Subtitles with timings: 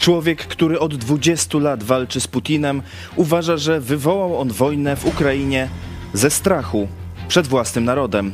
[0.00, 2.82] Człowiek, który od 20 lat walczy z Putinem,
[3.16, 5.68] uważa, że wywołał on wojnę w Ukrainie
[6.12, 6.88] ze strachu
[7.28, 8.32] przed własnym narodem.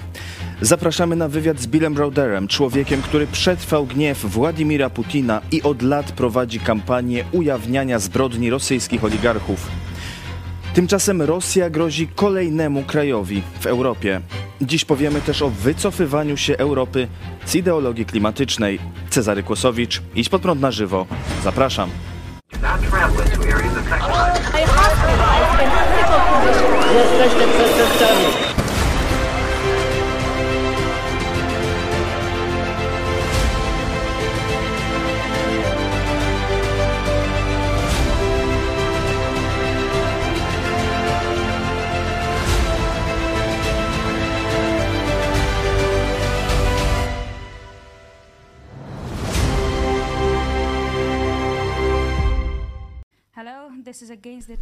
[0.61, 6.13] Zapraszamy na wywiad z Billem Browderem, człowiekiem, który przetrwał gniew Władimira Putina i od lat
[6.13, 9.69] prowadzi kampanię ujawniania zbrodni rosyjskich oligarchów.
[10.75, 14.21] Tymczasem Rosja grozi kolejnemu krajowi w Europie.
[14.61, 17.09] Dziś powiemy też o wycofywaniu się Europy
[17.47, 18.79] z ideologii klimatycznej.
[19.11, 21.07] Cezary Kłosowicz, idź pod prąd na żywo.
[21.45, 21.91] Zapraszam.
[26.95, 28.46] Jesteście przestępcami.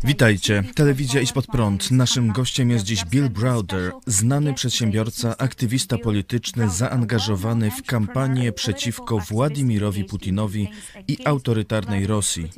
[0.05, 1.91] Witajcie, telewizja Idź Pod Prąd.
[1.91, 10.05] Naszym gościem jest dziś Bill Browder, znany przedsiębiorca, aktywista polityczny zaangażowany w kampanię przeciwko Władimirowi
[10.05, 10.69] Putinowi
[11.09, 12.51] i autorytarnej Rosji.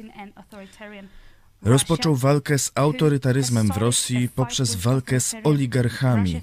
[1.62, 6.42] Rozpoczął walkę z autorytaryzmem w Rosji poprzez walkę z oligarchami.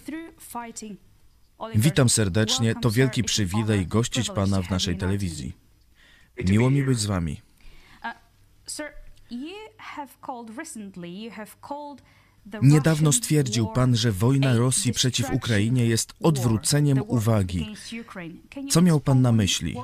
[1.76, 5.54] Witam serdecznie, to wielki przywilej gościć Pana w naszej telewizji.
[6.46, 7.42] Miło mi być z Wami.
[12.62, 17.76] Niedawno stwierdził pan, że wojna Rosji przeciw Ukrainie jest odwróceniem uwagi.
[18.70, 19.76] Co miał pan na myśli?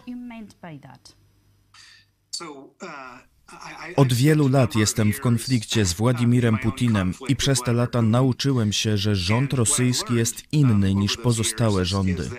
[3.95, 8.97] Od wielu lat jestem w konflikcie z Władimirem Putinem i przez te lata nauczyłem się,
[8.97, 12.29] że rząd rosyjski jest inny niż pozostałe rządy.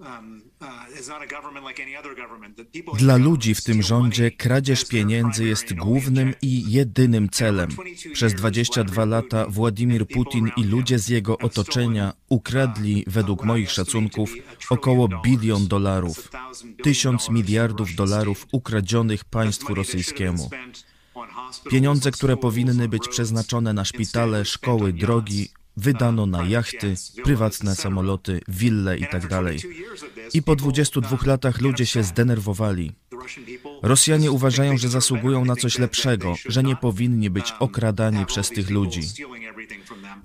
[0.00, 0.68] Um, uh,
[2.98, 7.68] Dla ludzi w tym rządzie kradzież pieniędzy jest głównym i jedynym celem.
[8.12, 14.34] Przez 22 lata Władimir Putin i ludzie z jego otoczenia ukradli, uh, według moich szacunków,
[14.70, 16.30] około bilion dolarów.
[16.82, 20.50] Tysiąc miliardów dolarów ukradzionych państwu rosyjskiemu.
[21.70, 26.94] Pieniądze, które powinny być przeznaczone na szpitale, szkoły, drogi, Wydano na jachty,
[27.24, 29.28] prywatne samoloty, wille itd.
[29.28, 29.44] Tak
[30.34, 32.92] I po 22 latach ludzie się zdenerwowali.
[33.82, 39.00] Rosjanie uważają, że zasługują na coś lepszego, że nie powinni być okradani przez tych ludzi.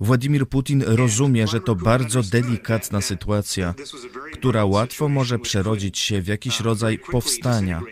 [0.00, 3.74] Władimir Putin rozumie, że to bardzo delikatna sytuacja,
[4.32, 7.82] która łatwo może przerodzić się w jakiś rodzaj powstania.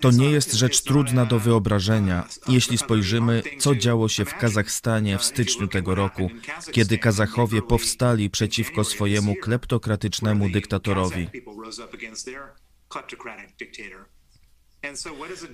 [0.00, 5.24] To nie jest rzecz trudna do wyobrażenia, jeśli spojrzymy, co działo się w Kazachstanie w
[5.24, 6.30] styczniu tego roku,
[6.72, 11.28] kiedy Kazachowie powstali przeciwko swojemu kleptokratycznemu dyktatorowi.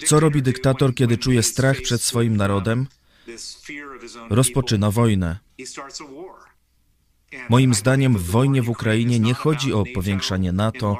[0.06, 2.87] Co robi dyktator, kiedy czuje strach przed swoim narodem?
[4.31, 5.38] Rozpoczyna wojnę.
[7.48, 10.98] Moim zdaniem w wojnie w Ukrainie nie chodzi o powiększanie NATO,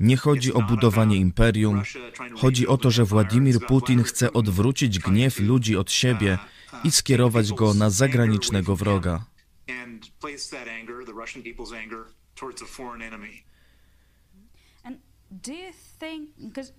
[0.00, 1.82] nie chodzi o budowanie imperium.
[2.36, 6.38] Chodzi o to, że Władimir Putin chce odwrócić gniew ludzi od siebie
[6.84, 9.24] i skierować go na zagranicznego wroga.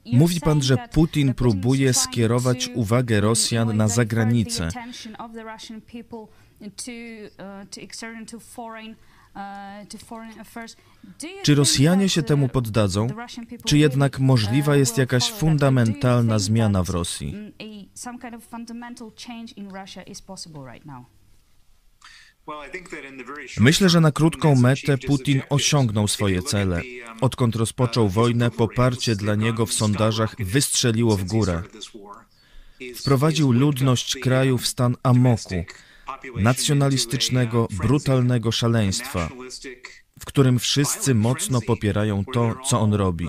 [0.06, 4.70] Mówi pan, że Putin próbuje skierować uwagę Rosjan na zagranicę.
[11.44, 13.08] Czy Rosjanie się temu poddadzą?
[13.66, 17.54] Czy jednak możliwa jest jakaś fundamentalna zmiana w Rosji?
[23.60, 26.82] Myślę, że na krótką metę Putin osiągnął swoje cele.
[27.22, 31.64] Odkąd rozpoczął wojnę, poparcie dla niego w sondażach wystrzeliło w górę.
[32.96, 35.66] Wprowadził ludność kraju w stan amoku
[36.36, 39.30] nacjonalistycznego, brutalnego szaleństwa,
[40.20, 43.28] w którym wszyscy mocno popierają to, co on robi.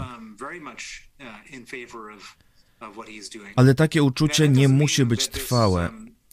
[3.56, 5.90] Ale takie uczucie nie musi być trwałe.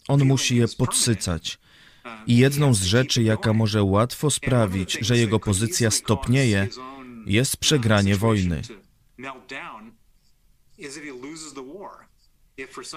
[0.08, 1.58] On musi je podsycać.
[2.26, 6.68] I jedną z rzeczy, jaka może łatwo sprawić, że jego pozycja stopnieje,
[7.26, 8.62] jest przegranie wojny.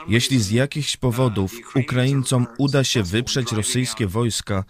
[0.07, 4.63] Jeśli z jakichś powodów Ukraińcom uda się wyprzeć rosyjskie wojska,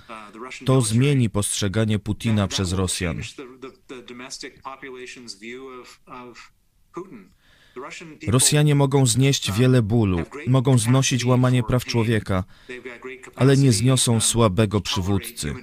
[0.66, 3.22] to zmieni postrzeganie Putina przez Rosjan.
[8.28, 12.44] Rosjanie mogą znieść wiele bólu, mogą znosić łamanie praw człowieka,
[13.36, 15.56] ale nie zniosą słabego przywódcy.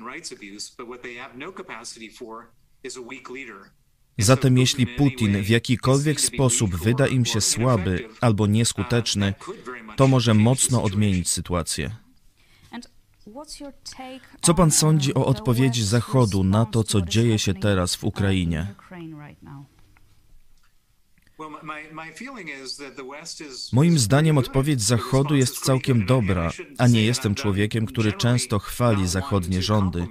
[4.21, 9.35] Zatem jeśli Putin w jakikolwiek sposób wyda im się słaby albo nieskuteczny,
[9.97, 11.91] to może mocno odmienić sytuację.
[14.41, 18.75] Co pan sądzi o odpowiedzi Zachodu na to, co dzieje się teraz w Ukrainie?
[23.73, 29.63] Moim zdaniem odpowiedź Zachodu jest całkiem dobra, a nie jestem człowiekiem, który często chwali zachodnie
[29.63, 30.07] rządy,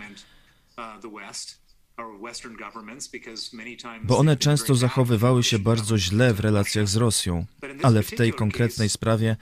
[4.03, 7.45] bo one często zachowywały się bardzo źle w relacjach z Rosją,
[7.83, 9.37] ale w tej konkretnej sprawie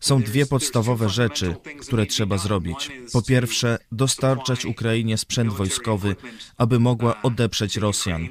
[0.00, 2.90] są dwie podstawowe rzeczy, które trzeba zrobić.
[3.12, 6.16] Po pierwsze, dostarczać Ukrainie sprzęt wojskowy,
[6.56, 8.28] aby mogła odeprzeć Rosjan.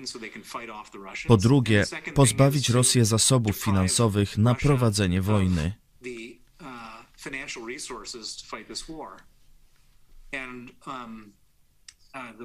[1.28, 5.74] Po drugie, pozbawić Rosję zasobów finansowych na prowadzenie wojny.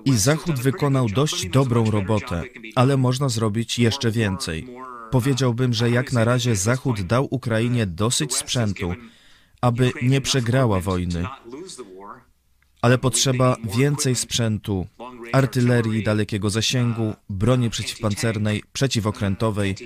[0.05, 2.43] I Zachód wykonał dość dobrą robotę,
[2.75, 4.67] ale można zrobić jeszcze więcej.
[5.11, 8.95] Powiedziałbym, że jak na razie Zachód dał Ukrainie dosyć sprzętu,
[9.61, 11.27] aby nie przegrała wojny.
[12.83, 14.87] Ale potrzeba więcej sprzętu,
[15.33, 19.77] artylerii dalekiego zasięgu, broni przeciwpancernej, przeciwokrętowej,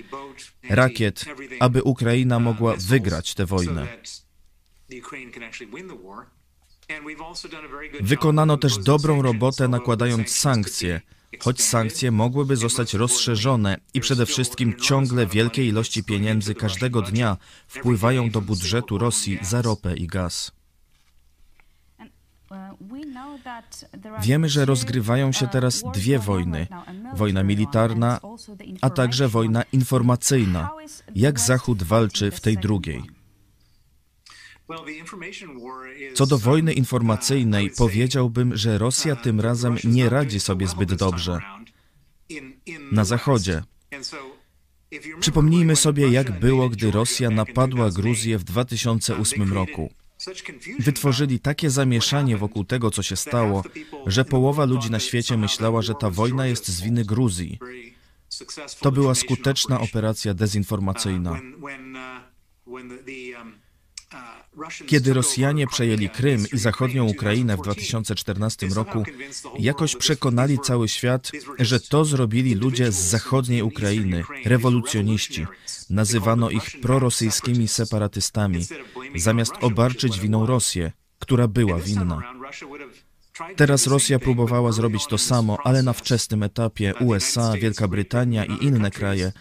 [0.70, 1.24] rakiet,
[1.60, 3.86] aby Ukraina mogła wygrać tę wojnę.
[8.00, 11.00] Wykonano też dobrą robotę nakładając sankcje,
[11.40, 17.36] choć sankcje mogłyby zostać rozszerzone i przede wszystkim ciągle wielkie ilości pieniędzy każdego dnia
[17.68, 20.52] wpływają do budżetu Rosji za ropę i gaz.
[24.22, 26.66] Wiemy, że rozgrywają się teraz dwie wojny:
[27.14, 28.20] wojna militarna,
[28.80, 30.70] a także wojna informacyjna.
[31.14, 33.23] Jak Zachód walczy w tej drugiej?
[36.14, 41.40] Co do wojny informacyjnej, powiedziałbym, że Rosja tym razem nie radzi sobie zbyt dobrze.
[42.92, 43.62] Na Zachodzie.
[45.20, 49.90] Przypomnijmy sobie, jak było, gdy Rosja napadła Gruzję w 2008 roku.
[50.78, 53.62] Wytworzyli takie zamieszanie wokół tego, co się stało,
[54.06, 57.58] że połowa ludzi na świecie myślała, że ta wojna jest z winy Gruzji.
[58.80, 61.40] To była skuteczna operacja dezinformacyjna.
[64.86, 69.04] Kiedy Rosjanie przejęli Krym i zachodnią Ukrainę w 2014 roku,
[69.58, 75.46] jakoś przekonali cały świat, że to zrobili ludzie z zachodniej Ukrainy, rewolucjoniści.
[75.90, 78.66] Nazywano ich prorosyjskimi separatystami,
[79.16, 82.22] zamiast obarczyć winą Rosję, która była winna.
[83.56, 88.90] Teraz Rosja próbowała zrobić to samo, ale na wczesnym etapie USA, Wielka Brytania i inne
[88.90, 89.32] kraje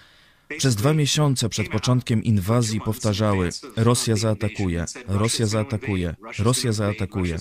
[0.57, 7.37] przez dwa miesiące przed początkiem inwazji powtarzały: Rosja zaatakuje, Rosja zaatakuje, Rosja zaatakuje.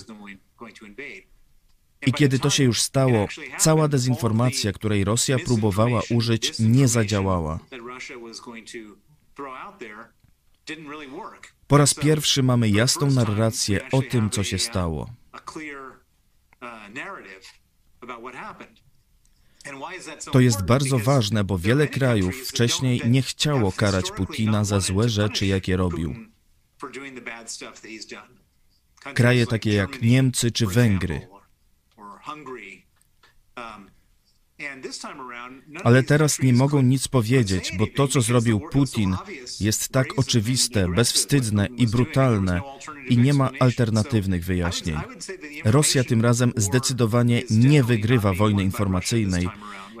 [2.07, 3.27] I kiedy to się już stało,
[3.57, 7.59] cała dezinformacja, której Rosja próbowała użyć, nie zadziałała.
[11.67, 15.09] Po raz pierwszy mamy jasną narrację o tym, co się stało.
[20.31, 25.45] To jest bardzo ważne, bo wiele krajów wcześniej nie chciało karać Putina za złe rzeczy,
[25.45, 26.15] jakie robił.
[29.13, 31.27] Kraje takie jak Niemcy czy Węgry.
[35.83, 39.15] Ale teraz nie mogą nic powiedzieć, bo to, co zrobił Putin,
[39.59, 42.61] jest tak oczywiste, bezwstydne i brutalne
[43.09, 44.97] i nie ma alternatywnych wyjaśnień.
[45.65, 49.49] Rosja tym razem zdecydowanie nie wygrywa wojny informacyjnej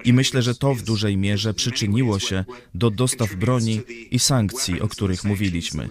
[0.03, 4.87] i myślę, że to w dużej mierze przyczyniło się do dostaw broni i sankcji, o
[4.87, 5.89] których mówiliśmy.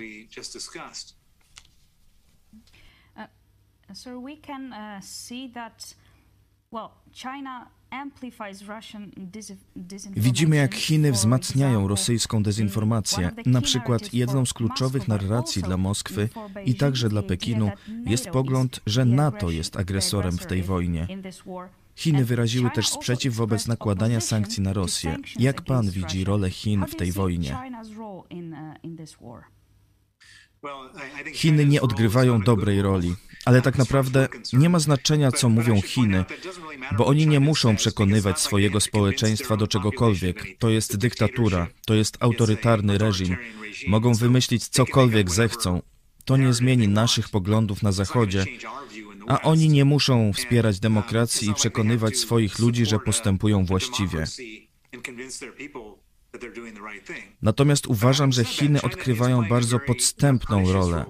[3.17, 3.26] Uh,
[3.95, 5.95] so we can uh, see that
[6.73, 7.71] well, China
[10.16, 13.30] Widzimy, jak Chiny wzmacniają rosyjską dezinformację.
[13.46, 16.28] Na przykład jedną z kluczowych narracji dla Moskwy
[16.64, 17.70] i także dla Pekinu
[18.06, 21.08] jest pogląd, że NATO jest agresorem w tej wojnie.
[21.96, 25.16] Chiny wyraziły też sprzeciw wobec nakładania sankcji na Rosję.
[25.38, 27.56] Jak pan widzi rolę Chin w tej wojnie?
[31.32, 36.25] Chiny nie odgrywają dobrej roli, ale tak naprawdę nie ma znaczenia, co mówią Chiny,
[36.99, 40.58] bo oni nie muszą przekonywać swojego społeczeństwa do czegokolwiek.
[40.58, 43.37] To jest dyktatura, to jest autorytarny reżim.
[43.88, 45.82] Mogą wymyślić cokolwiek zechcą.
[46.25, 48.44] To nie zmieni naszych poglądów na Zachodzie,
[49.26, 54.25] a oni nie muszą wspierać demokracji i przekonywać swoich ludzi, że postępują właściwie.
[57.42, 61.04] Natomiast uważam, że Chiny odgrywają bardzo podstępną rolę.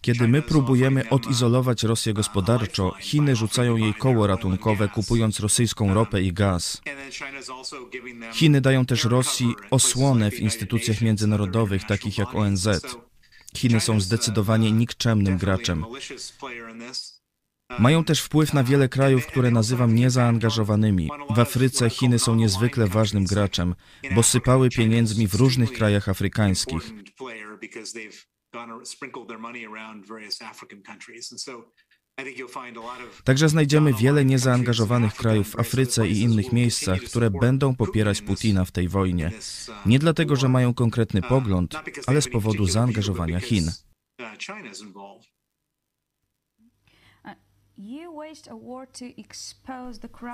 [0.00, 6.32] Kiedy my próbujemy odizolować Rosję gospodarczo, Chiny rzucają jej koło ratunkowe, kupując rosyjską ropę i
[6.32, 6.82] gaz.
[8.32, 12.68] Chiny dają też Rosji osłonę w instytucjach międzynarodowych, takich jak ONZ.
[13.56, 15.84] Chiny są zdecydowanie nikczemnym graczem.
[17.78, 21.08] Mają też wpływ na wiele krajów, które nazywam niezaangażowanymi.
[21.30, 23.74] W Afryce Chiny są niezwykle ważnym graczem,
[24.14, 26.92] bo sypały pieniędzmi w różnych krajach afrykańskich.
[33.24, 38.70] Także znajdziemy wiele niezaangażowanych krajów w Afryce i innych miejscach, które będą popierać Putina w
[38.70, 39.32] tej wojnie.
[39.86, 41.74] Nie dlatego, że mają konkretny pogląd,
[42.06, 43.70] ale z powodu zaangażowania Chin.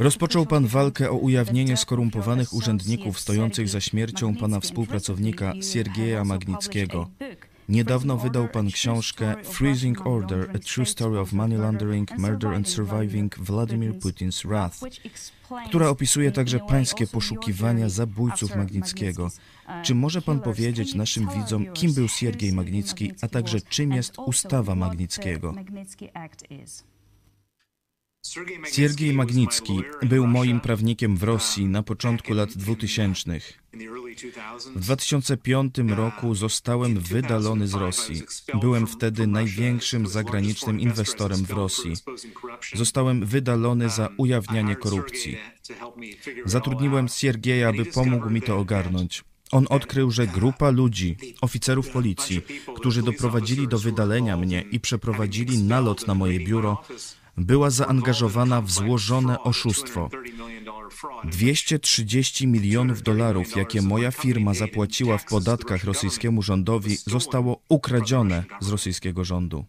[0.01, 7.11] Rozpoczął pan walkę o ujawnienie skorumpowanych urzędników stojących za śmiercią pana współpracownika Siergieja Magnickiego.
[7.69, 13.39] Niedawno wydał pan książkę Freezing Order: A True Story of Money Laundering, Murder and Surviving
[13.39, 14.81] Vladimir Putin's Wrath,
[15.69, 19.31] która opisuje także pańskie poszukiwania zabójców Magnickiego.
[19.83, 24.75] Czy może pan powiedzieć naszym widzom, kim był Siergiej Magnicki, a także czym jest ustawa
[24.75, 25.55] Magnickiego?
[28.73, 33.41] Siergiej Magnicki był moim prawnikiem w Rosji na początku lat 2000.
[34.77, 38.23] W 2005 roku zostałem wydalony z Rosji.
[38.61, 41.93] Byłem wtedy największym zagranicznym inwestorem w Rosji.
[42.75, 45.37] Zostałem wydalony za ujawnianie korupcji.
[46.45, 49.25] Zatrudniłem Siergieja, aby pomógł mi to ogarnąć.
[49.53, 52.43] On odkrył, że grupa ludzi, oficerów policji,
[52.77, 56.83] którzy doprowadzili do wydalenia mnie i przeprowadzili nalot na moje biuro,
[57.37, 60.11] była zaangażowana w złożone oszustwo.
[61.25, 69.25] 230 milionów dolarów, jakie moja firma zapłaciła w podatkach rosyjskiemu rządowi, zostało ukradzione z rosyjskiego
[69.25, 69.65] rządu.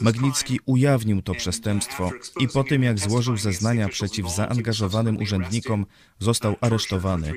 [0.00, 5.86] Magnicki ujawnił to przestępstwo i po tym, jak złożył zeznania przeciw zaangażowanym urzędnikom,
[6.18, 7.32] został aresztowany.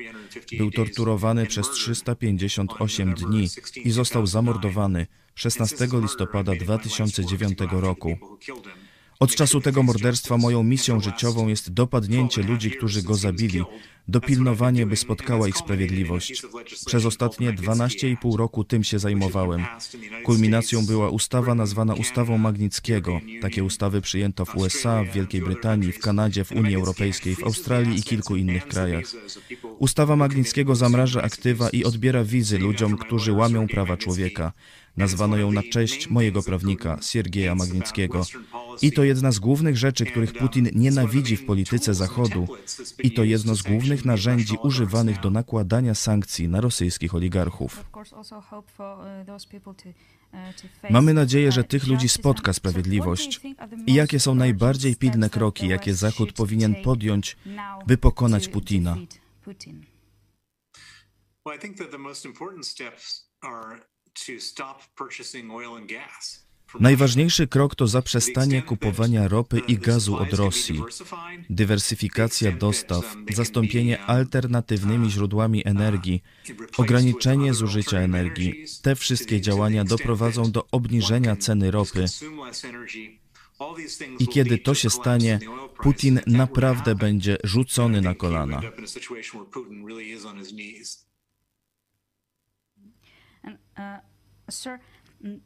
[0.58, 3.48] Był torturowany przez 358 dni
[3.84, 8.16] i został zamordowany 16 listopada 2009 roku.
[9.24, 13.62] Od czasu tego morderstwa moją misją życiową jest dopadnięcie ludzi, którzy go zabili,
[14.08, 16.42] dopilnowanie, by spotkała ich sprawiedliwość.
[16.86, 19.64] Przez ostatnie 12,5 roku tym się zajmowałem.
[20.24, 23.20] Kulminacją była ustawa nazwana Ustawą Magnickiego.
[23.42, 27.98] Takie ustawy przyjęto w USA, w Wielkiej Brytanii, w Kanadzie, w Unii Europejskiej, w Australii
[27.98, 29.04] i kilku innych krajach.
[29.78, 34.52] Ustawa Magnickiego zamraża aktywa i odbiera wizy ludziom, którzy łamią prawa człowieka.
[34.96, 38.26] Nazwano ją na cześć mojego prawnika, Siergieja Magnickiego.
[38.82, 42.48] I to jedna z głównych rzeczy, których Putin nienawidzi w polityce Zachodu.
[43.02, 47.84] I to jedno z głównych narzędzi używanych do nakładania sankcji na rosyjskich oligarchów.
[50.90, 53.40] Mamy nadzieję, że tych ludzi spotka sprawiedliwość.
[53.86, 57.36] I jakie są najbardziej pilne kroki, jakie Zachód powinien podjąć,
[57.86, 58.96] by pokonać Putina?
[61.46, 63.80] Well, I think that the most important steps are
[66.80, 70.82] Najważniejszy krok to zaprzestanie kupowania ropy i gazu od Rosji,
[71.50, 76.22] dywersyfikacja dostaw, zastąpienie alternatywnymi źródłami energii,
[76.76, 78.64] ograniczenie zużycia energii.
[78.82, 82.04] Te wszystkie działania doprowadzą do obniżenia ceny ropy.
[84.18, 85.38] I kiedy to się stanie,
[85.82, 88.60] Putin naprawdę będzie rzucony na kolana.
[93.44, 94.00] Uh,
[95.24, 95.40] mm,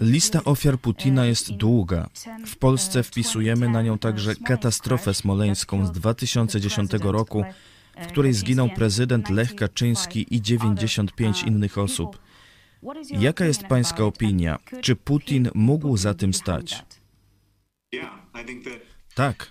[0.00, 2.08] Lista ofiar Putina uh, jest długa.
[2.46, 7.44] W Polsce uh, wpisujemy na nią także katastrofę smoleńską z 2010 roku,
[8.02, 12.18] w której zginął prezydent Lech Kaczyński i 95 innych osób.
[13.10, 14.58] Jaka jest pańska opinia?
[14.80, 16.84] Czy Putin mógł za tym stać?
[19.14, 19.50] Tak.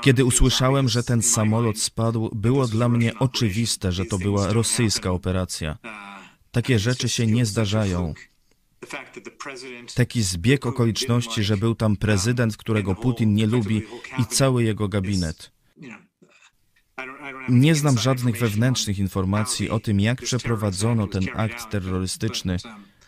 [0.00, 5.78] Kiedy usłyszałem, że ten samolot spadł, było dla mnie oczywiste, że to była rosyjska operacja.
[5.84, 5.90] Uh,
[6.50, 8.14] Takie rzeczy się nie zdarzają.
[9.94, 13.82] Taki zbieg okoliczności, że był tam prezydent, którego Putin nie lubi
[14.18, 15.52] i cały jego gabinet.
[17.48, 22.56] Nie znam żadnych wewnętrznych informacji o tym, jak przeprowadzono ten akt terrorystyczny,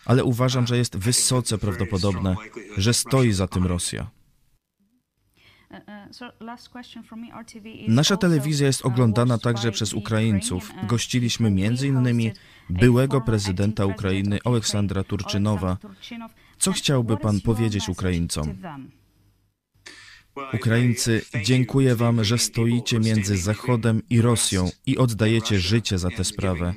[0.05, 2.37] ale uważam, że jest wysoce prawdopodobne,
[2.77, 4.11] że stoi za tym Rosja.
[7.89, 10.73] Nasza telewizja jest oglądana także przez Ukraińców.
[10.89, 12.33] Gościliśmy m.in.
[12.71, 15.77] byłego prezydenta Ukrainy Oleksandra Turczynowa.
[16.59, 18.59] Co chciałby pan powiedzieć Ukraińcom?
[20.55, 26.75] Ukraińcy, dziękuję Wam, że stoicie między Zachodem i Rosją i oddajecie życie za tę sprawę.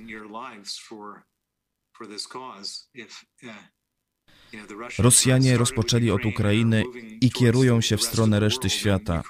[5.00, 6.84] Rosjanie rozpoczęli od Ukrainy
[7.22, 9.24] i kierują się w stronę reszty świata.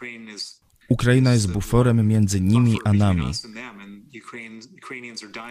[0.90, 3.32] Ukraina jest buforem między nimi a nami.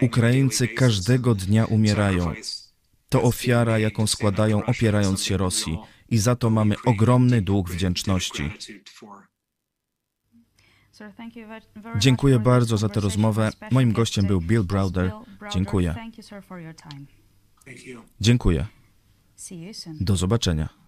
[0.01, 2.33] Ukraińcy każdego dnia umierają.
[3.09, 5.77] To ofiara, jaką składają opierając się Rosji
[6.09, 8.51] i za to mamy ogromny dług wdzięczności.
[11.97, 13.51] Dziękuję bardzo za tę rozmowę.
[13.71, 15.11] Moim gościem był Bill Browder.
[15.53, 15.95] Dziękuję.
[18.21, 18.65] Dziękuję.
[19.99, 20.85] Do zobaczenia.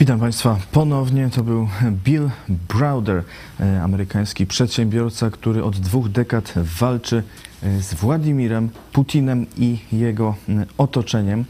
[0.00, 1.30] Witam Państwa ponownie.
[1.30, 1.68] To był
[2.04, 3.22] Bill Browder,
[3.60, 7.22] e, amerykański przedsiębiorca, który od dwóch dekad walczy
[7.62, 11.44] e, z Władimirem Putinem i jego e, otoczeniem.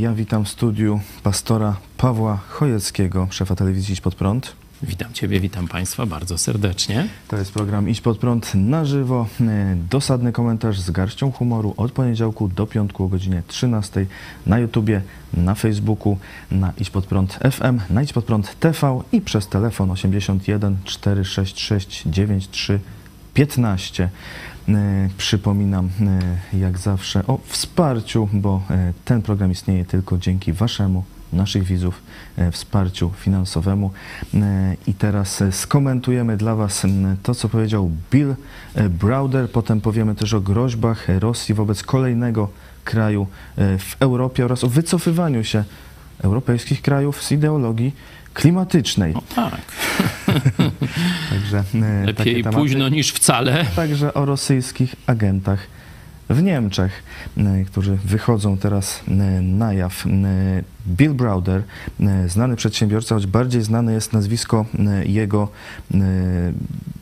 [0.00, 4.63] Ja witam w studiu pastora Pawła Chojeckiego, szefa telewizji Idź Pod Prąd.
[4.86, 7.08] Witam Ciebie, witam Państwa bardzo serdecznie.
[7.28, 9.26] To jest program Idź Pod Prąd na żywo.
[9.90, 14.06] Dosadny komentarz z garścią humoru od poniedziałku do piątku o godzinie 13
[14.46, 15.02] na YouTubie,
[15.34, 16.18] na Facebooku,
[16.50, 22.02] na Idź Pod Prąd FM, na Idź Pod Prąd TV i przez telefon 81 466
[22.06, 22.80] 93
[23.34, 24.08] 15.
[25.18, 25.90] Przypominam
[26.52, 28.62] jak zawsze o wsparciu, bo
[29.04, 32.02] ten program istnieje tylko dzięki Waszemu naszych widzów
[32.36, 33.90] e, wsparciu finansowemu.
[34.34, 36.82] E, I teraz e, skomentujemy dla Was
[37.22, 38.34] to, co powiedział Bill
[38.90, 39.50] Browder.
[39.50, 42.48] Potem powiemy też o groźbach Rosji wobec kolejnego
[42.84, 43.26] kraju
[43.56, 45.64] w Europie oraz o wycofywaniu się
[46.22, 47.92] europejskich krajów z ideologii
[48.34, 49.14] klimatycznej.
[49.14, 49.60] No tak.
[51.30, 51.64] Także
[52.04, 53.64] lepiej późno niż wcale.
[53.76, 55.66] Także o rosyjskich agentach
[56.30, 57.02] w Niemczech,
[57.36, 60.06] e, którzy wychodzą teraz e, na jaw.
[60.06, 60.10] E,
[60.88, 61.62] Bill Browder,
[62.26, 64.66] znany przedsiębiorca, choć bardziej znane jest nazwisko
[65.04, 65.48] jego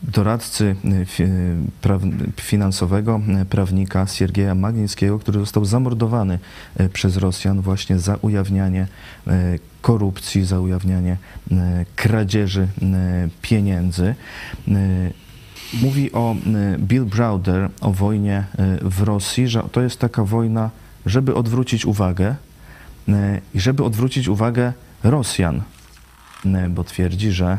[0.03, 0.75] doradcy
[2.35, 6.39] finansowego, prawnika Siergieja Magnickiego, który został zamordowany
[6.93, 8.87] przez Rosjan właśnie za ujawnianie
[9.81, 11.17] korupcji, za ujawnianie
[11.95, 12.67] kradzieży
[13.41, 14.15] pieniędzy
[15.81, 18.43] mówi o y, Bill Browder, o wojnie
[18.83, 20.69] y, w Rosji, że to jest taka wojna,
[21.05, 22.35] żeby odwrócić uwagę
[23.09, 23.13] y,
[23.53, 24.73] i żeby odwrócić uwagę
[25.03, 25.61] Rosjan,
[26.69, 27.57] bo twierdzi, że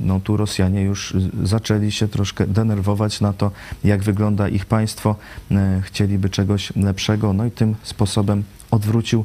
[0.00, 3.50] no, tu Rosjanie już zaczęli się troszkę denerwować na to,
[3.84, 5.16] jak wygląda ich państwo,
[5.82, 9.24] chcieliby czegoś lepszego, no i tym sposobem odwrócił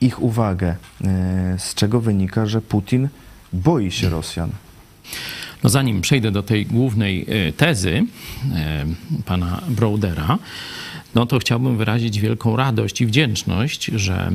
[0.00, 0.76] ich uwagę,
[1.58, 3.08] z czego wynika, że Putin
[3.52, 4.50] boi się Rosjan.
[5.62, 8.04] No zanim przejdę do tej głównej e, tezy
[8.54, 8.86] e,
[9.24, 10.38] pana Brodera,
[11.14, 14.32] no to chciałbym wyrazić wielką radość i wdzięczność, że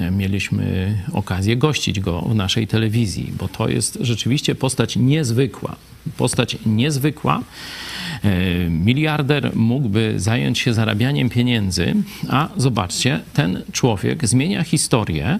[0.00, 5.76] e, mieliśmy okazję gościć go w naszej telewizji, bo to jest rzeczywiście postać niezwykła.
[6.16, 7.42] Postać niezwykła.
[8.70, 11.94] Miliarder mógłby zająć się zarabianiem pieniędzy,
[12.28, 15.38] a zobaczcie, ten człowiek zmienia historię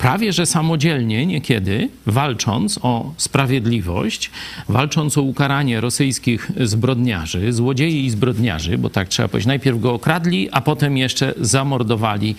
[0.00, 4.30] prawie że samodzielnie niekiedy, walcząc o sprawiedliwość,
[4.68, 10.48] walcząc o ukaranie rosyjskich zbrodniarzy, złodziei i zbrodniarzy, bo tak trzeba powiedzieć, najpierw go okradli,
[10.52, 12.34] a potem jeszcze zamordowali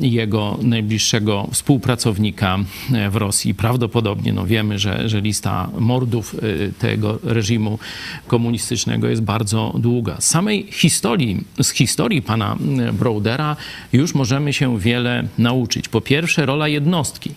[0.00, 2.58] jego najbliższego współpracownika
[2.92, 3.54] e, w Rosji.
[3.54, 7.78] Prawdopodobnie, no wiemy, że, że lista mordów e, tego reżimu
[8.26, 8.69] komunistycznego
[9.08, 10.16] jest bardzo długa.
[10.20, 12.56] Z samej historii, z historii pana
[12.92, 13.56] Brodera
[13.92, 15.88] już możemy się wiele nauczyć.
[15.88, 17.34] Po pierwsze, rola jednostki.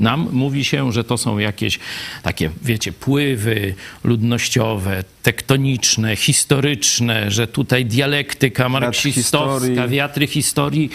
[0.00, 1.78] Nam mówi się, że to są jakieś
[2.22, 10.90] takie, wiecie, pływy ludnościowe, tektoniczne, historyczne, że tutaj dialektyka marksistowska, wiatry historii.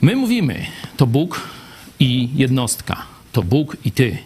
[0.00, 1.48] My mówimy, to Bóg
[2.00, 3.02] i jednostka.
[3.32, 4.18] To Bóg i ty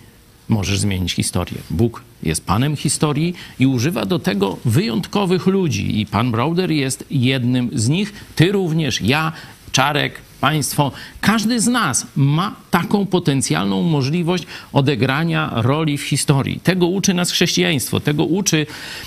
[0.49, 1.59] możesz zmienić historię.
[1.71, 6.01] Bóg jest panem historii i używa do tego wyjątkowych ludzi.
[6.01, 8.13] I pan Browder jest jednym z nich.
[8.37, 9.33] Ty również, ja,
[9.73, 16.61] Czarek, państwo, każdy z nas ma taką potencjalną możliwość odegrania roli w historii.
[16.61, 18.67] Tego uczy nas chrześcijaństwo, tego uczy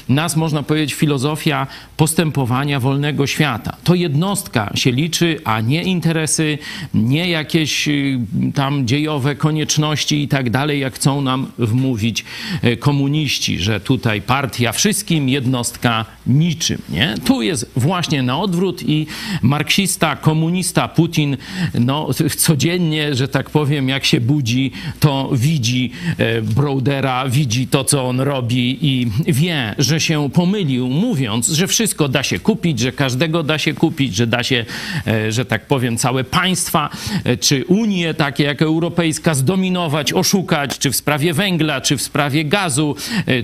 [0.10, 1.68] nas, można powiedzieć, filozofia
[1.98, 3.78] postępowania wolnego świata.
[3.84, 6.58] To jednostka się liczy, a nie interesy,
[6.94, 8.20] nie jakieś y,
[8.54, 12.26] tam dziejowe konieczności i tak dalej, jak chcą nam wmówić
[12.64, 16.82] y, komuniści, że tutaj partia wszystkim, jednostka niczym.
[16.90, 17.16] Nie?
[17.26, 19.08] Tu jest właśnie na odwrót i
[19.42, 21.38] marksista, komunista Putin
[21.80, 28.08] no, codziennie, że tak powiem, jak się budzi, to widzi e, Brodera, widzi to, co
[28.08, 33.44] on robi i wie, że się pomylił, mówiąc, że wszystko da się kupić, że każdego
[33.44, 34.66] da się kupić, że da się,
[35.08, 36.90] e, że tak powiem, całe państwa
[37.24, 42.46] e, czy Unię, takie jak europejska, zdominować, oszukać, czy w sprawie węgla, czy w sprawie
[42.46, 42.96] gazu,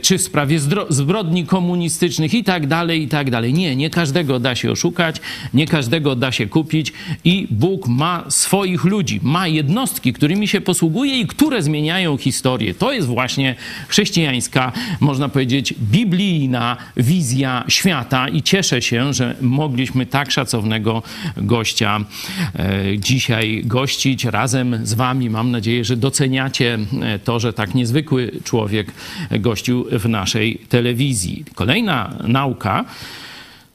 [0.01, 3.53] czy w sprawie zbrodni komunistycznych i tak dalej, i tak dalej.
[3.53, 5.15] Nie, nie każdego da się oszukać,
[5.53, 11.19] nie każdego da się kupić i Bóg ma swoich ludzi, ma jednostki, którymi się posługuje
[11.19, 12.73] i które zmieniają historię.
[12.73, 13.55] To jest właśnie
[13.87, 21.03] chrześcijańska, można powiedzieć, biblijna wizja świata i cieszę się, że mogliśmy tak szacownego
[21.37, 25.29] gościa e, dzisiaj gościć razem z wami.
[25.29, 28.91] Mam nadzieję, że doceniacie e, to, że tak niezwykły człowiek
[29.39, 31.45] gościł w naszej telewizji.
[31.55, 32.60] Kolejna nauka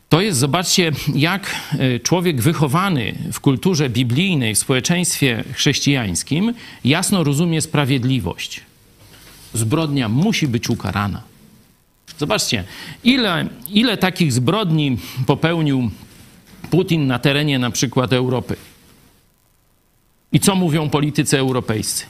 [0.08, 7.62] to jest, zobaczcie, jak e, człowiek wychowany w kulturze biblijnej, w społeczeństwie chrześcijańskim, jasno rozumie
[7.62, 8.60] sprawiedliwość.
[9.54, 11.22] Zbrodnia musi być ukarana.
[12.18, 12.64] Zobaczcie,
[13.04, 15.90] ile, ile takich zbrodni popełnił
[16.70, 18.56] Putin na terenie na przykład Europy.
[20.32, 22.04] I co mówią politycy europejscy?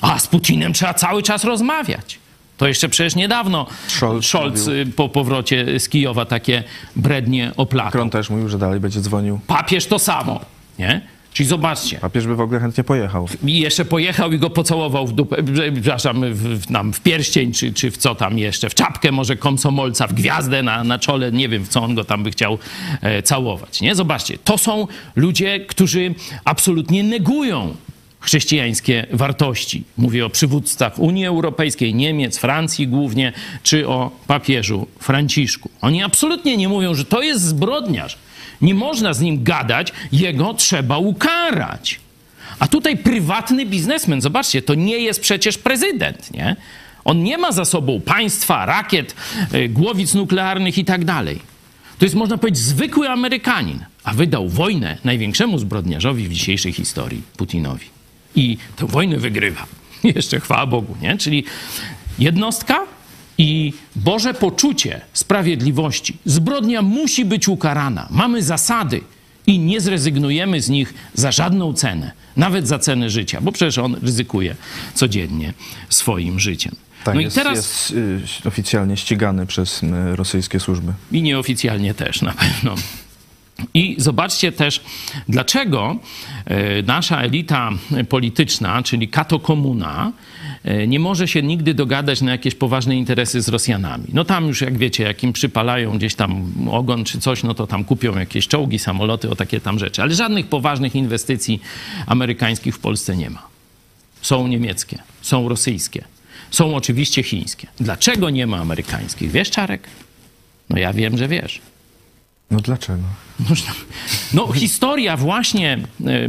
[0.00, 2.18] A z Putinem trzeba cały czas rozmawiać.
[2.60, 6.64] To jeszcze przecież niedawno Scholz, Scholz y, po powrocie z Kijowa takie
[6.96, 7.86] brednie oplatał.
[7.86, 9.40] Macron też mówił, że dalej będzie dzwonił.
[9.46, 10.40] Papież to samo,
[10.78, 11.00] nie?
[11.32, 11.98] Czyli zobaczcie.
[11.98, 13.28] Papież by w ogóle chętnie pojechał.
[13.44, 17.90] I jeszcze pojechał i go pocałował w dupę, przepraszam, w, w, w pierścień, czy, czy
[17.90, 21.64] w co tam jeszcze, w czapkę może komsomolca, w gwiazdę na, na czole, nie wiem,
[21.64, 22.58] w co on go tam by chciał
[23.00, 23.94] e, całować, nie?
[23.94, 27.74] Zobaczcie, to są ludzie, którzy absolutnie negują
[28.20, 29.84] chrześcijańskie wartości.
[29.96, 35.70] Mówię o przywódcach Unii Europejskiej, Niemiec, Francji głównie, czy o papieżu Franciszku.
[35.80, 38.18] Oni absolutnie nie mówią, że to jest zbrodniarz.
[38.60, 42.00] Nie można z nim gadać, jego trzeba ukarać.
[42.58, 46.56] A tutaj prywatny biznesmen, zobaczcie, to nie jest przecież prezydent, nie?
[47.04, 49.14] On nie ma za sobą państwa, rakiet,
[49.54, 51.38] y, głowic nuklearnych i tak dalej.
[51.98, 57.99] To jest, można powiedzieć, zwykły Amerykanin, a wydał wojnę największemu zbrodniarzowi w dzisiejszej historii, Putinowi
[58.34, 59.66] i tę wojnę wygrywa.
[60.16, 61.18] Jeszcze chwała Bogu, nie?
[61.18, 61.44] Czyli
[62.18, 62.80] jednostka
[63.38, 66.16] i Boże poczucie sprawiedliwości.
[66.24, 68.08] Zbrodnia musi być ukarana.
[68.10, 69.00] Mamy zasady
[69.46, 73.96] i nie zrezygnujemy z nich za żadną cenę, nawet za cenę życia, bo przecież on
[74.02, 74.56] ryzykuje
[74.94, 75.54] codziennie
[75.88, 76.76] swoim życiem.
[77.04, 77.90] Tak, no jest, i teraz jest
[78.44, 80.92] y, oficjalnie ścigany przez y, rosyjskie służby.
[81.12, 82.74] I nieoficjalnie też na pewno.
[83.74, 84.80] I zobaczcie też,
[85.28, 85.96] dlaczego
[86.44, 87.70] e, nasza elita
[88.08, 90.12] polityczna, czyli katokomuna,
[90.64, 94.04] e, nie może się nigdy dogadać na jakieś poważne interesy z Rosjanami.
[94.12, 97.66] No tam już, jak wiecie, jak im przypalają gdzieś tam ogon czy coś, no to
[97.66, 100.02] tam kupią jakieś czołgi, samoloty, o takie tam rzeczy.
[100.02, 101.60] Ale żadnych poważnych inwestycji
[102.06, 103.42] amerykańskich w Polsce nie ma.
[104.22, 106.04] Są niemieckie, są rosyjskie,
[106.50, 107.66] są oczywiście chińskie.
[107.80, 109.30] Dlaczego nie ma amerykańskich?
[109.30, 109.88] Wiesz, Czarek?
[110.70, 111.60] No ja wiem, że wiesz.
[112.50, 113.02] No dlaczego?
[114.34, 116.28] No, historia właśnie e,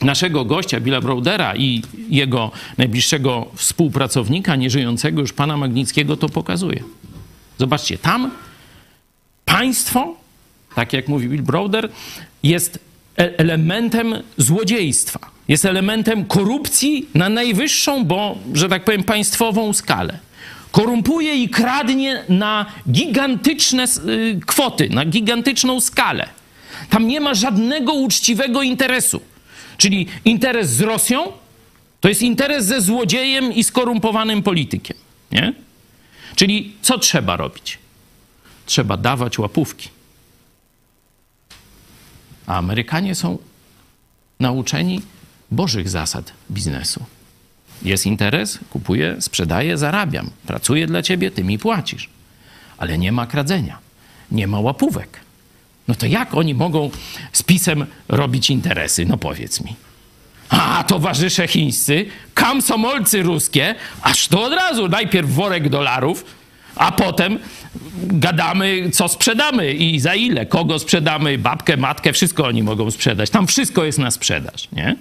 [0.04, 6.82] naszego gościa, Billa Brodera i jego najbliższego współpracownika, nieżyjącego już pana Magnickiego, to pokazuje.
[7.58, 8.30] Zobaczcie, tam
[9.44, 10.14] państwo,
[10.74, 11.88] tak jak mówi Bill Broder,
[12.42, 12.78] jest
[13.18, 15.18] e, elementem złodziejstwa.
[15.48, 20.18] Jest elementem korupcji na najwyższą, bo, że tak powiem, państwową skalę
[20.76, 26.28] korumpuje i kradnie na gigantyczne y, kwoty, na gigantyczną skalę.
[26.90, 29.20] Tam nie ma żadnego uczciwego interesu.
[29.76, 31.32] Czyli interes z Rosją
[32.00, 34.96] to jest interes ze złodziejem i skorumpowanym politykiem.
[35.32, 35.52] Nie?
[36.34, 37.78] Czyli co trzeba robić?
[38.66, 39.88] Trzeba dawać łapówki.
[42.46, 43.38] A Amerykanie są
[44.40, 45.02] nauczeni
[45.50, 47.04] Bożych zasad biznesu.
[47.82, 50.30] Jest interes, kupuję, sprzedaję, zarabiam.
[50.46, 52.08] Pracuję dla ciebie, ty mi płacisz.
[52.78, 53.78] Ale nie ma kradzenia,
[54.30, 55.20] nie ma łapówek.
[55.88, 56.90] No to jak oni mogą
[57.32, 59.06] z pisem robić interesy?
[59.06, 59.76] No powiedz mi.
[60.48, 66.24] A towarzysze chińscy, kamsomolcy ruskie, aż to od razu najpierw worek dolarów,
[66.76, 67.38] a potem
[67.96, 73.30] gadamy, co sprzedamy i za ile, kogo sprzedamy, babkę, matkę, wszystko oni mogą sprzedać.
[73.30, 74.96] Tam wszystko jest na sprzedaż, nie?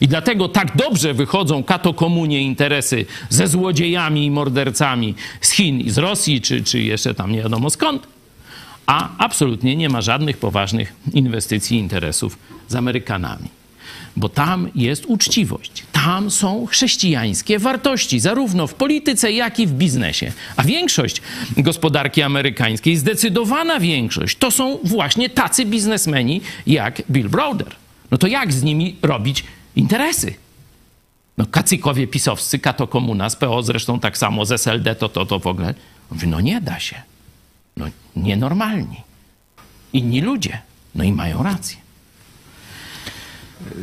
[0.00, 5.98] I dlatego tak dobrze wychodzą katokomunie interesy ze złodziejami i mordercami z Chin i z
[5.98, 8.06] Rosji, czy, czy jeszcze tam nie wiadomo skąd,
[8.86, 13.48] a absolutnie nie ma żadnych poważnych inwestycji i interesów z Amerykanami.
[14.16, 15.82] bo tam jest uczciwość.
[15.92, 20.32] Tam są chrześcijańskie wartości, zarówno w polityce, jak i w biznesie.
[20.56, 21.22] A większość
[21.56, 27.76] gospodarki amerykańskiej, zdecydowana większość, to są właśnie tacy biznesmeni jak Bill Browder.
[28.10, 29.44] No to jak z nimi robić
[29.76, 30.34] interesy?
[31.38, 35.38] No kacykowie pisowscy, kato komuna, z PO zresztą tak samo, z SLD, to, to, to
[35.38, 35.74] w ogóle.
[36.10, 37.02] Mówi, no nie da się.
[37.76, 38.96] No nienormalni.
[39.92, 40.58] Inni ludzie.
[40.94, 41.76] No i mają rację.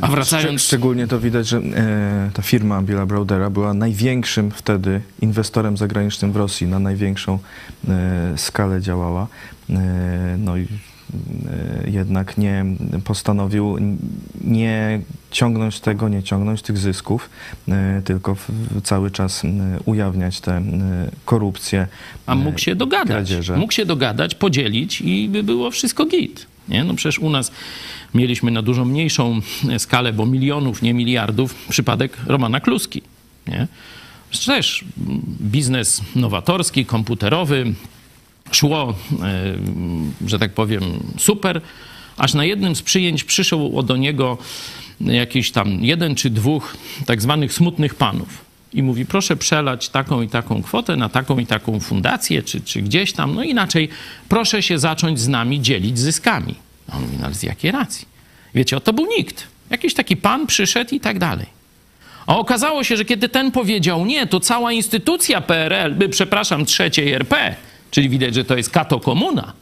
[0.01, 0.61] A wracając...
[0.61, 6.35] Szczególnie to widać, że e, ta firma Billa Browdera była największym wtedy inwestorem zagranicznym w
[6.35, 7.39] Rosji, na największą
[7.89, 9.27] e, skalę działała.
[9.69, 9.73] E,
[10.37, 10.67] no i
[11.85, 12.65] jednak nie
[13.03, 13.77] postanowił
[14.43, 17.29] nie ciągnąć tego, nie ciągnąć tych zysków,
[17.67, 18.35] e, tylko
[18.83, 19.49] cały czas e,
[19.85, 20.61] ujawniać tę
[21.25, 21.87] korupcję.
[22.25, 23.07] A mógł się dogadać.
[23.07, 23.57] Kradzieże.
[23.57, 26.45] Mógł się dogadać, podzielić i by było wszystko git.
[26.69, 26.83] Nie?
[26.83, 27.51] No przecież u nas
[28.13, 29.41] mieliśmy na dużo mniejszą
[29.77, 33.01] skalę, bo milionów, nie miliardów, przypadek Romana Kluski.
[33.47, 33.67] Nie?
[34.45, 34.85] Też
[35.41, 37.73] biznes nowatorski, komputerowy,
[38.51, 40.83] szło, e, że tak powiem,
[41.17, 41.61] super,
[42.17, 44.37] aż na jednym z przyjęć przyszło do niego
[45.01, 48.47] jakiś tam jeden czy dwóch tak zwanych smutnych panów.
[48.73, 52.81] I mówi, proszę przelać taką i taką kwotę na taką i taką fundację, czy, czy
[52.81, 53.89] gdzieś tam, no inaczej
[54.29, 56.55] proszę się zacząć z nami dzielić zyskami.
[56.89, 58.07] A on mówi, no ale z jakiej racji?
[58.55, 59.47] Wiecie, o to był nikt.
[59.69, 61.45] Jakiś taki pan przyszedł i tak dalej.
[62.27, 67.13] A okazało się, że kiedy ten powiedział nie, to cała instytucja PRL, by, przepraszam, trzeciej
[67.13, 67.55] RP,
[67.97, 69.53] czyli widać, że to jest kato komuna,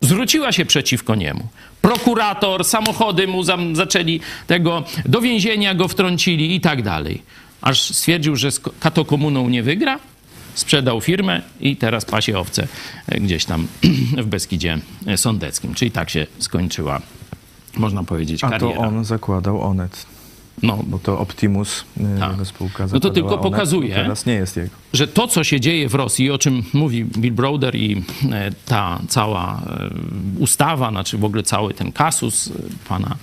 [0.00, 1.48] zwróciła się przeciwko niemu.
[1.82, 7.22] Prokurator, samochody mu zaczęli tego, do więzienia go wtrącili i tak dalej.
[7.60, 9.98] Aż stwierdził, że z kato komuną nie wygra,
[10.54, 12.68] sprzedał firmę i teraz pasie owce
[13.06, 13.66] e, gdzieś tam
[14.24, 14.78] w Beskidzie
[15.16, 15.74] Sądeckim.
[15.74, 17.00] Czyli tak się skończyła,
[17.76, 18.74] można powiedzieć, A kariera.
[18.74, 20.06] to on zakładał Onet,
[20.62, 22.30] No, bo to Optimus, e, Tak.
[22.32, 24.70] jego spółka No to tylko pokazuje- Teraz nie jest jego.
[24.92, 28.98] że to, co się dzieje w Rosji, o czym mówi Bill Browder i e, ta
[29.08, 29.90] cała e,
[30.38, 32.52] ustawa, znaczy w ogóle cały ten kasus e,
[32.88, 33.16] pana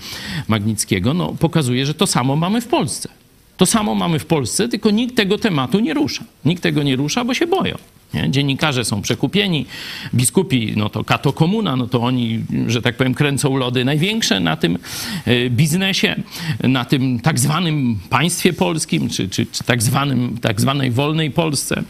[0.47, 3.09] Magnickiego, no, pokazuje, że to samo mamy w Polsce.
[3.57, 6.23] To samo mamy w Polsce, tylko nikt tego tematu nie rusza.
[6.45, 7.75] Nikt tego nie rusza, bo się boją.
[8.15, 8.29] Nie?
[8.29, 9.65] Dziennikarze są przekupieni,
[10.13, 14.57] biskupi, no to kato komuna, no to oni, że tak powiem, kręcą lody największe na
[14.57, 14.77] tym
[15.25, 16.15] e, biznesie,
[16.63, 21.83] na tym tak zwanym państwie polskim, czy, czy, czy tak, zwanym, tak zwanej wolnej Polsce.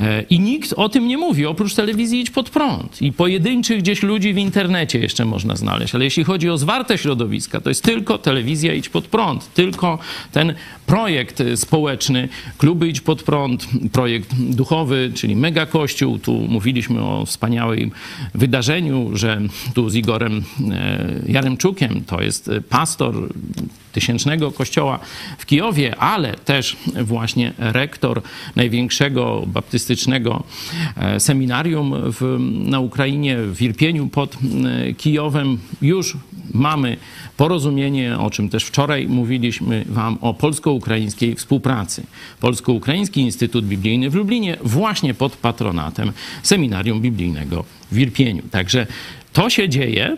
[0.00, 3.02] E, I nikt o tym nie mówi, oprócz telewizji Idź Pod Prąd.
[3.02, 5.94] I pojedynczych gdzieś ludzi w internecie jeszcze można znaleźć.
[5.94, 9.54] Ale jeśli chodzi o zwarte środowiska, to jest tylko telewizja Idź Pod Prąd.
[9.54, 9.98] Tylko
[10.32, 10.54] ten
[10.86, 12.28] projekt e, społeczny,
[12.58, 16.18] kluby Idź Pod Prąd, projekt duchowy, czyli Mega Kościół.
[16.18, 17.90] Tu mówiliśmy o wspaniałym
[18.34, 19.40] wydarzeniu, że
[19.74, 23.28] tu z Igorem e, Jaremczukiem, to jest e, pastor
[23.98, 24.98] tysięcznego kościoła
[25.38, 28.22] w Kijowie, ale też właśnie rektor
[28.56, 30.42] największego baptystycznego
[30.96, 32.36] e, seminarium w,
[32.70, 35.58] na Ukrainie, w Irpieniu pod e, Kijowem.
[35.82, 36.16] Już
[36.54, 36.96] mamy
[37.36, 42.02] porozumienie, o czym też wczoraj mówiliśmy Wam, o polsko-ukraińskiej współpracy.
[42.40, 48.42] Polsko-Ukraiński Instytut Biblijny w Lublinie właśnie pod patronatem Seminarium Biblijnego w Irpieniu.
[48.50, 48.86] Także
[49.32, 50.16] to się dzieje,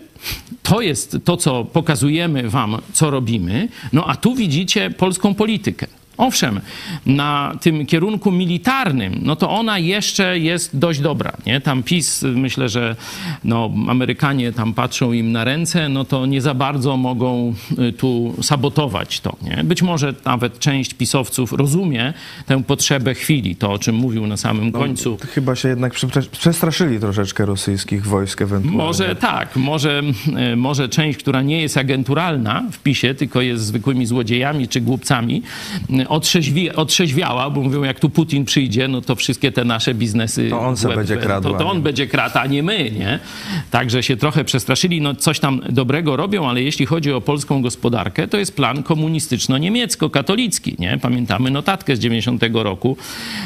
[0.62, 3.68] to jest to, co pokazujemy wam, co robimy.
[3.92, 5.87] No a tu widzicie polską politykę.
[6.20, 6.61] Owszem,
[7.06, 11.61] na tym kierunku militarnym, no to ona jeszcze jest dość dobra, nie?
[11.61, 12.96] Tam PiS, myślę, że
[13.44, 17.54] no, Amerykanie tam patrzą im na ręce, no to nie za bardzo mogą
[17.88, 19.64] y, tu sabotować to, nie?
[19.64, 22.14] Być może nawet część pisowców rozumie
[22.46, 25.18] tę potrzebę chwili, to o czym mówił na samym końcu.
[25.35, 25.92] Chyba się jednak
[26.33, 28.78] przestraszyli troszeczkę rosyjskich wojsk ewentualnie.
[28.78, 30.02] Może tak, może,
[30.37, 35.42] e, może część, która nie jest agenturalna w PiSie, tylko jest zwykłymi złodziejami czy głupcami,
[35.98, 40.51] e, otrzeźwi, otrzeźwiała, bo mówią, jak tu Putin przyjdzie, no to wszystkie te nasze biznesy...
[40.51, 42.90] To on se w łeb- będzie kradł, To, to on będzie kradł, a nie my,
[42.90, 43.18] nie?
[43.70, 48.29] Także się trochę przestraszyli, no coś tam dobrego robią, ale jeśli chodzi o polską gospodarkę,
[48.29, 50.99] to jest plan komunistyczno-niemiecko-katolicki, nie?
[51.03, 52.96] Pamiętamy notatkę z 90 roku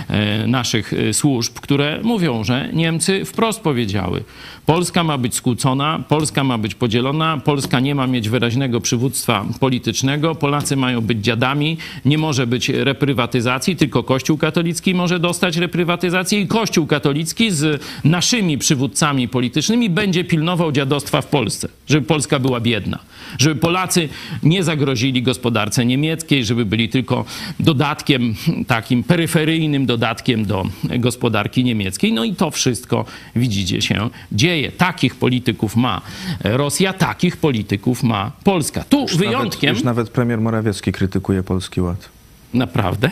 [0.09, 4.24] e, naszych e, służb, które mówią, że Niemcy wprost powiedziały,
[4.66, 10.35] Polska ma być skłócona, Polska ma być podzielona, Polska nie ma mieć wyraźnego przywództwa politycznego,
[10.35, 16.40] Polacy mają być dziadami, nie może być być reprywatyzacji, tylko Kościół katolicki może dostać reprywatyzację
[16.40, 22.60] i Kościół katolicki z naszymi przywódcami politycznymi będzie pilnował dziadostwa w Polsce, żeby Polska była
[22.60, 22.98] biedna,
[23.38, 24.08] żeby Polacy
[24.42, 27.24] nie zagrozili gospodarce niemieckiej, żeby byli tylko
[27.60, 28.34] dodatkiem,
[28.66, 30.64] takim peryferyjnym dodatkiem do
[30.98, 32.12] gospodarki niemieckiej.
[32.12, 33.04] No i to wszystko,
[33.36, 34.72] widzicie, się dzieje.
[34.72, 36.00] Takich polityków ma
[36.44, 38.84] Rosja, takich polityków ma Polska.
[38.84, 39.68] Tu wyjątkiem...
[39.68, 42.13] Nawet, już nawet premier Morawiecki krytykuje Polski Ład.
[42.54, 43.10] Naprawdę?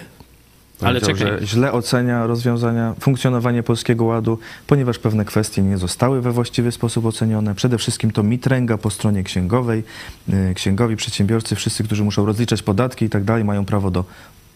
[0.81, 6.33] Ale czekaj, że źle ocenia rozwiązania, funkcjonowanie Polskiego Ładu, ponieważ pewne kwestie nie zostały we
[6.33, 7.55] właściwy sposób ocenione.
[7.55, 9.85] Przede wszystkim to mitręga po stronie księgowej.
[10.29, 14.05] Yy, Księgowi, przedsiębiorcy, wszyscy, którzy muszą rozliczać podatki i tak dalej, mają prawo do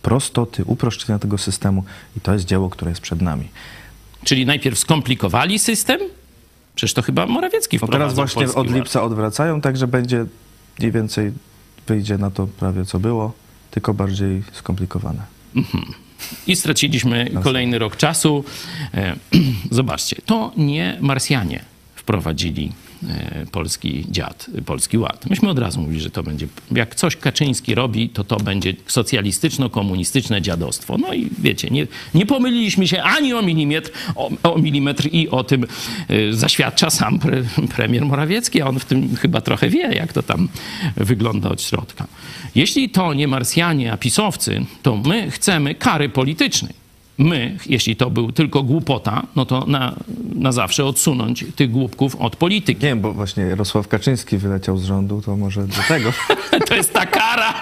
[0.03, 1.85] prostoty, uproszczenia tego systemu
[2.16, 3.49] i to jest dzieło, które jest przed nami.
[4.25, 6.01] czyli najpierw skomplikowali system?
[6.75, 10.27] Przecież to chyba Morawiecki No wprowadzał teraz właśnie Polski od lipca odwracają, także będzie
[10.79, 11.33] mniej więcej
[11.87, 13.33] wyjdzie na to prawie co było,
[13.77, 15.23] tylko bardziej skomplikowane.
[16.47, 18.45] I straciliśmy kolejny rok czasu.
[18.95, 19.17] E,
[19.71, 22.73] Zobaczcie, to nie Marsjanie wprowadzili
[23.09, 25.31] e, polski dziad, polski ład.
[25.31, 30.43] Myśmy od razu mówili, że to będzie, jak coś Kaczyński robi, to to będzie socjalistyczno-komunistyczne
[30.43, 30.99] dziadostwo.
[30.99, 35.45] No i wiecie, nie, nie pomyliliśmy się ani o milimetr, o, o milimetr i o
[35.45, 35.67] tym
[36.09, 37.43] e, zaświadcza sam pre,
[37.77, 40.49] premier Morawiecki, a on w tym chyba trochę wie, jak to tam
[40.97, 42.07] wygląda od środka.
[42.57, 46.87] Jeśli to nie Marsjanie, a pisowcy, to my chcemy kary politycznej
[47.19, 49.97] my, jeśli to był tylko głupota, no to na,
[50.35, 52.83] na zawsze odsunąć tych głupków od polityki.
[52.83, 56.12] Nie wiem, bo właśnie Jarosław Kaczyński wyleciał z rządu, to może do tego.
[56.69, 57.55] To jest ta kara.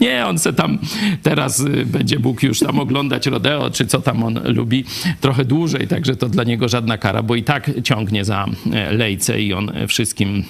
[0.00, 0.78] Nie, on se tam
[1.22, 4.84] teraz y, będzie mógł już tam oglądać rodeo, czy co tam on lubi,
[5.20, 9.42] trochę dłużej, także to dla niego żadna kara, bo i tak ciągnie za e, lejce
[9.42, 10.44] i on wszystkim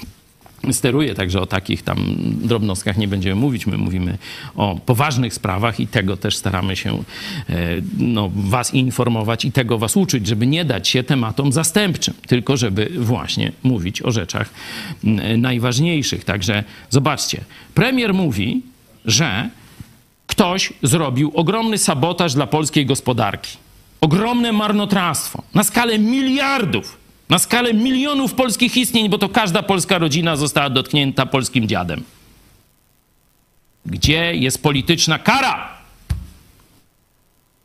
[0.72, 3.66] steruje, także o takich tam drobnostkach nie będziemy mówić.
[3.66, 4.18] My mówimy
[4.56, 7.02] o poważnych sprawach i tego też staramy się
[7.48, 7.54] e,
[7.98, 12.90] no, was informować i tego was uczyć, żeby nie dać się tematom zastępczym, tylko żeby
[12.98, 14.50] właśnie mówić o rzeczach
[15.38, 16.24] najważniejszych.
[16.24, 17.40] Także zobaczcie,
[17.74, 18.62] premier mówi,
[19.04, 19.50] że
[20.26, 23.56] ktoś zrobił ogromny sabotaż dla polskiej gospodarki.
[24.00, 26.97] Ogromne marnotrawstwo na skalę miliardów,
[27.28, 32.04] na skalę milionów polskich istnień, bo to każda polska rodzina została dotknięta polskim dziadem.
[33.86, 35.78] Gdzie jest polityczna kara?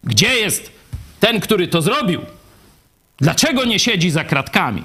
[0.03, 0.71] Gdzie jest
[1.19, 2.21] ten, który to zrobił?
[3.17, 4.83] Dlaczego nie siedzi za kratkami?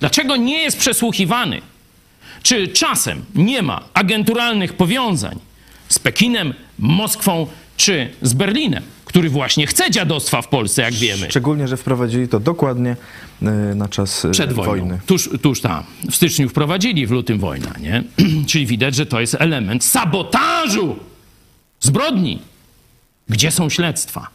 [0.00, 1.62] Dlaczego nie jest przesłuchiwany?
[2.42, 5.38] Czy czasem nie ma agenturalnych powiązań
[5.88, 8.82] z Pekinem, Moskwą czy z Berlinem,
[9.14, 11.26] który właśnie chce dziadostwa w Polsce, jak wiemy?
[11.30, 12.96] Szczególnie, że wprowadzili to dokładnie
[13.42, 14.72] y, na czas y, Przed wojną.
[14.72, 15.00] wojny.
[15.06, 15.84] Tuż, tuż tam.
[16.10, 18.04] W styczniu wprowadzili, w lutym wojna, nie?
[18.48, 20.96] Czyli widać, że to jest element sabotażu,
[21.80, 22.42] zbrodni.
[23.28, 24.28] Gdzie są śledztwa?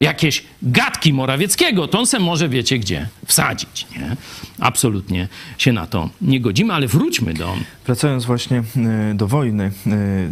[0.00, 4.16] Jakieś gadki Morawieckiego, to on se może, wiecie gdzie, wsadzić, nie?
[4.60, 7.54] Absolutnie się na to nie godzimy, ale wróćmy do...
[7.86, 8.62] Wracając właśnie
[9.10, 10.30] y, do wojny, y,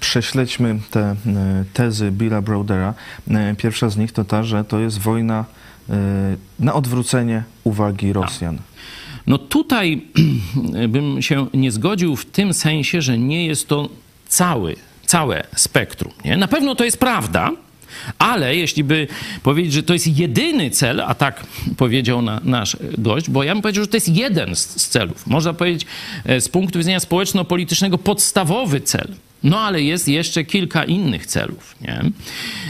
[0.00, 1.16] prześledźmy te y,
[1.72, 2.94] tezy Billa Browdera.
[3.28, 5.44] Y, Pierwsza z nich to ta, że to jest wojna
[6.58, 8.58] na odwrócenie uwagi Rosjan.
[9.26, 10.02] No tutaj
[10.88, 13.88] bym się nie zgodził w tym sensie, że nie jest to
[14.26, 16.12] cały, całe spektrum.
[16.24, 16.36] Nie?
[16.36, 17.50] Na pewno to jest prawda,
[18.18, 19.06] ale jeśli by
[19.42, 21.46] powiedzieć, że to jest jedyny cel, a tak
[21.76, 25.26] powiedział na, nasz gość, bo ja bym powiedział, że to jest jeden z, z celów.
[25.26, 25.86] Można powiedzieć
[26.24, 29.08] e, z punktu widzenia społeczno-politycznego podstawowy cel.
[29.42, 31.74] No ale jest jeszcze kilka innych celów.
[31.80, 32.00] Nie?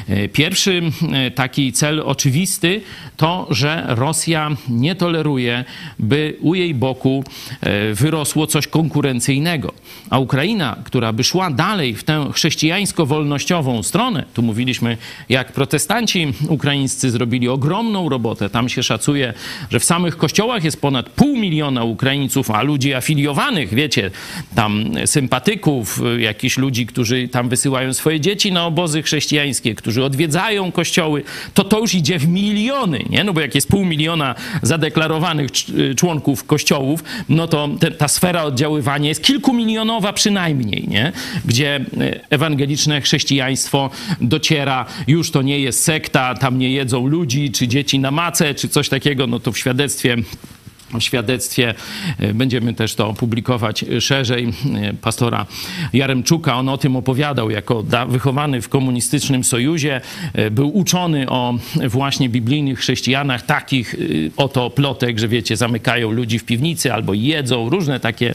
[0.08, 2.80] E, Pierwszy e, taki cel oczywisty
[3.16, 5.64] to, że Rosja nie toleruje,
[5.98, 7.24] by u jej boku
[7.60, 9.72] e, wyrosło coś konkurencyjnego.
[10.10, 14.96] A Ukraina, która by szła dalej w tę chrześcijańsko-wolnościową stronę, tu mówiliśmy,
[15.28, 18.50] jak protestanci ukraińscy zrobili ogromną robotę.
[18.50, 19.34] Tam się szacuje,
[19.70, 24.10] że w samych kościołach jest ponad pół miliona Ukraińców, a ludzi afiliowanych, wiecie,
[24.54, 26.20] tam sympatyków, y,
[26.58, 31.22] ludzi, którzy tam wysyłają swoje dzieci na obozy chrześcijańskie, którzy odwiedzają kościoły,
[31.54, 33.24] to to już idzie w miliony, nie?
[33.24, 38.42] No bo jak jest pół miliona zadeklarowanych y, członków kościołów, no to te, ta sfera
[38.42, 41.12] oddziaływania jest kilkumilionowa przynajmniej, nie?
[41.44, 43.90] Gdzie y, ewangeliczne chrześcijaństwo
[44.20, 48.68] dociera, już to nie jest sekta, tam nie jedzą ludzi, czy dzieci na macę, czy
[48.68, 50.16] coś takiego, no to w świadectwie
[50.98, 51.74] świadectwie.
[52.18, 54.52] E, Będziemy też to publikować szerzej.
[54.82, 55.46] E, Pastora
[55.92, 60.00] Jaremczuka, on o tym opowiadał jako wychowany w komunistycznym sojuzie.
[60.34, 61.54] e, Był uczony o
[61.88, 63.96] właśnie biblijnych chrześcijanach, takich
[64.36, 68.34] oto plotek, że wiecie, zamykają ludzi w piwnicy albo jedzą, różne takie,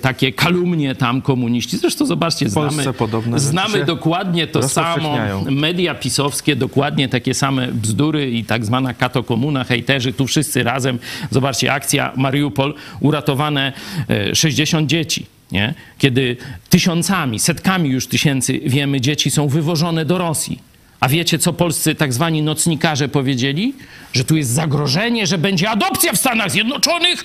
[0.00, 1.78] takie kalumnie tam komuniści.
[1.78, 2.82] Zresztą zobaczcie, znamy,
[3.36, 5.18] znamy dokładnie to samo.
[5.50, 10.98] Media pisowskie, dokładnie takie same bzdury i tak zwana katokomuna, hejterzy, tu wszyscy razem.
[11.30, 13.72] Zobaczcie, akcja Mariupol, uratowane
[14.08, 15.26] e, 60 dzieci.
[15.52, 15.74] Nie?
[15.98, 16.36] Kiedy
[16.70, 20.58] tysiącami, setkami już tysięcy, wiemy, dzieci są wywożone do Rosji.
[21.00, 23.74] A wiecie, co polscy tak zwani nocnikarze powiedzieli?
[24.12, 27.24] Że tu jest zagrożenie, że będzie adopcja w Stanach Zjednoczonych.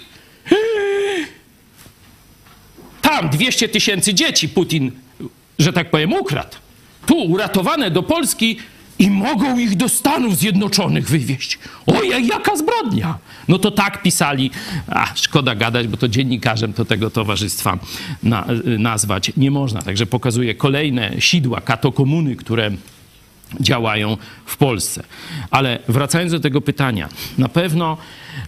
[3.01, 4.91] Tam 200 tysięcy dzieci Putin,
[5.59, 6.57] że tak powiem, ukradł.
[7.05, 8.57] Tu uratowane do Polski
[8.99, 11.59] i mogą ich do Stanów Zjednoczonych wywieźć.
[11.85, 13.17] Ojej, jaka zbrodnia!
[13.47, 14.51] No to tak pisali,
[14.87, 17.79] a szkoda gadać, bo to dziennikarzem to tego towarzystwa
[18.23, 18.45] na,
[18.79, 19.81] nazwać nie można.
[19.81, 22.71] Także pokazuje kolejne sidła katokomuny, które
[23.59, 25.03] działają w Polsce.
[25.51, 27.97] Ale wracając do tego pytania, na pewno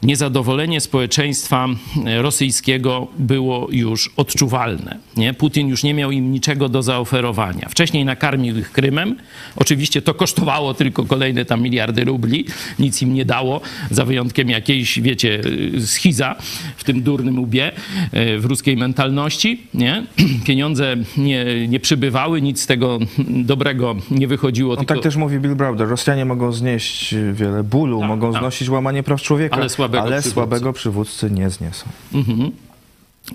[0.03, 1.67] niezadowolenie społeczeństwa
[2.05, 4.97] e, rosyjskiego było już odczuwalne.
[5.17, 5.33] Nie?
[5.33, 7.69] Putin już nie miał im niczego do zaoferowania.
[7.69, 9.15] Wcześniej nakarmił ich Krymem.
[9.55, 12.45] Oczywiście to kosztowało tylko kolejne tam miliardy rubli.
[12.79, 15.41] Nic im nie dało, za wyjątkiem jakiejś, wiecie,
[15.77, 16.35] e, schiza
[16.77, 17.71] w tym durnym łbie,
[18.11, 19.61] e, w ruskiej mentalności.
[19.73, 20.03] Nie?
[20.47, 24.77] Pieniądze nie, nie przybywały, nic z tego dobrego nie wychodziło.
[24.95, 25.87] Tak też mówi Bill Browder.
[25.87, 28.41] Rosjanie mogą znieść wiele bólu, Tak, mogą tak.
[28.41, 30.33] znosić łamanie praw człowieka, Ale słabego ale przywódcy.
[30.33, 31.85] słabego przywódcy nie zniesą.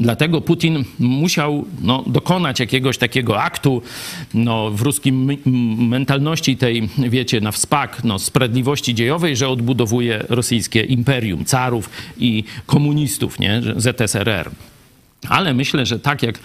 [0.00, 3.82] Dlatego Putin musiał no, dokonać jakiegoś takiego aktu
[4.34, 5.36] no, w ruskim
[5.88, 13.38] mentalności tej, wiecie, na wspak no, sprawiedliwości dziejowej, że odbudowuje rosyjskie imperium carów i komunistów,
[13.38, 13.62] nie?
[13.76, 14.50] ZSRR.
[15.28, 16.38] Ale myślę, że tak jak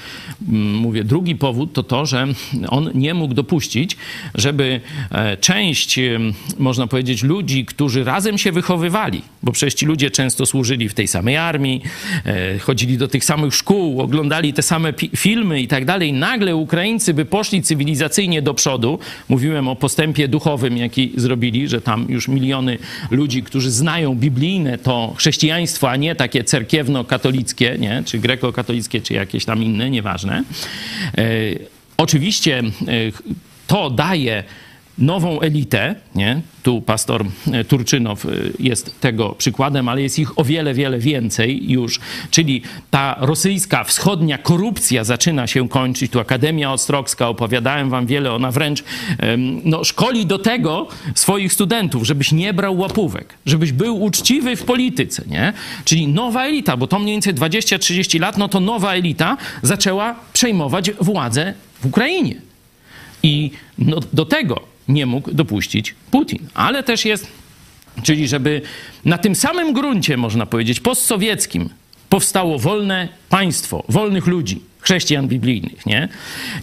[0.50, 2.28] mm, mówię, drugi powód to to, że
[2.68, 3.98] on nie mógł dopuścić,
[4.36, 6.00] żeby e, część,
[6.58, 11.08] można powiedzieć, ludzi, którzy razem się wychowywali, bo przecież ci ludzie często służyli w tej
[11.08, 11.82] samej armii,
[12.26, 17.14] e, chodzili do tych samych szkół, oglądali te same filmy i tak dalej, nagle Ukraińcy
[17.14, 19.00] by poszli cywilizacyjnie do przodu.
[19.30, 22.78] Mówiłem o postępie duchowym, jaki zrobili, że tam już miliony
[23.12, 28.04] ludzi, którzy znają biblijne to chrześcijaństwo, a nie takie cerkiewno-katolickie, nie?
[28.06, 28.69] czy greko-katolickie,
[29.02, 30.44] czy jakieś tam inne, nieważne.
[31.18, 31.24] E,
[31.98, 32.64] oczywiście e,
[33.68, 34.44] to daje
[35.00, 36.42] nową elitę, nie?
[36.64, 38.30] Tu pastor e, Turczynow e,
[38.60, 42.00] jest tego przykładem, ale jest ich o wiele, wiele więcej już.
[42.32, 46.12] Czyli ta rosyjska wschodnia korupcja zaczyna się kończyć.
[46.12, 48.84] Tu Akademia Ostrocka, opowiadałem wam wiele, ona wręcz
[49.64, 55.24] no, szkoli do tego swoich studentów, żebyś nie brał łapówek, żebyś był uczciwy w polityce,
[55.28, 55.54] nie?
[55.86, 60.92] Czyli nowa elita, bo to mniej więcej 20-30 lat, no to nowa elita zaczęła przejmować
[60.92, 62.42] władzę w Ukrainie.
[63.24, 66.48] I no, do tego nie mógł dopuścić Putin.
[66.54, 67.28] Ale też jest,
[68.04, 68.62] czyli żeby
[69.06, 71.70] na tym samym gruncie, można powiedzieć, postsowieckim
[72.10, 76.10] powstało wolne państwo, wolnych ludzi, chrześcijan biblijnych, nie?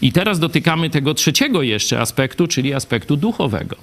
[0.03, 3.77] I teraz dotykamy tego trzeciego jeszcze aspektu, czyli aspektu duchowego.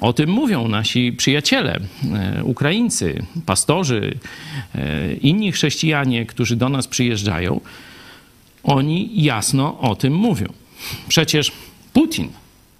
[0.00, 1.80] O tym mówią nasi przyjaciele,
[2.14, 4.18] e, Ukraińcy, pastorzy,
[4.74, 7.60] e, inni chrześcijanie, którzy do nas przyjeżdżają.
[8.62, 10.46] Oni jasno o tym mówią.
[11.08, 11.52] Przecież
[11.92, 12.28] Putin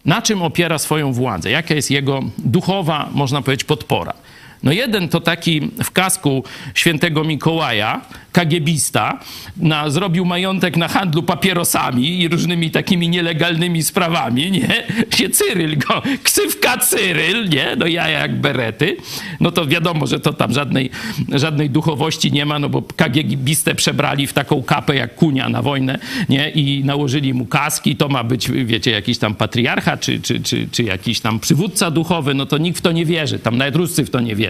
[0.04, 1.50] na czym opiera swoją władzę?
[1.50, 4.14] Jaka jest jego duchowa, można powiedzieć, podpora?
[4.62, 6.44] No jeden to taki w kasku
[6.74, 8.00] świętego Mikołaja,
[8.32, 9.18] kagiebista,
[9.56, 14.68] na, zrobił majątek na handlu papierosami i różnymi takimi nielegalnymi sprawami, nie?
[15.16, 17.76] Się Cyryl go, ksywka Cyryl, nie?
[17.76, 18.96] No jaja jak berety.
[19.40, 20.90] No to wiadomo, że to tam żadnej,
[21.32, 25.98] żadnej duchowości nie ma, no bo kagiebistę przebrali w taką kapę jak kunia na wojnę,
[26.28, 26.50] nie?
[26.50, 30.82] I nałożyli mu kaski, to ma być, wiecie, jakiś tam patriarcha, czy, czy, czy, czy
[30.82, 34.10] jakiś tam przywódca duchowy, no to nikt w to nie wierzy, tam nawet Ruscy w
[34.10, 34.49] to nie wierzą.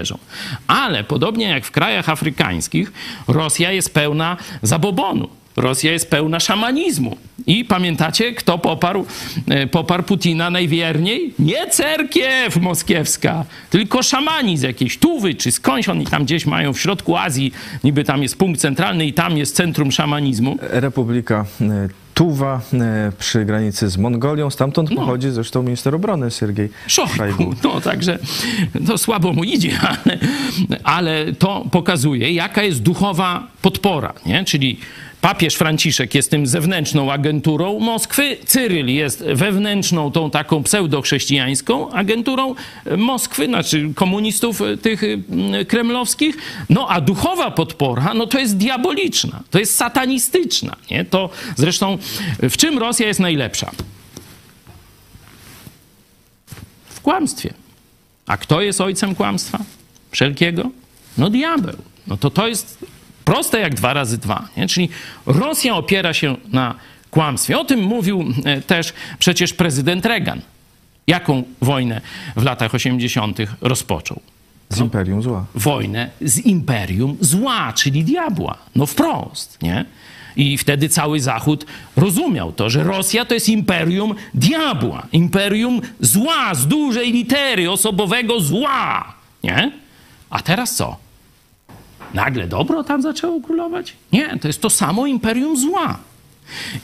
[0.67, 2.93] Ale podobnie jak w krajach afrykańskich,
[3.29, 5.29] Rosja jest pełna zabobonu.
[5.57, 7.17] Rosja jest pełna szamanizmu.
[7.47, 9.07] I pamiętacie, kto poparł,
[9.49, 11.35] e, poparł Putina najwierniej?
[11.39, 17.17] Nie cerkiew moskiewska, tylko szamanizm jakiejś Tuwy czy skądś oni tam gdzieś mają w środku
[17.17, 17.53] Azji,
[17.85, 20.57] niby tam jest punkt centralny i tam jest centrum szamanizmu.
[20.61, 21.89] Republika e,
[22.21, 24.51] Tuwa e, przy granicy z Mongolią.
[24.51, 27.15] Stamtąd pochodzi zresztą minister obrony Siergiej Szojgu.
[27.17, 27.55] Szojgu.
[27.65, 28.19] No także
[28.87, 30.19] to słabo mu idzie, ale,
[30.85, 34.45] ale to pokazuje, jaka jest duchowa podpora, nie?
[34.45, 34.79] Czyli
[35.21, 42.55] papież Franciszek jest tym zewnętrzną agenturą Moskwy, Cyryl jest wewnętrzną, tą taką pseudochrześcijańską agenturą
[42.97, 46.37] Moskwy, znaczy komunistów tych mm, kremlowskich,
[46.71, 51.05] no a duchowa podpora, no to jest diaboliczna, to jest satanistyczna, nie?
[51.05, 51.99] To zresztą
[52.43, 53.71] w czym Rosja jest najlepsza?
[56.89, 57.55] W kłamstwie.
[58.27, 59.59] A kto jest ojcem kłamstwa?
[60.11, 60.71] Wszelkiego?
[61.19, 61.77] No diabeł.
[62.07, 62.79] No to to jest
[63.31, 64.49] proste jak dwa razy dwa.
[64.57, 64.69] Nie?
[64.69, 64.89] Czyli
[65.27, 66.75] Rosja opiera się na
[67.11, 67.59] kłamstwie.
[67.59, 70.41] O tym mówił e, też przecież prezydent Reagan.
[71.07, 72.01] Jaką wojnę
[72.37, 73.39] w latach 80.
[73.61, 74.21] rozpoczął?
[74.69, 75.45] Z imperium zła.
[75.55, 78.59] Wojnę z imperium zła, czyli diabła.
[78.77, 79.85] No wprost, nie?
[80.37, 81.67] I wtedy cały Zachód
[81.97, 89.15] rozumiał to, że Rosja to jest imperium diabła, imperium zła z dużej litery, osobowego zła,
[89.43, 89.73] nie?
[90.31, 91.10] A teraz co?
[92.15, 93.93] Nagle dobro tam zaczęło królować?
[94.13, 95.99] Nie, to jest to samo imperium zła.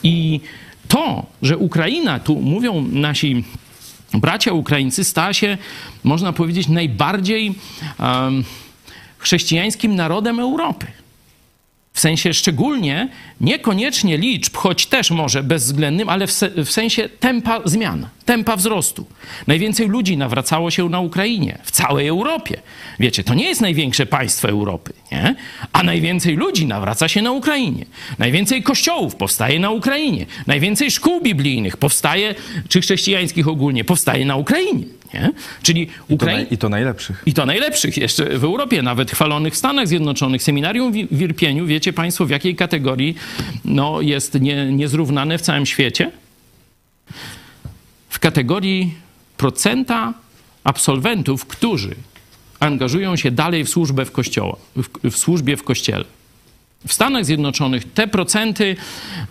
[0.03, 0.39] I
[0.87, 3.43] to, że Ukraina, tu mówią nasi
[4.13, 5.57] bracia Ukraińcy, stała się,
[6.03, 7.55] można powiedzieć, najbardziej
[7.99, 8.43] um,
[9.17, 10.87] chrześcijańskim narodem Europy.
[11.97, 13.09] W sensie szczególnie
[13.41, 19.05] niekoniecznie liczb, choć też może bezwzględnym, ale w, se, w, sensie tempa zmian, tempa wzrostu.
[19.47, 22.61] Najwięcej ludzi nawracało się na Ukrainie, w całej Europie.
[22.99, 25.35] Wiecie, to nie jest największe państwo Europy, nie?
[25.73, 27.85] A najwięcej ludzi nawraca się na Ukrainie.
[28.19, 30.25] Najwięcej kościołów powstaje na Ukrainie.
[30.47, 32.35] Najwięcej szkół biblijnych powstaje,
[32.69, 34.96] czy chrześcijańskich ogólnie, powstaje na Ukrainie.
[35.13, 35.31] Nie?
[35.61, 36.41] Czyli Ukraina.
[36.41, 37.23] I, I to najlepszych.
[37.25, 40.43] I to najlepszych jeszcze w Europie, nawet chwalonych w Stanach Zjednoczonych.
[40.43, 43.15] Seminarium w Irpieniu, wiecie Państwo, w jakiej kategorii
[43.65, 46.11] no, jest nie, niezrównane w całym świecie?
[48.09, 48.93] W kategorii
[49.37, 50.13] procenta
[50.63, 51.95] absolwentów, którzy
[52.59, 56.05] angażują się dalej w służbę w, kościoła, w, w służbie w kościele.
[56.87, 58.75] W Stanach Zjednoczonych te procenty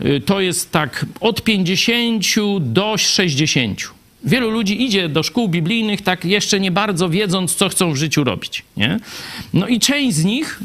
[0.04, 2.24] y, to jest tak od 50
[2.60, 3.95] do 60.
[4.24, 8.24] Wielu ludzi idzie do szkół biblijnych tak jeszcze nie bardzo wiedząc, co chcą w życiu
[8.24, 8.62] robić.
[8.76, 8.98] Nie?
[9.54, 10.60] No i część z nich,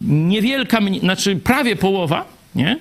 [0.00, 2.24] niewielka, znaczy prawie połowa,
[2.54, 2.78] nie?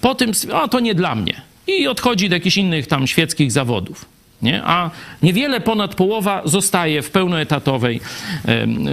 [0.00, 1.40] po tym, o to nie dla mnie.
[1.66, 4.13] I odchodzi do jakichś innych tam świeckich zawodów
[4.44, 4.62] nie?
[4.64, 4.90] a
[5.22, 8.00] niewiele ponad połowa zostaje w pełnoetatowej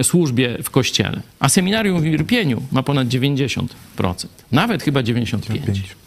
[0.04, 1.22] służbie w kościele.
[1.40, 3.66] A seminarium w Irpieniu ma ponad 90%,
[4.52, 5.38] nawet chyba 95%.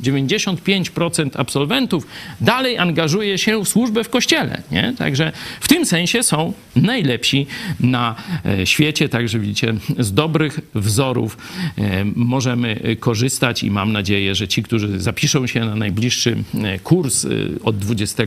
[0.02, 2.06] 95% absolwentów
[2.40, 4.62] dalej angażuje się w służbę w kościele.
[4.70, 4.94] Nie?
[4.98, 7.46] Także w tym sensie są najlepsi
[7.80, 8.14] na
[8.44, 9.08] e, świecie.
[9.08, 11.38] Także widzicie, z dobrych wzorów
[11.78, 17.26] e, możemy korzystać i mam nadzieję, że ci, którzy zapiszą się na najbliższy e, kurs
[17.64, 18.22] od 20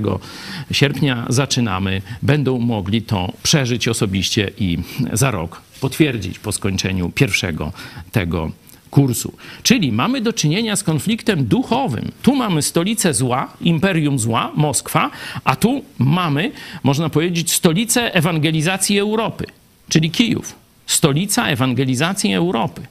[0.72, 4.78] sierpnia, zaczynamy, będą mogli to przeżyć osobiście i
[5.14, 7.72] za rok potwierdzić po skończeniu pierwszego
[8.12, 8.52] tego
[8.90, 9.34] kursu.
[9.64, 12.12] Czyli mamy do czynienia z konfliktem duchowym.
[12.22, 15.12] Tu mamy stolicę zła, imperium zła, Moskwa,
[15.44, 16.52] a tu mamy,
[16.84, 19.46] można powiedzieć, stolicę ewangelizacji Europy,
[19.90, 20.56] czyli Kijów.
[20.88, 22.82] Stolica ewangelizacji Europy.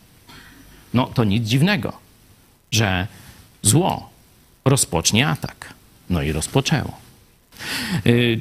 [0.95, 1.93] No to nic dziwnego,
[2.71, 3.07] że
[3.63, 4.11] zło
[4.65, 5.75] rozpocznie atak.
[6.11, 7.06] No i rozpoczęło.
[8.07, 8.41] Y,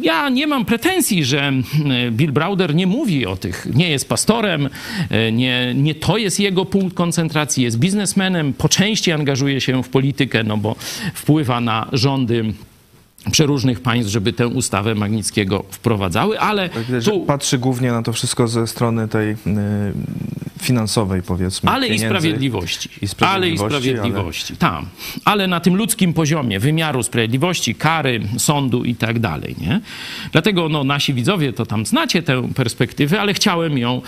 [0.00, 1.52] ja nie mam pretensji, że
[2.06, 6.40] y, Bill Browder nie mówi o tych, nie jest pastorem, y, nie, nie to jest
[6.40, 10.76] jego punkt koncentracji, jest biznesmenem, po części angażuje się w politykę, no bo
[11.14, 12.44] wpływa na rządy
[13.32, 17.20] przeróżnych państw, żeby tę ustawę Magnickiego wprowadzały, ale tak, tu...
[17.20, 19.36] Patrzy głównie na to wszystko ze strony tej
[20.60, 21.70] finansowej, powiedzmy.
[21.70, 22.88] Ale i sprawiedliwości.
[23.02, 23.64] i sprawiedliwości.
[23.64, 24.58] Ale i sprawiedliwości, ale...
[24.58, 24.86] tam.
[25.24, 29.80] Ale na tym ludzkim poziomie wymiaru sprawiedliwości, kary, sądu i tak dalej, nie?
[30.32, 34.02] Dlatego no, nasi widzowie to tam znacie tę perspektywę, ale chciałem ją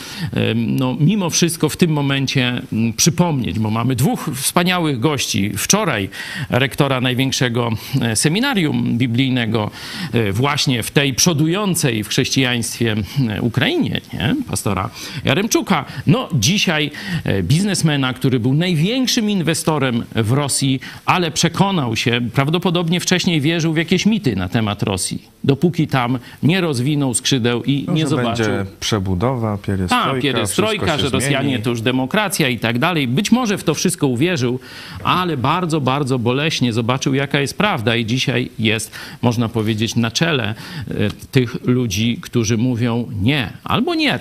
[0.54, 2.62] no, mimo wszystko w tym momencie
[2.96, 5.52] przypomnieć, bo mamy dwóch wspaniałych gości.
[5.56, 6.08] Wczoraj
[6.50, 7.70] rektora największego
[8.00, 9.70] e, seminarium biblijnego
[10.12, 12.96] e, właśnie w tej przodującej w chrześcijaństwie
[13.28, 14.36] e, Ukrainie, nie?
[14.48, 14.90] pastora
[15.24, 15.84] Jaremczuka.
[16.06, 16.90] No dzisiaj
[17.24, 23.76] e, biznesmena, który był największym inwestorem w Rosji, ale przekonał się, prawdopodobnie wcześniej wierzył w
[23.76, 28.46] jakieś mity na temat Rosji, dopóki tam nie rozwinął skrzydeł i no, nie zobaczył.
[28.46, 31.62] będzie przebudowa, pierestrojka, A, pierestrojka że Rosjanie zmieni.
[31.62, 33.08] to już demokracja i tak dalej.
[33.08, 34.60] Być może w to wszystko uwierzył,
[35.04, 40.54] ale bardzo, bardzo boleśnie zobaczył, jaka jest prawda i dzisiaj jest można powiedzieć, na czele
[40.88, 40.94] e,
[41.30, 44.18] tych ludzi, którzy mówią nie albo nie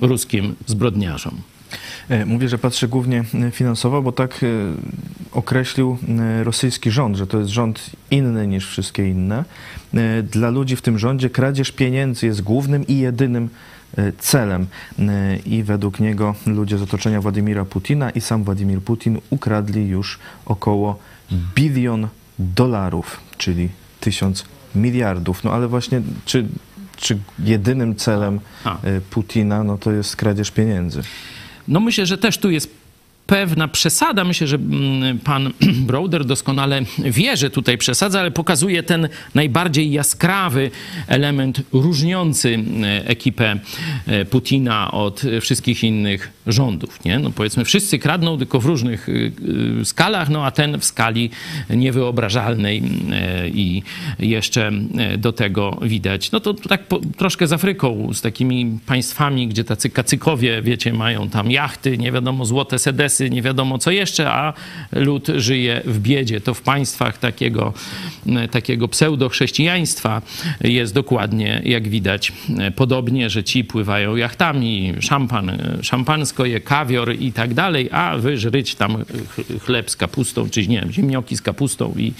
[0.00, 1.40] ruskim zbrodniarzom.
[2.08, 4.44] E, mówię, że patrzę głównie e, finansowo, bo tak
[5.32, 5.98] określił
[6.42, 9.44] rosyjski rząd, że to jest rząd inny niż wszystkie inne.
[10.22, 13.48] Dla ludzi w tym rządzie kradzież pieniędzy jest głównym i jedynym
[13.98, 14.66] e, celem.
[14.98, 20.18] E, I według niego ludzie z otoczenia Władimira Putina i sam Władimir Putin ukradli już
[20.46, 20.98] około
[21.54, 23.68] bilion dolarów, czyli
[24.00, 24.44] tysiąc
[24.74, 25.44] miliardów.
[25.44, 26.48] No ale właśnie, czy,
[27.00, 28.82] czy jedynym celem A.
[28.82, 31.02] e, Putina no to jest kradzież pieniędzy?
[31.68, 32.80] No myślę, że też tu jest
[33.30, 34.24] pewna przesada.
[34.24, 35.52] Myślę, że mm, pan
[35.90, 40.70] Broder doskonale wie, że tutaj przesadza, ale pokazuje ten najbardziej jaskrawy
[41.06, 43.58] element różniący e, ekipę
[44.06, 47.04] e, Putina od wszystkich innych rządów.
[47.04, 47.18] Nie?
[47.18, 49.32] No powiedzmy, wszyscy kradną tylko w różnych y,
[49.80, 51.30] y, skalach, no a ten w skali
[51.70, 52.82] niewyobrażalnej
[53.12, 53.82] e, i
[54.18, 54.72] jeszcze
[55.18, 56.32] do tego widać.
[56.32, 61.28] No to tak po, troszkę z Afryką, z takimi państwami, gdzie tacy kacykowie, wiecie, mają
[61.28, 64.52] tam jachty, nie wiadomo, złote sedesy, nie wiadomo co jeszcze, a
[64.92, 66.40] lud żyje w biedzie.
[66.40, 67.72] To w państwach takiego,
[68.50, 70.22] takiego pseudo-chrześcijaństwa
[70.60, 72.32] jest dokładnie, jak widać,
[72.76, 78.74] podobnie, że ci pływają jachtami, szampan, szampansko je, kawior i tak dalej, a wy żryć
[78.74, 82.12] tam ch- chleb z kapustą, czy nie wiem, ziemnioki z kapustą i,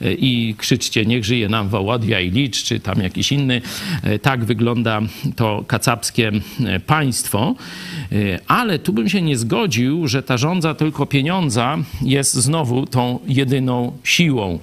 [0.00, 3.62] i krzyczcie, niech żyje nam Wołodja i Licz, czy tam jakiś inny.
[4.22, 5.00] Tak wygląda
[5.36, 6.32] to kacapskie
[6.86, 7.54] państwo.
[8.46, 13.92] Ale tu bym się nie zgodził, że ta rządza tylko pieniądza jest znowu tą jedyną
[14.04, 14.58] siłą,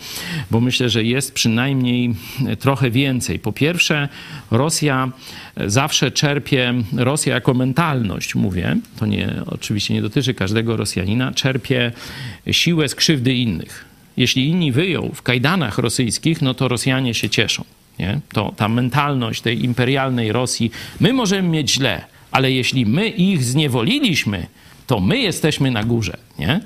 [0.52, 2.16] bo myślę, że jest przynajmniej
[2.60, 3.40] trochę więcej.
[3.40, 4.10] Po pierwsze,
[4.52, 5.12] Rosja
[5.66, 11.92] zawsze czerpie, Rosja jako mentalność, mówię, to nie, oczywiście nie dotyczy każdego Rosjanina, czerpie
[12.52, 13.86] siłę z krzywdy innych.
[14.18, 17.64] Jeśli inni wyją w kajdanach rosyjskich, no to Rosjanie się cieszą.
[18.00, 18.20] Nie?
[18.34, 22.02] To ta mentalność tej imperialnej Rosji, my możemy mieć źle,
[22.32, 24.48] ale jeśli my ich zniewoliliśmy,
[24.88, 26.62] to my jesteśmy na górze, nie?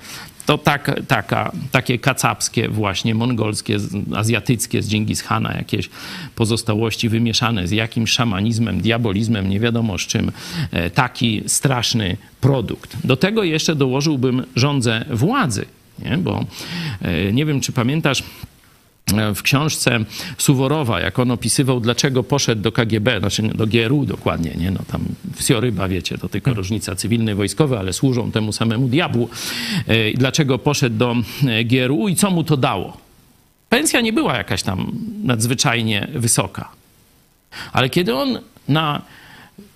[0.46, 3.78] To tak, taka, takie kacapskie, właśnie mongolskie,
[4.16, 5.90] azjatyckie z Dżingis-Hana, jakieś
[6.36, 10.32] pozostałości wymieszane z jakimś szamanizmem, diabolizmem, nie wiadomo z czym,
[10.94, 12.98] taki straszny produkt.
[13.04, 15.66] Do tego jeszcze dołożyłbym rządzę władzy,
[16.00, 16.18] nie?
[16.18, 16.46] bo
[17.34, 18.24] nie wiem, czy pamiętasz,
[19.36, 20.00] w książce
[20.38, 24.72] Suworowa, jak on opisywał, dlaczego poszedł do KGB, znaczy do GRU dokładnie, nie?
[24.72, 25.06] No tam
[25.36, 29.30] wsioryba, wiecie, to tylko różnica cywilny, wojskowy, ale służą temu samemu diabłu.
[30.16, 31.16] Dlaczego poszedł do
[31.66, 32.98] GRU i co mu to dało?
[33.70, 34.92] Pensja nie była jakaś tam
[35.24, 36.70] nadzwyczajnie wysoka.
[37.74, 39.02] Ale kiedy on na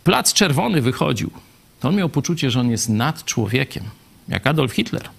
[0.04, 1.32] Plac Czerwony wychodził,
[1.80, 3.84] to on miał poczucie, że on jest nad człowiekiem,
[4.28, 5.10] jak Adolf Hitler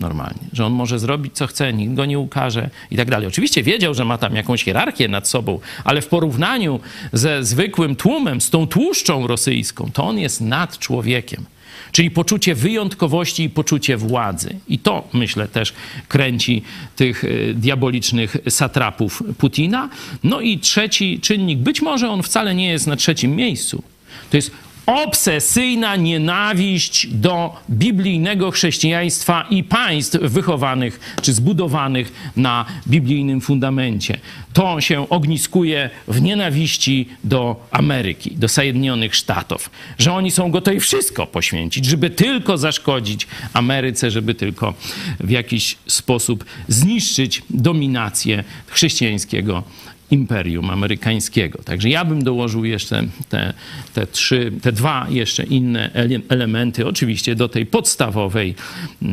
[0.00, 3.28] normalnie, że on może zrobić co chce, nikt go nie ukaże i tak dalej.
[3.28, 6.80] Oczywiście wiedział, że ma tam jakąś hierarchię nad sobą, ale w porównaniu
[7.12, 11.44] ze zwykłym tłumem, z tą tłuszczą rosyjską, to on jest nad człowiekiem.
[11.92, 14.56] Czyli poczucie wyjątkowości i poczucie władzy.
[14.68, 15.72] I to, myślę, też
[16.08, 16.62] kręci
[16.96, 17.24] tych
[17.54, 19.88] diabolicznych satrapów Putina.
[20.24, 23.82] No i trzeci czynnik, być może on wcale nie jest na trzecim miejscu.
[24.30, 24.50] To jest
[24.90, 34.18] obsesyjna nienawiść do biblijnego chrześcijaństwa i państw wychowanych czy zbudowanych na biblijnym fundamencie.
[34.52, 41.26] To się ogniskuje w nienawiści do Ameryki, do Sojedinionych Sztatów, że oni są gotowi wszystko
[41.26, 44.74] poświęcić, żeby tylko zaszkodzić Ameryce, żeby tylko
[45.20, 49.62] w jakiś sposób zniszczyć dominację chrześcijańskiego
[50.10, 51.62] imperium amerykańskiego.
[51.64, 53.54] Także ja bym dołożył jeszcze te,
[53.94, 55.90] te trzy, te dwa jeszcze inne
[56.28, 58.54] elementy, oczywiście do tej podstawowej
[59.02, 59.06] e,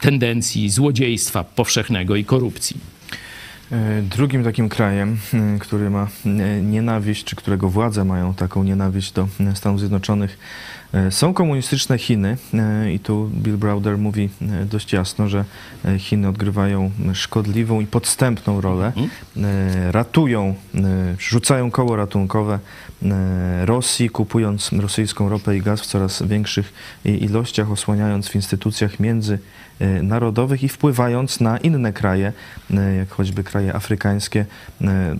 [0.00, 2.76] tendencji złodziejstwa powszechnego i korupcji.
[4.02, 5.18] Drugim takim krajem,
[5.60, 6.08] który ma
[6.62, 10.38] nienawiść, czy którego władze mają taką nienawiść do Stanów Zjednoczonych,
[11.10, 12.36] są komunistyczne Chiny
[12.94, 14.28] i tu Bill Browder mówi
[14.70, 15.44] dość jasno, że
[15.98, 18.92] Chiny odgrywają szkodliwą i podstępną rolę,
[19.90, 20.54] ratują,
[21.18, 22.58] rzucają koło ratunkowe
[23.64, 26.72] Rosji, kupując rosyjską ropę i gaz w coraz większych
[27.04, 32.32] ilościach, osłaniając w instytucjach międzynarodowych i wpływając na inne kraje,
[32.98, 34.46] jak choćby kraje afrykańskie,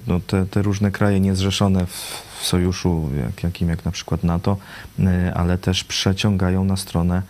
[0.07, 4.57] no te, te różne kraje niezrzeszone w w sojuszu, jak, jakim jak na przykład NATO,
[5.35, 7.23] ale też przeciągają na stronę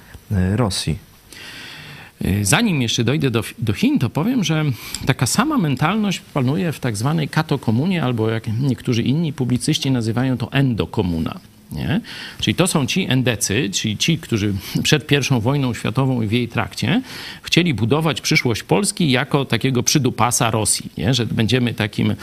[0.56, 0.98] Rosji.
[2.42, 4.64] Zanim jeszcze dojdę do, do, Chin, to powiem, że
[5.06, 10.52] taka sama mentalność panuje w tak zwanej katokomunie, albo jak niektórzy inni publicyści nazywają to
[10.52, 11.40] endokomuna.
[11.72, 12.00] Nie?
[12.40, 16.48] Czyli to są ci endecy, czyli ci, którzy przed I wojną światową i w jej
[16.48, 17.02] trakcie
[17.42, 21.14] chcieli budować przyszłość Polski jako takiego przydupasa Rosji, nie?
[21.14, 22.14] że będziemy takim,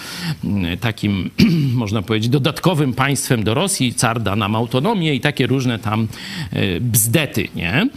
[0.81, 1.31] takim,
[1.73, 6.07] można powiedzieć, dodatkowym państwem do Rosji, car da nam autonomię i takie różne tam
[6.79, 7.47] bzdety.
[7.55, 7.89] Nie?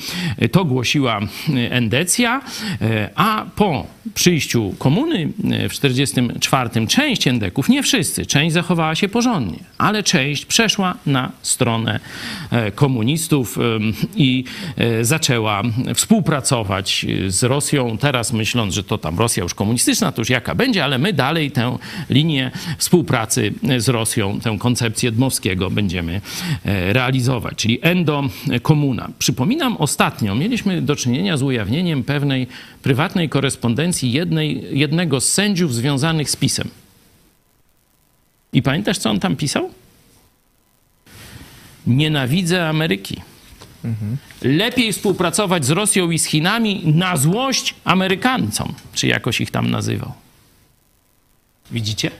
[0.52, 1.20] To głosiła
[1.70, 2.40] endecja,
[3.14, 5.32] a po przyjściu komuny
[5.70, 12.00] w 1944 część endeków, nie wszyscy, część zachowała się porządnie, ale część przeszła na stronę
[12.50, 13.58] e, komunistów
[14.16, 14.44] i
[14.76, 15.62] e, zaczęła
[15.94, 17.98] współpracować z Rosją.
[17.98, 21.50] Teraz myśląc, że to tam Rosja już komunistyczna, to już jaka będzie, ale my dalej
[21.50, 21.78] tę
[22.10, 26.20] linię współpracy z Rosją, tę koncepcję Dmowskiego będziemy
[26.64, 29.08] e, realizować, czyli endokomuna.
[29.18, 32.46] Przypominam, ostatnio mieliśmy do czynienia z ujawnieniem pewnej
[32.82, 36.68] prywatnej korespondencji jednej, jednego z sędziów związanych z PiSem.
[38.52, 39.70] I pamiętasz, co on tam pisał?
[41.86, 43.16] Nienawidzę Ameryki.
[44.42, 50.12] Lepiej współpracować z Rosją i z Chinami na złość Amerykańcom, czy jakoś ich tam nazywał.
[51.70, 52.10] Widzicie?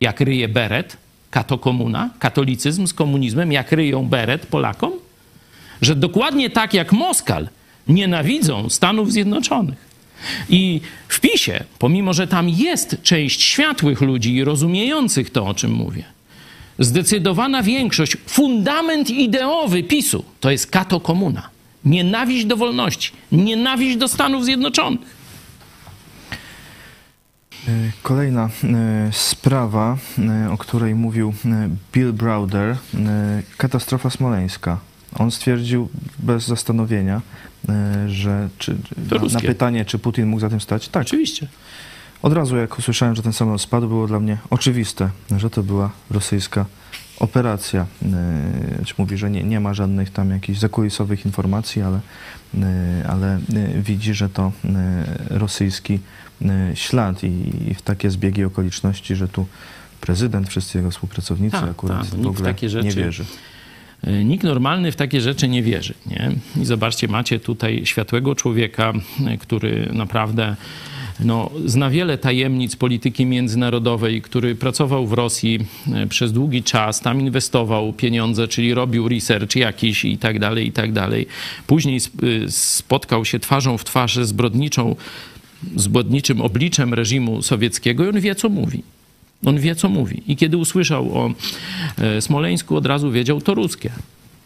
[0.00, 0.96] Jak ryje beret,
[1.30, 4.92] katokomuna, katolicyzm z komunizmem, jak ryją beret Polakom?
[5.82, 7.48] Że dokładnie tak jak Moskal
[7.88, 9.90] nienawidzą Stanów Zjednoczonych.
[10.48, 15.72] I w PiSie, pomimo że tam jest część światłych ludzi i rozumiejących to, o czym
[15.72, 16.04] mówię,
[16.80, 21.48] zdecydowana większość, fundament ideowy PiSu to jest katokomuna.
[21.84, 25.20] Nienawiść do wolności, nienawiść do Stanów Zjednoczonych.
[27.68, 31.34] E, Kolejna e, sprawa, e, o której mówił
[31.92, 32.76] Bill Browder,
[33.56, 34.78] katastrofa smoleńska.
[35.18, 37.20] On stwierdził bez zastanowienia,
[38.06, 38.76] że czy,
[39.10, 41.02] na, na pytanie, czy Putin mógł za tym stać, tak.
[41.02, 41.46] Oczywiście.
[42.22, 45.90] Od razu jak usłyszałem, że ten samolot spadł, było dla mnie oczywiste, że to była
[46.10, 46.66] rosyjska
[47.20, 47.86] operacja.
[48.02, 52.00] E, mówi, że nie, nie ma żadnych tam jakichś zakulisowych informacji, ale,
[52.54, 53.40] e, ale e,
[53.82, 54.52] widzi, że to
[55.30, 55.98] rosyjski
[56.74, 59.46] ślad i, i w takie zbiegi okoliczności, że tu
[60.00, 63.24] prezydent, wszyscy jego współpracownicy Tak, akurat tak, w nikt w ogóle takie rzeczy nie wierzy.
[64.24, 65.94] Nikt normalny w takie rzeczy nie wierzy.
[66.06, 66.32] Nie?
[66.56, 68.92] I zobaczcie, macie tutaj światłego człowieka,
[69.40, 70.56] który naprawdę
[71.24, 75.58] no, zna wiele tajemnic polityki międzynarodowej, który pracował w Rosji
[76.04, 80.72] y, przez długi czas, tam inwestował pieniądze, czyli robił research jakiś i tak dalej, i
[80.72, 81.26] tak dalej.
[81.66, 84.96] Później y, spotkał się twarzą w twarz ze zbrodniczą,
[85.76, 88.82] zbrodniczym obliczem reżimu sowieckiego i on wie, co mówi.
[89.44, 90.22] On wie, co mówi.
[90.26, 91.34] I kiedy usłyszał o
[91.98, 93.90] e, Smoleńsku, od razu wiedział, to ruskie.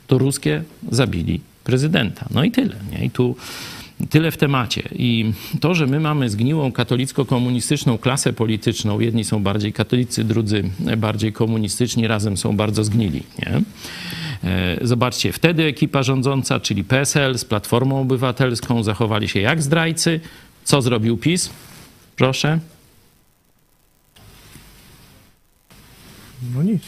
[0.07, 2.27] To ruskie zabili prezydenta.
[2.31, 2.77] No i tyle.
[2.93, 3.05] Nie?
[3.05, 3.37] I tu
[4.11, 4.89] tyle w temacie.
[4.93, 11.33] I to, że my mamy zgniłą katolicko-komunistyczną klasę polityczną, jedni są bardziej katolicy, drudzy bardziej
[11.33, 13.23] komunistyczni, razem są bardzo zgnili.
[13.39, 13.63] Nie?
[14.51, 20.21] E, Zobaczcie, wtedy ekipa rządząca, czyli PSL z Platformą Obywatelską, zachowali się jak zdrajcy.
[20.65, 21.51] Co zrobił PiS?
[22.17, 22.59] Proszę.
[26.55, 26.83] No nic.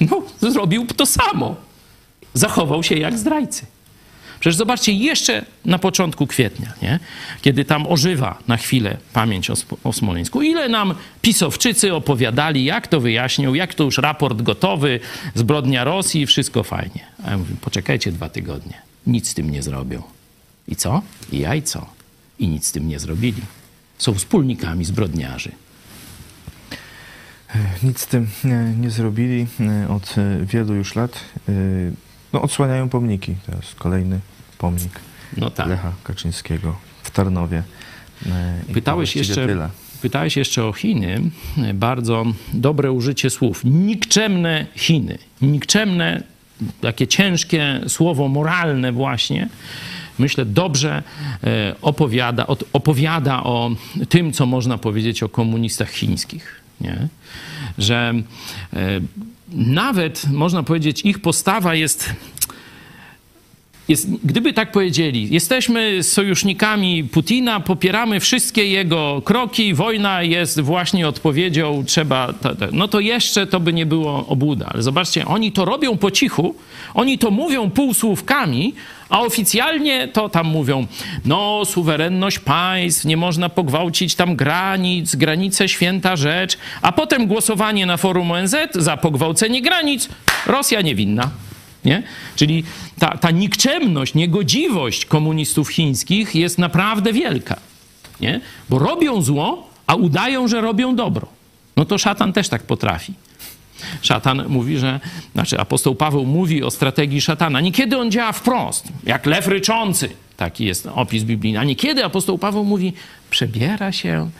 [0.00, 1.56] No, zrobił to samo.
[2.34, 3.66] Zachował się jak zdrajcy.
[4.40, 6.98] Przecież zobaczcie, jeszcze na początku kwietnia, nie?
[7.42, 13.00] kiedy tam ożywa na chwilę pamięć o, o Smoleńsku, ile nam pisowczycy opowiadali, jak to
[13.00, 15.00] wyjaśnił, jak to już raport gotowy,
[15.34, 17.06] zbrodnia Rosji, wszystko fajnie.
[17.24, 18.74] A ja mówię, poczekajcie dwa tygodnie,
[19.06, 20.02] nic z tym nie zrobią.
[20.68, 21.02] I co?
[21.32, 21.86] I jajco.
[22.38, 23.42] I nic z tym nie zrobili.
[23.98, 25.52] Są wspólnikami zbrodniarzy.
[27.82, 31.20] Nic z tym nie, nie zrobili e, od e, wielu już lat.
[32.32, 33.34] No, odsłaniają pomniki.
[33.46, 34.20] Teraz kolejny
[34.58, 35.00] pomnik
[35.36, 35.68] No tak.
[35.68, 37.62] Lecha Kaczyńskiego w Tarnowie.
[38.26, 39.68] E, i Pytałeś jeszcze, Tyle.
[40.02, 41.20] pytałeś jeszcze o Chiny.
[41.74, 43.64] Bardzo dobre użycie słów.
[43.64, 45.18] Nikczemne Chiny.
[45.42, 46.22] Nikczemne,
[46.80, 49.48] takie ciężkie słowo moralne właśnie.
[50.18, 51.02] Myślę, dobrze
[51.44, 53.70] e, opowiada, opowiada o
[54.08, 56.60] tym, co można powiedzieć o komunistach chińskich.
[56.80, 57.08] Nie?
[57.78, 58.14] Że
[58.72, 59.00] e,
[59.52, 62.10] nawet, można powiedzieć, ich postawa jest
[63.90, 71.84] jest, gdyby tak powiedzieli, jesteśmy sojusznikami Putina, popieramy wszystkie jego kroki, wojna jest właśnie odpowiedzią,
[71.86, 72.32] trzeba.
[72.32, 74.66] ta- ta- No to jeszcze to by nie było obłuda.
[74.74, 76.54] Ale zobaczcie, oni to robią po cichu,
[76.94, 78.74] oni to mówią półsłówkami,
[79.08, 80.86] a oficjalnie to tam mówią,
[81.24, 87.96] no, suwerenność państw, nie można pogwałcić tam granic, granice święta rzecz, a potem głosowanie na
[87.96, 90.08] forum ONZ za pogwałcenie granic,
[90.46, 91.30] Rosja niewinna.
[91.84, 92.02] Nie?
[92.36, 92.64] Czyli
[92.98, 97.56] ta, ta nikczemność, niegodziwość komunistów chińskich jest naprawdę wielka.
[98.20, 98.40] Nie?
[98.68, 101.28] Bo robią zło, a udają, że robią dobro.
[101.76, 103.14] No to szatan też tak potrafi.
[104.02, 105.00] Szatan mówi, że,
[105.32, 107.60] znaczy apostoł Paweł mówi o strategii szatana.
[107.60, 110.08] Niekiedy on działa wprost, jak lew ryczący.
[110.36, 111.58] Taki jest opis biblijny.
[111.58, 112.92] A niekiedy apostoł Paweł mówi,
[113.30, 114.30] przebiera się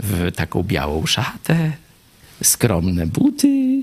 [0.00, 1.72] w taką białą szatę,
[2.42, 3.82] skromne buty,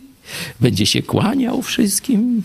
[0.60, 2.44] będzie się kłaniał wszystkim.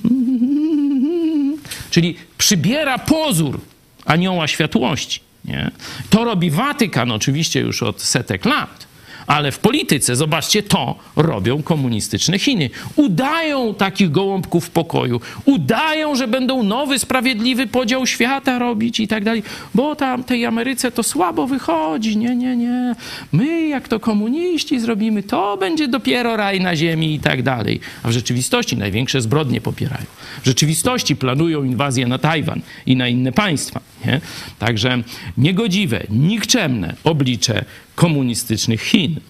[1.91, 3.61] Czyli przybiera pozór
[4.05, 5.21] anioła światłości.
[5.45, 5.71] Nie?
[6.11, 8.87] To robi Watykan oczywiście już od setek lat,
[9.31, 12.71] ale w polityce, zobaczcie, to robią komunistyczne Chiny.
[12.97, 19.43] Udają takich gołąbków pokoju, udają, że będą nowy, sprawiedliwy podział świata robić i tak dalej,
[19.75, 22.95] bo tam tej Ameryce to słabo wychodzi, nie, nie, nie.
[23.33, 27.81] My, jak to komuniści zrobimy, to będzie dopiero raj na ziemi i tak dalej.
[28.03, 30.07] A w rzeczywistości największe zbrodnie popierają.
[30.43, 33.90] W rzeczywistości planują inwazję na Tajwan i na inne państwa.
[34.07, 34.21] Nie?
[34.59, 35.03] Także
[35.39, 39.21] niegodziwe, nikczemne oblicze komunistycznych Chin.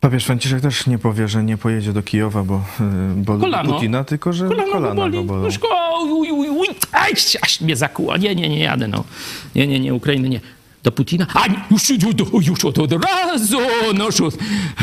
[0.00, 3.74] Papież Franciszek też nie powie, że nie pojedzie do Kijowa, bo, y, bo Kolano.
[3.74, 5.12] Putina, tylko że Kolano, kolana, boli.
[5.16, 5.44] go bolą.
[5.44, 5.68] Już go,
[6.02, 7.12] uj, uj, uj, aj,
[7.42, 8.16] aż mnie zakuła.
[8.16, 9.04] Nie, nie, nie jadę, no.
[9.54, 10.40] Nie, nie, nie, Ukrainy nie.
[10.82, 11.26] Do Putina?
[11.34, 13.58] A, już, już, już od, razu,
[13.94, 14.16] no już,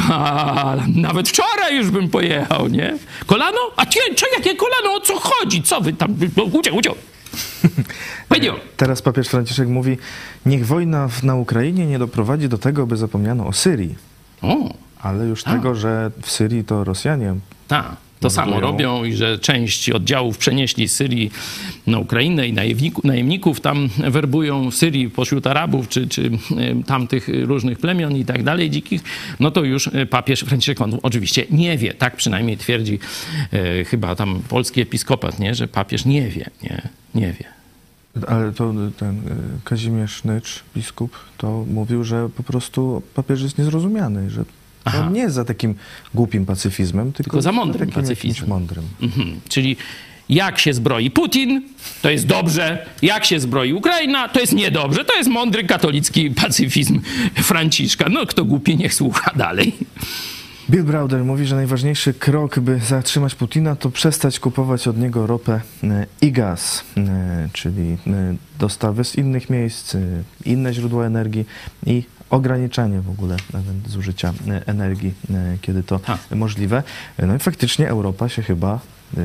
[0.09, 2.97] a, nawet wczoraj już bym pojechał, nie?
[3.25, 3.57] Kolano?
[3.77, 4.93] A co, jakie kolano?
[4.93, 5.63] O co chodzi?
[5.63, 6.15] Co wy tam,
[6.53, 6.95] udział, udział.
[8.29, 8.55] Powiedział.
[8.77, 9.97] Teraz papież Franciszek mówi,
[10.45, 13.95] niech wojna na Ukrainie nie doprowadzi do tego, by zapomniano o Syrii.
[14.41, 15.51] O, Ale już A.
[15.51, 17.35] tego, że w Syrii to Rosjanie
[17.67, 17.85] tak.
[18.21, 21.31] To samo robią i że część oddziałów przenieśli z Syrii
[21.87, 27.27] na Ukrainę i najemników, najemników tam werbują w Syrii pośród Arabów czy, czy e, tamtych
[27.43, 29.01] różnych plemion i tak dalej dzikich,
[29.39, 32.99] no to już e, papież Franciszek on oczywiście nie wie, tak przynajmniej twierdzi
[33.51, 36.81] e, chyba tam polski episkopat, nie, że papież nie wie, nie,
[37.15, 37.61] nie wie.
[38.27, 39.21] Ale to ten y,
[39.63, 44.45] Kazimierz Nycz, biskup, to mówił, że po prostu papież jest niezrozumiany, że
[44.85, 44.99] Aha.
[45.07, 45.75] on nie jest za takim
[46.13, 48.49] głupim pacyfizmem, tylko, za mądrym jakimś pacyfizmem.
[48.49, 48.83] mądrym.
[49.01, 49.39] Mhm.
[49.49, 49.77] Czyli
[50.29, 51.61] jak się zbroi Putin,
[52.01, 52.85] to jest dobrze.
[53.01, 55.05] Jak się zbroi Ukraina, to jest niedobrze.
[55.05, 56.99] To jest mądry katolicki pacyfizm
[57.35, 58.09] Franciszka.
[58.09, 59.73] No, kto głupi, niech słucha dalej.
[60.69, 65.61] Bill Browder mówi, że najważniejszy krok, by zatrzymać Putina, to przestać kupować od niego ropę
[65.83, 69.97] e, i gaz, e, czyli e, dostawy z innych miejsc,
[70.45, 71.45] inne źródła energii
[71.85, 73.37] i ograniczanie w ogóle
[73.87, 76.19] zużycia e, energii, e, kiedy to Tak.
[76.35, 76.83] możliwe.
[77.27, 78.79] No i faktycznie Europa się chyba
[79.17, 79.19] e,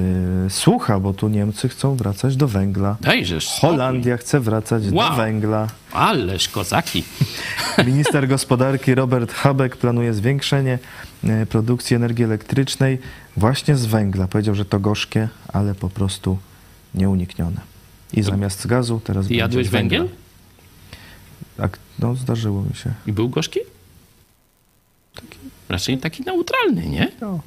[0.51, 2.97] słucha, bo tu Niemcy chcą wracać do węgla.
[3.01, 3.49] Dajżesz.
[3.61, 5.17] Holandia chce wracać do Wow.
[5.17, 5.67] węgla.
[5.93, 7.05] Ależ kozaki.
[7.87, 10.79] Minister gospodarki Robert Habeck planuje zwiększenie
[11.49, 12.99] produkcji energii elektrycznej
[13.37, 14.29] właśnie z węgla.
[14.29, 16.39] Powiedział, że to gorzkie, ale po prostu
[16.95, 17.61] nieuniknione.
[18.13, 20.09] I zamiast gazu teraz jadłeś węgiel?
[21.57, 22.93] Tak, no zdarzyło mi się.
[23.07, 23.61] I był gorzki?
[25.69, 27.09] Raczej taki neutralny, nie?
[27.21, 27.41] No.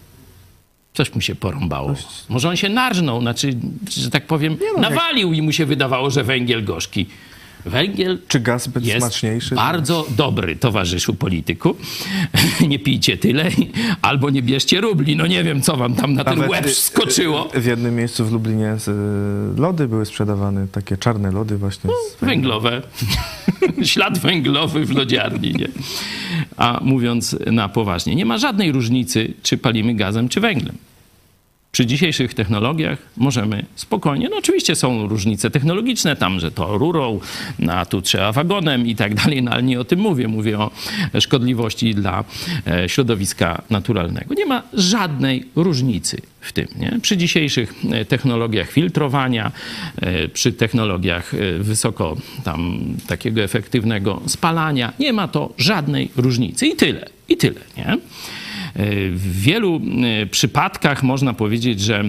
[0.94, 1.90] Coś mu się porąbało.
[1.90, 3.50] Dość- Może on się narżnął, znaczy,
[3.90, 7.06] że tak powiem, no, jak- nawalił i mu się wydawało, że węgiel gorzki.
[7.66, 9.56] Węgiel Czy gaz będzie jest smaczniejszy?
[9.56, 11.76] bardzo dobry, towarzyszu polityku.
[12.70, 13.50] nie pijcie tyle,
[14.02, 15.16] albo nie bierzcie rubli.
[15.16, 17.50] No nie wiem, co wam tam na ten Nawet, łeb y, skoczyło.
[17.54, 18.88] W jednym miejscu w Lublinie z,
[19.58, 22.28] y, lody były sprzedawane, takie czarne lody właśnie z węgla.
[22.30, 22.82] Węglowe.
[23.84, 25.68] Ślad węglowy w lodziarni, nie?
[26.58, 30.76] A mówiąc na poważnie, nie ma żadnej różnicy, czy palimy gazem, czy węglem.
[31.80, 37.20] Przy dzisiejszych technologiach możemy spokojnie, no oczywiście są różnice technologiczne tam, że to rurą,
[37.60, 40.28] no a tu trzeba wagonem i tak dalej, no ale nie o tym mówię.
[40.28, 40.72] Mówię o
[41.20, 42.24] szkodliwości dla
[42.68, 44.34] e, środowiska naturalnego.
[44.34, 46.68] Nie ma żadnej różnicy w tym.
[46.80, 47.00] Nie?
[47.02, 49.52] Przy dzisiejszych e, technologiach filtrowania,
[50.02, 56.68] e, przy technologiach wysoko tam takiego efektywnego spalania, nie ma to żadnej różnicy.
[56.68, 57.62] I tyle, i tyle.
[57.78, 57.98] Nie?
[58.76, 59.82] W wielu
[60.22, 62.04] e, przypadkach można powiedzieć, że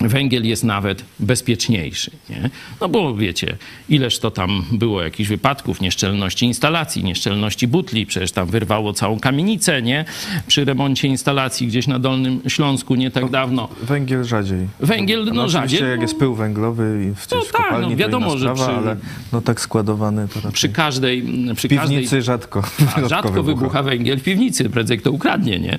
[0.00, 2.10] węgiel jest nawet bezpieczniejszy.
[2.30, 2.50] Nie?
[2.80, 3.56] No bo wiecie,
[3.88, 9.82] ileż to tam było jakichś wypadków, nieszczelności instalacji, nieszczelności butli, przecież tam wyrwało całą kamienicę,
[9.82, 10.04] nie?
[10.46, 13.68] Przy remoncie instalacji gdzieś na Dolnym Śląsku nie tak dawno.
[13.82, 14.68] Węgiel rzadziej.
[14.80, 16.02] Węgiel, no, oczywiście rzadziej, jak no.
[16.02, 18.72] jest pył węglowy i w, No w tak, kopalni, no wiadomo, to inna że sprawa,
[18.72, 18.96] przy- ale
[19.32, 21.22] no tak składowany to raczej Przy każdej,
[21.56, 22.62] przy piwnicy każdej rzadko,
[22.94, 25.78] A rzadko wybucha węgiel w piwnicy, prędzej kto ukradnie, nie?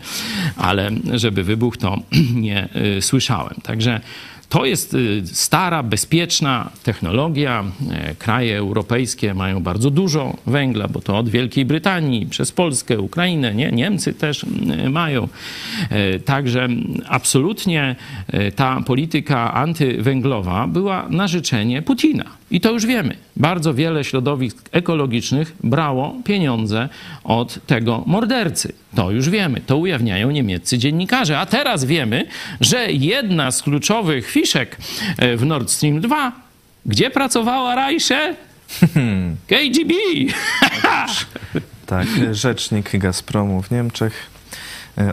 [0.57, 1.97] Ale żeby wybuch, to
[2.35, 3.55] nie y, słyszałem.
[3.63, 4.01] Także
[4.49, 7.63] to jest y, stara, bezpieczna technologia.
[7.91, 13.55] E, Kraje europejskie mają bardzo dużo węgla, bo to od Wielkiej Brytanii przez Polskę, Ukrainę,
[13.55, 13.71] nie?
[13.71, 15.27] Niemcy też y, mają.
[15.89, 16.67] E, Także
[17.07, 17.95] absolutnie
[18.27, 22.25] e, ta polityka antywęglowa była na życzenie Putina.
[22.51, 23.15] I to już wiemy.
[23.35, 26.89] Bardzo wiele środowisk ekologicznych brało pieniądze
[27.23, 28.73] od tego mordercy.
[28.95, 29.61] To już wiemy.
[29.61, 31.39] To ujawniają niemieccy dziennikarze.
[31.39, 32.25] A teraz wiemy,
[32.61, 34.77] że jedna z kluczowych fiszek
[35.17, 36.31] e, w Nord Stream 2,
[36.85, 38.35] gdzie pracowała Reiche?
[39.47, 39.93] KGB.
[41.85, 44.36] Tak, rzecznik Gazpromu w Niemczech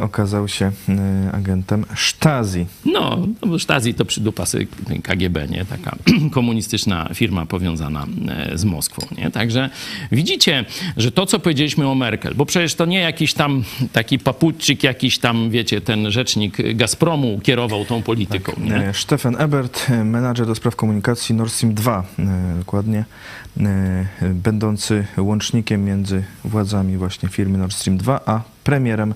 [0.00, 2.66] okazał się e, agentem Stasi.
[2.84, 4.66] No, no bo Stasi to przydupasy
[5.02, 5.64] KGB, nie?
[5.64, 5.96] Taka
[6.30, 9.30] komunistyczna firma powiązana e, z Moskwą, nie?
[9.30, 9.70] Także
[10.12, 10.64] widzicie,
[10.96, 15.18] że to, co powiedzieliśmy o Merkel, bo przecież to nie jakiś tam taki papuczczyk, jakiś
[15.18, 18.76] tam, wiecie, ten rzecznik Gazpromu kierował tą polityką, nie?
[18.76, 23.04] E, Stefan Ebert, e, menadżer do spraw komunikacji Nord Stream 2, e, dokładnie,
[23.60, 24.04] e,
[24.34, 29.14] będący łącznikiem między władzami właśnie firmy Nord Stream 2, a premierem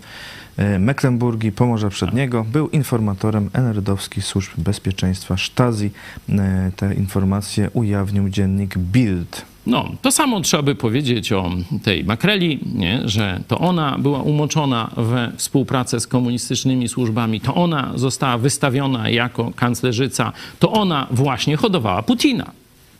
[0.56, 5.90] e, Mecklenburgii, Pomorza Przedniego, był informatorem NRD-owskich służb bezpieczeństwa Stasi.
[6.28, 9.44] E, Te informacje ujawnił dziennik Bild.
[9.68, 11.50] No, to samo trzeba by powiedzieć o
[11.82, 13.00] tej Makreli, nie?
[13.04, 19.52] że to ona była umoczona we współpracę z komunistycznymi służbami, to ona została wystawiona jako
[19.56, 22.50] kanclerzyca, to ona właśnie hodowała Putina.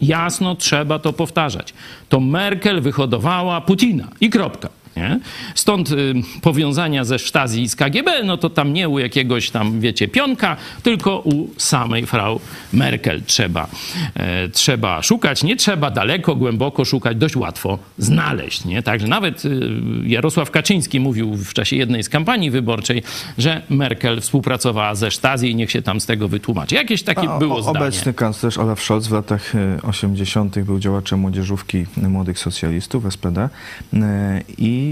[0.01, 1.75] Jasno trzeba to powtarzać.
[2.09, 4.69] To Merkel wyhodowała Putina i kropka.
[4.99, 5.21] Nie?
[5.55, 9.81] Stąd y, powiązania ze Stasi i z KGB, no to tam nie u jakiegoś tam,
[9.81, 12.41] wiecie, pionka, tylko u samej Frau
[12.73, 13.69] Merkel trzeba,
[14.15, 15.43] e, trzeba szukać.
[15.43, 18.65] Nie trzeba daleko, głęboko szukać, dość łatwo znaleźć.
[18.65, 18.83] Nie?
[18.83, 19.71] Także nawet y,
[20.05, 23.03] Jarosław Kaczyński mówił w czasie jednej z kampanii wyborczej,
[23.39, 26.75] że Merkel współpracowała ze Stasi i niech się tam z tego wytłumaczy.
[26.75, 27.79] Jakieś takie A, było o- zdanie.
[27.79, 30.59] Obecny kanclerz Olaf Scholz w latach e, 80.
[30.61, 33.49] był działaczem młodzieżówki młodych socjalistów, SPD,
[33.95, 34.41] e,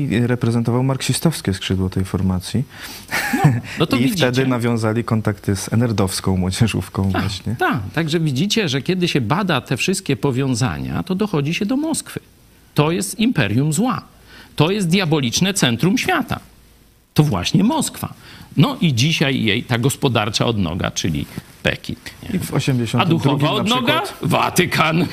[0.03, 2.65] i reprezentował marksistowskie skrzydło tej formacji.
[3.79, 4.17] No to I widzicie.
[4.33, 7.57] wtedy nawiązali kontakty z NRD-owską młodzieżówką właśnie.
[7.59, 12.21] Tak, także widzicie, że kiedy się bada te wszystkie powiązania, to dochodzi się do Moskwy.
[12.75, 14.03] To jest imperium zła.
[14.57, 16.41] To jest diaboliczne centrum świata.
[17.15, 18.15] To właśnie Moskwa.
[18.57, 21.27] No i dzisiaj jej ta gospodarcza odnoga, czyli
[21.63, 21.97] Pekin.
[22.23, 22.29] Nie?
[22.37, 24.03] I w 82 A duchowa odnoga?
[24.23, 25.07] Watykan.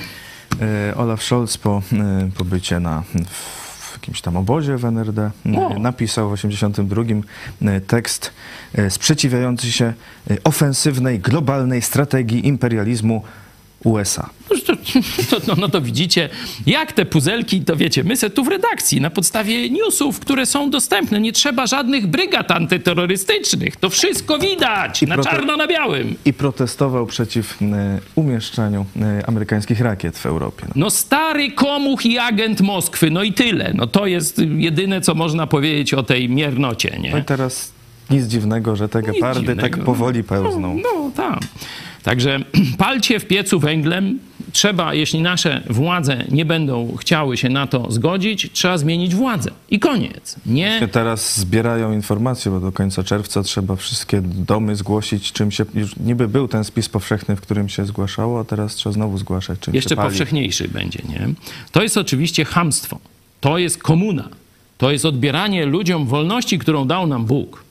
[0.89, 3.03] e, Olaf Scholz po e, pobycie na,
[4.03, 5.79] jakimś tam obozie w NRD e, O.
[5.79, 7.03] napisał w 82
[7.61, 8.31] e, tekst
[8.75, 9.93] e, sprzeciwiający się
[10.31, 13.23] e, ofensywnej, globalnej strategii imperializmu
[13.83, 14.29] USA.
[14.51, 14.57] No
[15.29, 16.29] to, no, no to widzicie,
[16.65, 20.69] jak te puzelki, to wiecie, my se tu w redakcji na podstawie newsów, które są
[20.69, 23.75] dostępne, nie trzeba żadnych brygad antyterrorystycznych.
[23.75, 26.15] To wszystko widać, na prote- czarno na białym.
[26.25, 30.65] I protestował przeciw e, umieszczaniu e, amerykańskich rakiet w Europie.
[30.75, 33.71] No stary komuch i agent Moskwy, no i tyle.
[33.75, 37.23] No to jest jedyne, co można powiedzieć o tej miernocie, No i nie?
[37.23, 37.71] teraz
[38.09, 39.61] nic dziwnego, że te Nic gepardy dziwnego.
[39.61, 40.73] tak powoli pełzną.
[40.83, 41.39] No, no tak.
[42.03, 42.39] Także
[42.77, 44.19] palcie w piecu węglem.
[44.51, 49.51] Trzeba, jeśli nasze władze nie będą chciały się na to zgodzić, trzeba zmienić władzę.
[49.69, 50.35] I koniec.
[50.45, 55.65] Nie Się Teraz zbierają informacje, bo do końca czerwca trzeba wszystkie domy zgłosić, czym się.
[55.73, 59.59] Już niby był ten spis powszechny, w którym się zgłaszało, a teraz trzeba znowu zgłaszać,
[59.59, 60.09] czym jeszcze się pali.
[60.09, 61.29] powszechniejszy będzie, nie?
[61.71, 62.99] To jest oczywiście hamstwo.
[63.41, 64.29] To jest komuna.
[64.77, 67.63] To jest odbieranie ludziom wolności, którą dał nam Bóg.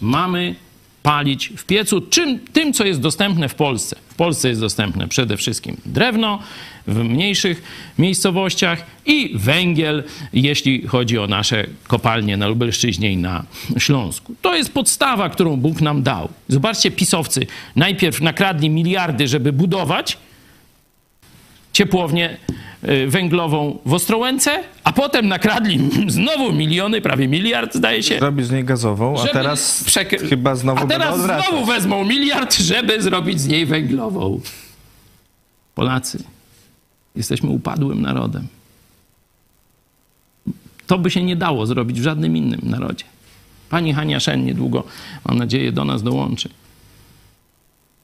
[0.00, 0.54] Mamy
[1.02, 3.96] palić w piecu czym, tym, co jest dostępne w Polsce.
[4.08, 6.38] W Polsce jest dostępne przede wszystkim drewno
[6.86, 7.62] w mniejszych
[7.98, 13.44] miejscowościach i węgiel, jeśli chodzi o nasze kopalnie na Lubelszczyźnie i na
[13.78, 14.34] Śląsku.
[14.42, 16.28] To jest podstawa, którą Bóg nam dał.
[16.48, 17.46] Zobaczcie, pisowcy
[17.76, 20.18] najpierw nakradli miliardy, żeby budować,
[21.72, 22.36] ciepłownię
[22.88, 28.18] y, węglową w Ostrołęce, a potem nakradli znowu miliony, prawie miliard zdaje się.
[28.18, 33.02] Zrobić z niej gazową, a teraz przek- chyba znowu A teraz znowu wezmą miliard, żeby
[33.02, 34.40] zrobić z niej węglową.
[35.74, 36.24] Polacy,
[37.16, 38.46] jesteśmy upadłym narodem.
[40.86, 43.04] To by się nie dało zrobić w żadnym innym narodzie.
[43.70, 44.84] Pani Hania Szen niedługo,
[45.28, 46.48] mam nadzieję, do nas dołączy.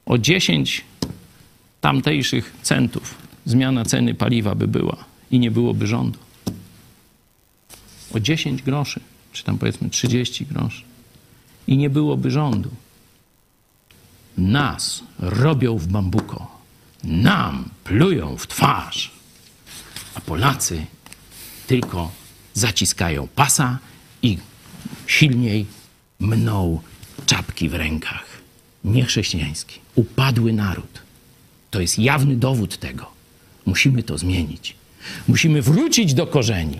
[0.05, 0.83] O 10
[1.81, 4.97] tamtejszych centów zmiana ceny paliwa by była
[5.31, 6.19] i nie byłoby rządu.
[8.13, 8.99] O 10 groszy,
[9.33, 10.83] czy tam powiedzmy 30 groszy.
[11.67, 12.69] I nie byłoby rządu.
[14.37, 16.59] Nas robią w bambuko.
[17.03, 19.11] Nam plują w twarz.
[20.15, 20.85] A Polacy
[21.67, 22.11] tylko
[22.53, 23.79] zaciskają pasa
[24.21, 24.37] i
[25.07, 25.65] silniej
[26.19, 26.81] mną
[27.25, 28.25] czapki w rękach.
[28.83, 29.79] Niechrześcijański.
[29.95, 31.01] Upadły naród.
[31.71, 33.18] To jest jawny dowód tego.
[33.69, 34.75] Musimy to zmienić.
[35.27, 36.79] Musimy wrócić do korzeni.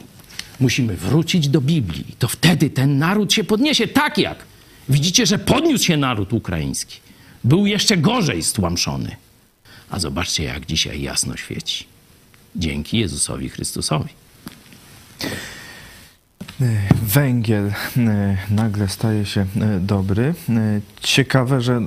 [0.60, 2.16] Musimy wrócić do Biblii.
[2.20, 4.38] To wtedy ten naród się podniesie tak jak.
[4.90, 7.00] Widzicie, że podniósł się naród ukraiński.
[7.44, 9.16] Był jeszcze gorzej stłamszony.
[9.90, 11.86] A zobaczcie, jak dzisiaj jasno świeci.
[12.56, 14.10] Dzięki Jezusowi Chrystusowi.
[17.02, 20.34] Węgiel e, nagle staje się e, dobry.
[20.50, 21.82] E, Ciekawe, że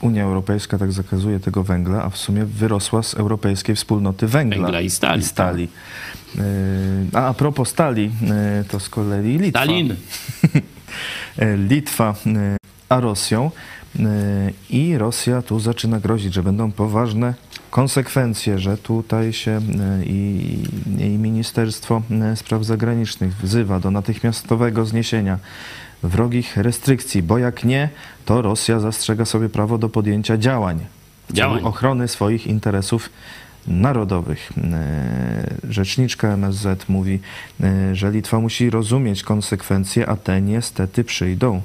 [0.00, 4.62] Unia Europejska tak zakazuje tego węgla, a w sumie wyrosła z europejskiej wspólnoty węgla.
[4.62, 5.30] Węgla i stali, tak.
[5.30, 5.68] stali.
[6.38, 6.42] E,
[7.12, 9.62] A a propos stali, e, to z kolei Litwa.
[9.62, 9.94] Stalin.
[11.38, 12.14] e, Litwa
[12.88, 13.50] a Rosją.
[14.70, 17.34] I Rosja tu zaczyna grozić, że będą poważne
[17.70, 19.60] konsekwencje, że tutaj się
[20.04, 20.58] i,
[20.98, 22.02] i Ministerstwo
[22.34, 25.38] Spraw Zagranicznych wzywa do natychmiastowego zniesienia
[26.08, 27.88] wrogich restrykcji, bo jak nie,
[28.24, 31.64] to Rosja zastrzega sobie prawo do podjęcia działań w celu Działań.
[31.64, 33.10] ochrony swoich interesów
[33.66, 34.52] narodowych.
[34.72, 37.20] E, Rzeczniczka MSZ mówi,
[37.60, 41.62] e, że Litwa musi rozumieć konsekwencje, a te niestety przyjdą.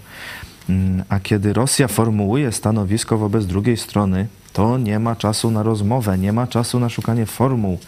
[0.69, 6.17] Mm, A kiedy Rosja formułuje stanowisko wobec drugiej strony, to nie ma czasu na rozmowę,
[6.17, 7.79] nie ma czasu na szukanie formuł.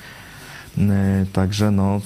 [0.77, 2.01] E, Także no,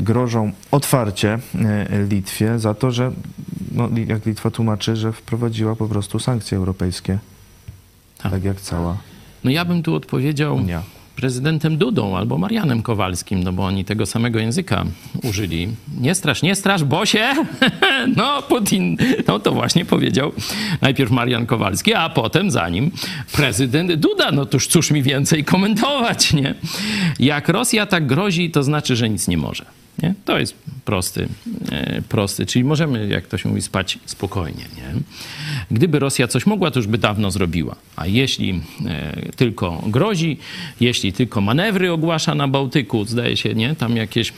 [0.00, 3.12] grożą otwarcie e, Litwie za to, że
[3.72, 7.18] no, jak Litwa tłumaczy, że wprowadziła po prostu sankcje europejskie,
[8.22, 8.32] Tak.
[8.32, 8.96] tak jak cała
[9.44, 10.82] No ja bym tu odpowiedział Unia.
[11.18, 14.84] Prezydentem Dudą albo Marianem Kowalskim, no bo oni tego samego języka
[15.22, 15.68] użyli.
[16.00, 17.26] Nie strasz, nie strasz, bo się...
[18.16, 18.96] No, Putin,
[19.28, 20.32] no to właśnie powiedział
[20.80, 22.90] najpierw Marian Kowalski, a potem za nim
[23.32, 24.32] prezydent Duda.
[24.32, 26.54] No toż cóż mi więcej komentować, nie?
[27.18, 29.77] Jak Rosja tak grozi, to znaczy, że nic nie może.
[30.02, 30.14] Nie?
[30.24, 31.28] To jest prosty,
[31.70, 34.64] e, prosty, czyli możemy, jak to się mówi, spać spokojnie.
[34.76, 35.00] Nie?
[35.70, 37.76] Gdyby Rosja coś mogła, to już by dawno zrobiła.
[37.96, 40.38] A jeśli e, tylko grozi,
[40.80, 43.74] jeśli tylko manewry ogłasza na Bałtyku, zdaje się, nie?
[43.74, 44.32] Tam jakieś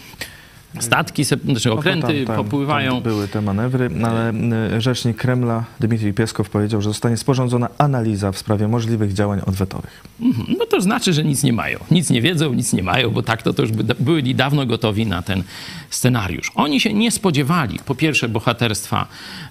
[0.79, 2.93] statki, znaczy No okręty tam- tam- popływają.
[2.93, 4.33] Tam były te manewry, ale
[4.77, 10.05] y, rzecznik Kremla Dmitrij Pieskow powiedział, że zostanie sporządzona analiza w sprawie możliwych działań odwetowych.
[10.21, 10.47] Mhm.
[10.59, 11.79] No to znaczy, że nic nie mają.
[11.91, 15.07] Nic nie wiedzą, nic nie mają, bo tak to, to już by, byli dawno gotowi
[15.07, 15.43] na ten
[15.91, 16.53] scenariusz.
[16.55, 19.07] Oni się nie spodziewali, po pierwsze, bohaterstwa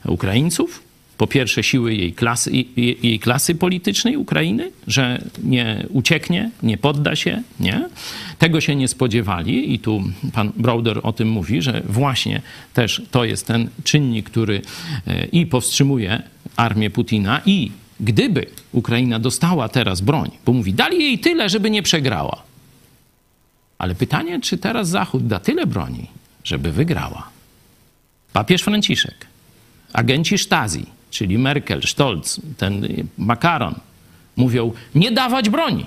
[0.05, 0.82] Ukraińców,
[1.20, 7.43] po pierwsze, siły jej klasy, jej, klasy politycznej Ukrainy, że nie ucieknie, nie podda się,
[7.59, 7.89] nie?
[8.38, 10.03] Tego się nie spodziewali i tu
[10.34, 12.41] pan Browder o tym mówi, że właśnie
[12.74, 14.61] też to jest ten czynnik, który
[15.07, 16.24] e, i powstrzymuje
[16.55, 21.84] armię Putina i gdyby Ukraina dostała teraz broń, bo mówi, dali jej tyle, żeby nie
[21.84, 22.43] przegrała.
[23.78, 26.07] Ale pytanie, czy teraz Zachód da tyle broni,
[26.43, 27.30] żeby wygrała?
[28.34, 29.28] Papież Franciszek,
[29.93, 32.88] agenci Stasi, czyli Merkel, Stolz, ten
[33.18, 33.76] Makaron,
[34.36, 35.86] mówią, nie dawać broni.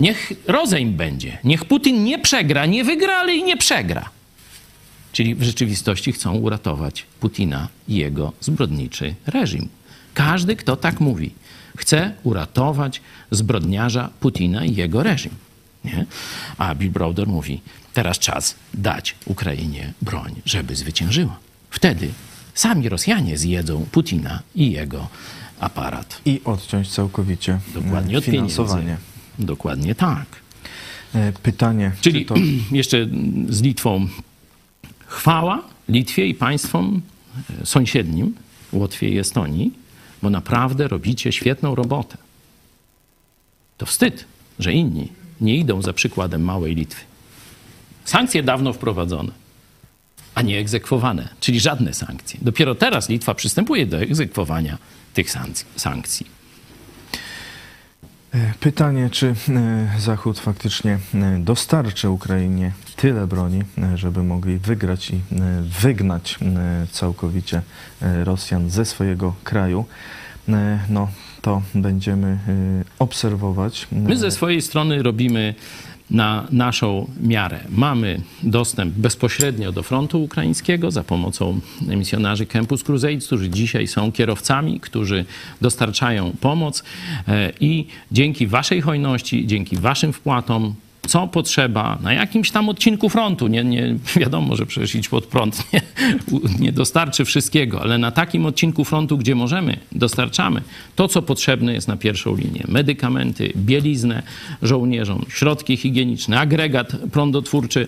[0.00, 1.38] Niech rozejm będzie.
[1.44, 4.10] Niech Putin nie przegra, nie wygra, ale i nie przegra.
[5.12, 9.68] Czyli w rzeczywistości chcą uratować Putina i jego zbrodniczy reżim.
[10.14, 11.30] Każdy, kto tak mówi,
[11.76, 15.32] chce uratować zbrodniarza Putina i jego reżim.
[15.84, 16.06] Nie?
[16.58, 17.60] A Bill Browder mówi,
[17.92, 21.38] teraz czas dać Ukrainie broń, żeby zwyciężyła.
[21.70, 22.08] Wtedy
[22.54, 25.08] sami Rosjanie zjedzą Putina i jego
[25.60, 26.20] aparat.
[26.24, 28.54] I odciąć całkowicie Dokładnie e, od pieniędzy.
[28.54, 28.96] finansowanie.
[29.38, 30.26] Dokładnie tak.
[31.14, 32.34] E, Pytanie, Czyli czy to
[32.80, 33.06] jeszcze
[33.48, 34.08] z Litwą
[35.06, 37.02] chwała Litwie i państwom
[37.62, 38.34] e, sąsiednim,
[38.72, 39.72] Łotwie i Estonii,
[40.22, 42.16] bo naprawdę robicie świetną robotę.
[43.78, 44.24] To wstyd,
[44.58, 45.08] że inni
[45.40, 47.04] nie idą za przykładem małej Litwy.
[48.04, 49.32] Sankcje dawno wprowadzone,
[50.34, 52.40] a nie egzekwowane, czyli żadne sankcje.
[52.42, 54.78] Dopiero teraz Litwa przystępuje do egzekwowania
[55.14, 55.30] tych
[55.76, 56.42] sankcji-.
[58.34, 63.62] E, Pytanie, czy e, Zachód faktycznie e, dostarczy Ukrainie tyle broni,
[63.94, 65.20] żeby mogli wygrać i
[65.82, 66.38] wygnać
[66.90, 67.62] całkowicie
[68.00, 69.84] Rosjan ze swojego kraju.
[70.88, 71.08] No,
[71.42, 72.38] to będziemy
[72.98, 73.86] obserwować.
[73.92, 75.54] My ze swojej strony robimy
[76.12, 77.60] na naszą miarę.
[77.68, 84.80] Mamy dostęp bezpośrednio do frontu ukraińskiego za pomocą misjonarzy Campus Crusades, którzy dzisiaj są kierowcami,
[84.80, 85.24] którzy
[85.60, 86.84] dostarczają pomoc
[87.28, 90.74] e, i dzięki waszej hojności, dzięki waszym wpłatom
[91.08, 93.46] co potrzeba na jakimś tam odcinku frontu.
[93.48, 95.82] Nie, nie wiadomo, że przecież idź pod prąd nie,
[96.60, 100.62] nie dostarczy wszystkiego, ale na takim odcinku frontu, gdzie możemy, dostarczamy
[100.96, 102.64] to, co potrzebne jest na pierwszą linię.
[102.68, 104.22] Medykamenty, bieliznę
[104.62, 107.86] żołnierzom, środki higieniczne, agregat prądotwórczy.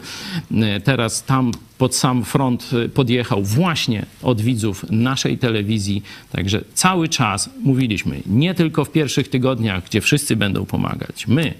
[0.53, 6.03] E, Teraz tam pod sam front e, podjechał właśnie od widzów naszej telewizji.
[6.33, 11.27] Także cały czas mówiliśmy, nie tylko w pierwszych tygodniach, gdzie wszyscy będą pomagać.
[11.27, 11.55] My,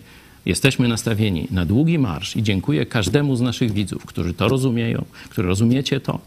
[0.47, 5.49] Jesteśmy nastawieni na długi marsz i dziękuję każdemu z naszych widzów, którzy to rozumieją, którzy
[5.49, 6.21] rozumiecie to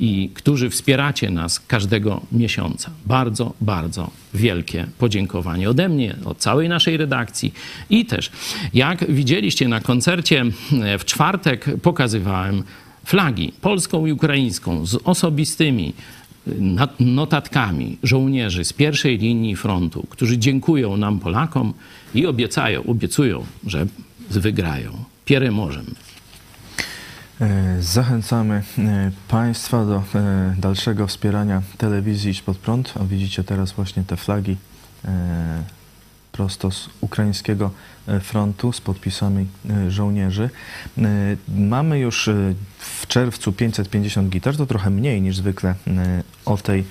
[0.00, 2.90] i którzy wspieracie nas każdego miesiąca.
[3.06, 7.54] Bardzo, bardzo wielkie podziękowanie ode mnie, od całej naszej redakcji
[7.90, 8.30] i też,
[8.74, 10.44] jak widzieliście na koncercie
[10.82, 12.62] e, w czwartek, pokazywałem
[13.04, 15.92] flagi polską i ukraińską z osobistymi
[17.00, 21.72] notatkami żołnierzy z pierwszej linii frontu, którzy dziękują nam, Polakom
[22.14, 23.86] i obiecają, obiecują, że
[24.30, 25.04] wygrają.
[25.24, 25.94] Pieremożem.
[27.40, 32.94] E, Zachęcamy e, Państwa do e, dalszego wspierania telewizji Idź Pod Prąd.
[33.10, 34.56] Widzicie teraz właśnie te flagi
[36.32, 37.70] prosto z ukraińskiego
[38.08, 40.50] e, frontu z podpisami e, żołnierzy.
[40.98, 41.02] E,
[41.48, 42.30] Mamy już
[42.78, 45.74] w czerwcu 550 gitar, to trochę mniej niż zwykle
[46.44, 46.84] o tej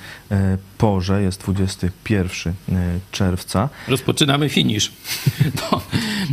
[0.77, 3.69] porze, jest 21 e, czerwca.
[3.87, 4.91] Rozpoczynamy finisz.
[5.69, 5.81] To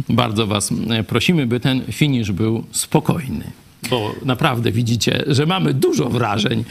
[0.09, 0.71] bardzo Was
[1.07, 3.66] prosimy, by ten finisz był spokojny.
[3.91, 6.65] Bo naprawdę widzicie, że mamy dużo wrażeń.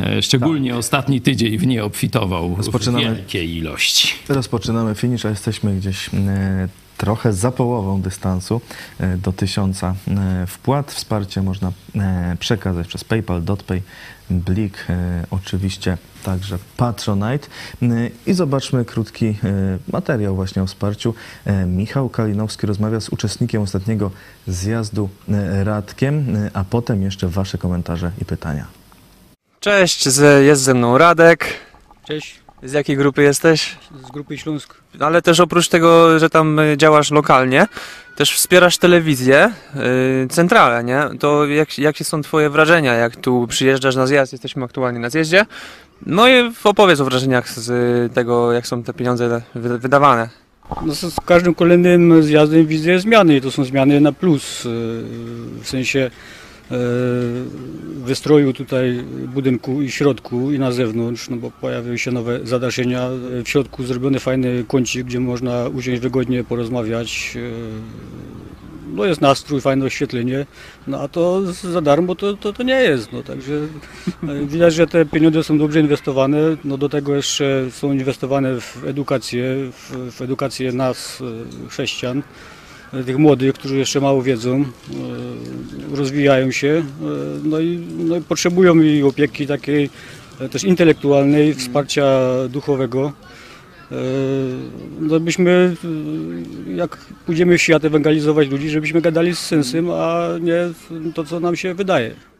[0.00, 4.14] E, Szczególnie ostatni tydzień w nie obfitował w Rozpoczynamy- wielkiej ilości.
[4.28, 8.60] Rozpoczynamy finisz, a jesteśmy gdzieś e, trochę za połową dystansu
[9.00, 9.94] e, do tysiąca
[10.46, 10.92] wpłat.
[10.92, 11.72] Wsparcie można
[12.38, 13.82] przekazać przez PayPal, DotPay,
[14.30, 17.48] Blik, e, oczywiście także Patronite.
[17.82, 17.86] E,
[18.26, 19.34] I zobaczmy krótki e,
[19.92, 21.14] materiał właśnie o wsparciu.
[21.66, 24.10] Michał Kalinowski rozmawia z uczestnikiem ostatniego
[24.46, 25.08] zjazdu
[25.62, 28.66] Radkiem, a potem jeszcze Wasze komentarze i pytania.
[29.60, 30.08] Cześć,
[30.40, 31.46] jest ze mną Radek.
[32.04, 33.76] Cześć, Z jakiej grupy jesteś?
[34.08, 34.74] z grupy Śląsk.
[35.00, 37.66] Ale też oprócz tego, że tam y, działasz lokalnie,
[38.16, 41.02] też wspierasz telewizję, yy, centralę, nie?
[41.20, 45.46] To jak, jakie są twoje wrażenia, jak tu przyjeżdżasz na zjazd, jesteśmy aktualnie na zjeździe.
[46.06, 50.28] No i opowiedz o wrażeniach z y, tego, jak są te pieniądze wy- wydawane.
[50.86, 54.64] No, z każdym kolejnym zjazdem widzę zmiany i to są zmiany na plus.
[54.64, 54.70] yy,
[55.62, 56.10] W sensie
[58.04, 59.04] wystroju tutaj
[59.34, 63.08] budynku i środku i na zewnątrz, no bo pojawiły się nowe zadaszenia.
[63.44, 67.34] W środku zrobiony fajny kącik, gdzie można usiąść wygodnie, porozmawiać.
[67.34, 67.42] yy,
[68.94, 70.46] No jest nastrój, fajne oświetlenie,
[70.86, 73.12] no a to za darmo to, to, to nie jest.
[73.12, 73.54] No, także
[74.28, 76.38] e, widać, że te pieniądze są dobrze inwestowane.
[76.64, 81.22] No, do tego jeszcze są inwestowane w edukację, w, w edukację nas,
[81.66, 82.22] e, chrześcijan, e,
[83.06, 84.64] tych młodych, którzy jeszcze mało wiedzą,
[85.92, 86.84] e, rozwijają się, e,
[87.44, 89.90] no i, no i potrzebują i opieki takiej
[90.40, 92.04] e, też intelektualnej, wsparcia
[92.48, 93.12] duchowego.
[95.00, 95.76] No byśmy,
[96.74, 96.96] jak
[97.26, 100.56] pójdziemy w świat ewangelizować ludzi, żebyśmy gadali z sensem, a nie
[101.14, 102.33] to, co nam się wydaje.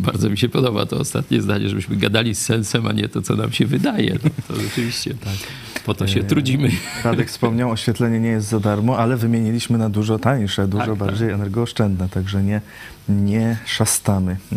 [0.00, 3.36] Bardzo mi się podoba to ostatnie zdanie, żebyśmy gadali z sensem, a nie to, co
[3.36, 4.18] nam się wydaje.
[4.24, 5.34] No, to rzeczywiście tak.
[5.86, 6.70] Po to się E, trudzimy.
[7.04, 10.98] Radek wspomniał, oświetlenie nie jest za darmo, ale wymieniliśmy na dużo tańsze, dużo Tak, tak.
[10.98, 12.60] bardziej energooszczędne, także nie,
[13.08, 14.56] nie szastamy y,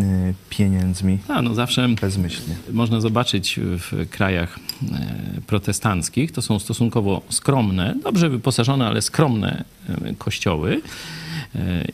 [0.49, 2.55] pieniędzmi A, no zawsze bezmyślnie.
[2.71, 4.59] można zobaczyć w krajach
[4.91, 11.22] e, protestanckich, to są stosunkowo skromne, dobrze wyposażone, ale skromne e, kościoły e,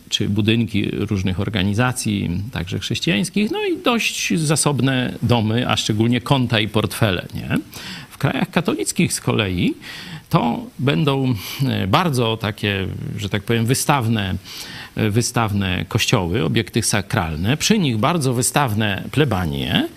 [0.09, 6.67] czy budynki różnych organizacji, także chrześcijańskich, no i dość zasobne domy, a szczególnie konta i
[6.67, 7.25] portfele.
[7.33, 7.57] Nie?
[8.09, 9.73] W krajach katolickich z kolei
[10.29, 11.33] to będą
[11.67, 12.87] e, bardzo takie,
[13.17, 14.35] że tak powiem, wystawne,
[14.95, 19.87] e, wystawne kościoły, obiekty sakralne, przy nich bardzo wystawne plebanie,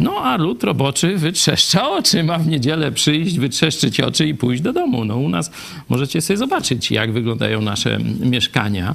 [0.00, 4.72] no a lud roboczy wytrzeszcza oczy, ma w niedzielę przyjść, wytrzeszczyć oczy i pójść do
[4.72, 5.04] domu.
[5.04, 5.50] No u nas
[5.88, 8.94] możecie sobie zobaczyć, jak wyglądają nasze mieszkania.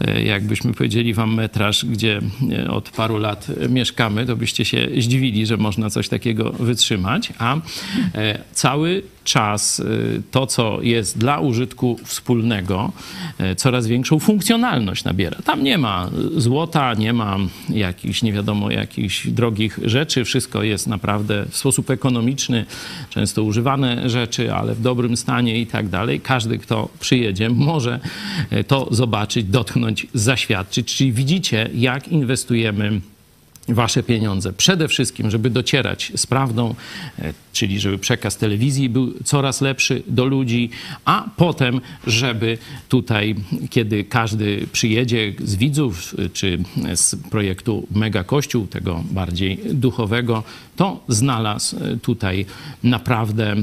[0.00, 2.20] E, Jakbyśmy powiedzieli wam metraż, gdzie
[2.68, 7.56] od paru lat mieszkamy, to byście się zdziwili, że można coś takiego wytrzymać, a
[8.52, 12.92] cały czas y, to, co jest dla użytku wspólnego,
[13.40, 15.36] y, coraz większą funkcjonalność nabiera.
[15.44, 17.36] Tam nie ma złota, nie ma
[17.68, 20.24] jakichś, nie wiadomo, jakichś drogich rzeczy.
[20.24, 22.66] Wszystko jest naprawdę w sposób ekonomiczny,
[23.10, 26.20] często używane rzeczy, ale w dobrym stanie i tak dalej.
[26.20, 28.00] Każdy, kto przyjedzie, może
[28.52, 30.96] y, to zobaczyć, dotknąć, zaświadczyć.
[30.96, 33.00] Czyli widzicie, jak inwestujemy
[33.68, 34.52] wasze pieniądze.
[34.52, 36.74] Przede wszystkim, żeby docierać z prawdą,
[37.18, 40.70] e, czyli żeby przekaz telewizji był coraz lepszy do ludzi,
[41.04, 42.58] a potem, żeby
[42.88, 43.34] tutaj,
[43.70, 46.58] kiedy każdy przyjedzie z widzów, e, czy
[46.94, 50.42] z projektu Mega Kościół, tego bardziej duchowego,
[50.76, 52.46] to znalazł e, tutaj
[52.82, 53.56] naprawdę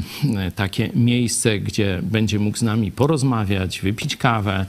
[0.56, 4.66] takie miejsce, gdzie będzie mógł z nami porozmawiać, wypić kawę,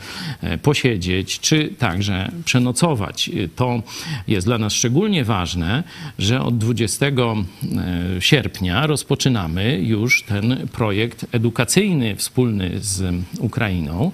[0.63, 3.31] posiedzieć, czy także przenocować.
[3.57, 3.83] To
[4.29, 5.85] jest dla nas szczególnie ważne,
[6.19, 7.07] że od 20
[8.21, 14.13] sierpnia rozpoczynamy już ten projekt edukacyjny wspólny z Ukrainą.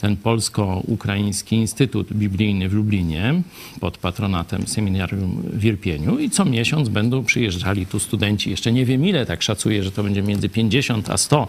[0.00, 3.42] Ten Polsko-Ukraiński Instytut Biblijny w Lublinie
[3.80, 8.50] pod patronatem Seminarium w Irpieniu i co miesiąc będą przyjeżdżali tu studenci.
[8.50, 11.48] Jeszcze nie wiem ile, tak szacuję, że to będzie między 50 a 100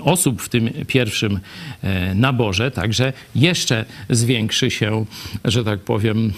[0.00, 1.40] osób w tym pierwszym
[1.82, 5.04] e, naborze, także jeszcze zwiększy się,
[5.44, 6.32] że tak powiem,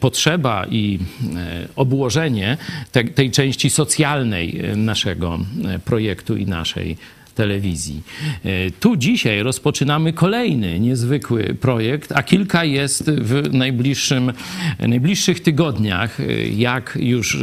[0.00, 0.98] potrzeba i
[1.36, 2.56] e, obłożenie
[2.92, 5.38] te, tej części socjalnej e, naszego
[5.84, 6.96] projektu i naszej
[7.34, 8.02] telewizji.
[8.44, 14.32] E, tu dzisiaj rozpoczynamy kolejny niezwykły projekt, a kilka jest w najbliższym,
[14.78, 17.38] najbliższych tygodniach, e, jak już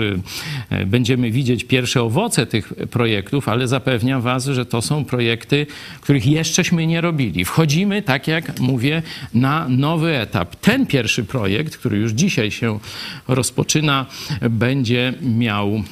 [0.69, 5.67] e, będziemy widzieć pierwsze owoce tych projektów, ale zapewniam Was, że to są projekty,
[6.01, 7.45] których jeszcześmy nie robili.
[7.45, 9.01] Wchodzimy, tak jak mówię,
[9.33, 10.55] na nowy etap.
[10.55, 12.79] Ten pierwszy projekt, który już dzisiaj się
[13.27, 14.05] rozpoczyna,
[14.49, 15.83] będzie miał,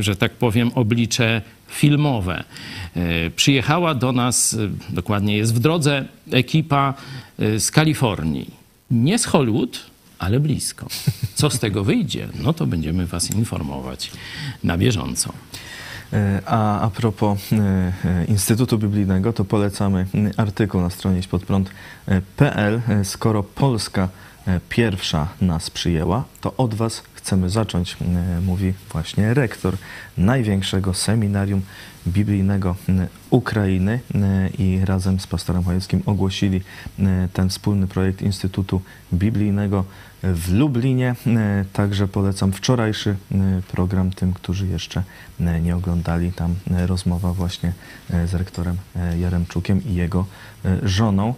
[0.00, 1.42] że tak powiem, oblicze
[1.72, 2.44] filmowe.
[2.96, 6.94] E, przyjechała do nas, e, dokładnie jest w drodze, ekipa
[7.38, 8.50] e, z Kalifornii.
[8.90, 9.80] Nie z Hollywood,
[10.18, 10.86] ale blisko.
[11.34, 12.28] Co z tego wyjdzie?
[12.42, 14.10] No to będziemy Was informować
[14.64, 15.32] na bieżąco.
[16.46, 17.38] A a propos
[18.28, 22.80] Instytutu Biblijnego, to polecamy artykuł na stronie spodprąd.pl.
[23.04, 24.08] Skoro Polska
[24.68, 27.96] pierwsza nas przyjęła, to od Was chcemy zacząć,
[28.46, 29.76] mówi właśnie rektor
[30.18, 31.62] największego seminarium
[32.06, 32.76] biblijnego
[33.30, 34.00] Ukrainy
[34.58, 36.60] i razem z pastorem Chojeckim ogłosili
[37.32, 38.80] ten wspólny projekt Instytutu
[39.12, 39.84] Biblijnego
[40.22, 41.14] w Lublinie.
[41.72, 43.16] Także polecam wczorajszy
[43.72, 45.02] program tym, którzy jeszcze
[45.62, 46.32] nie oglądali.
[46.32, 46.54] Tam
[46.86, 47.72] rozmowa właśnie
[48.26, 48.76] z rektorem
[49.20, 50.26] Jaremczukiem i jego
[50.82, 51.34] żoną.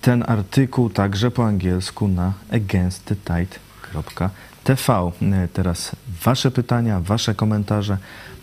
[0.00, 3.68] Ten artykuł także po angielsku na againstthetide.com
[4.68, 5.12] TV.
[5.22, 7.98] E, teraz Wasze pytania, Wasze komentarze.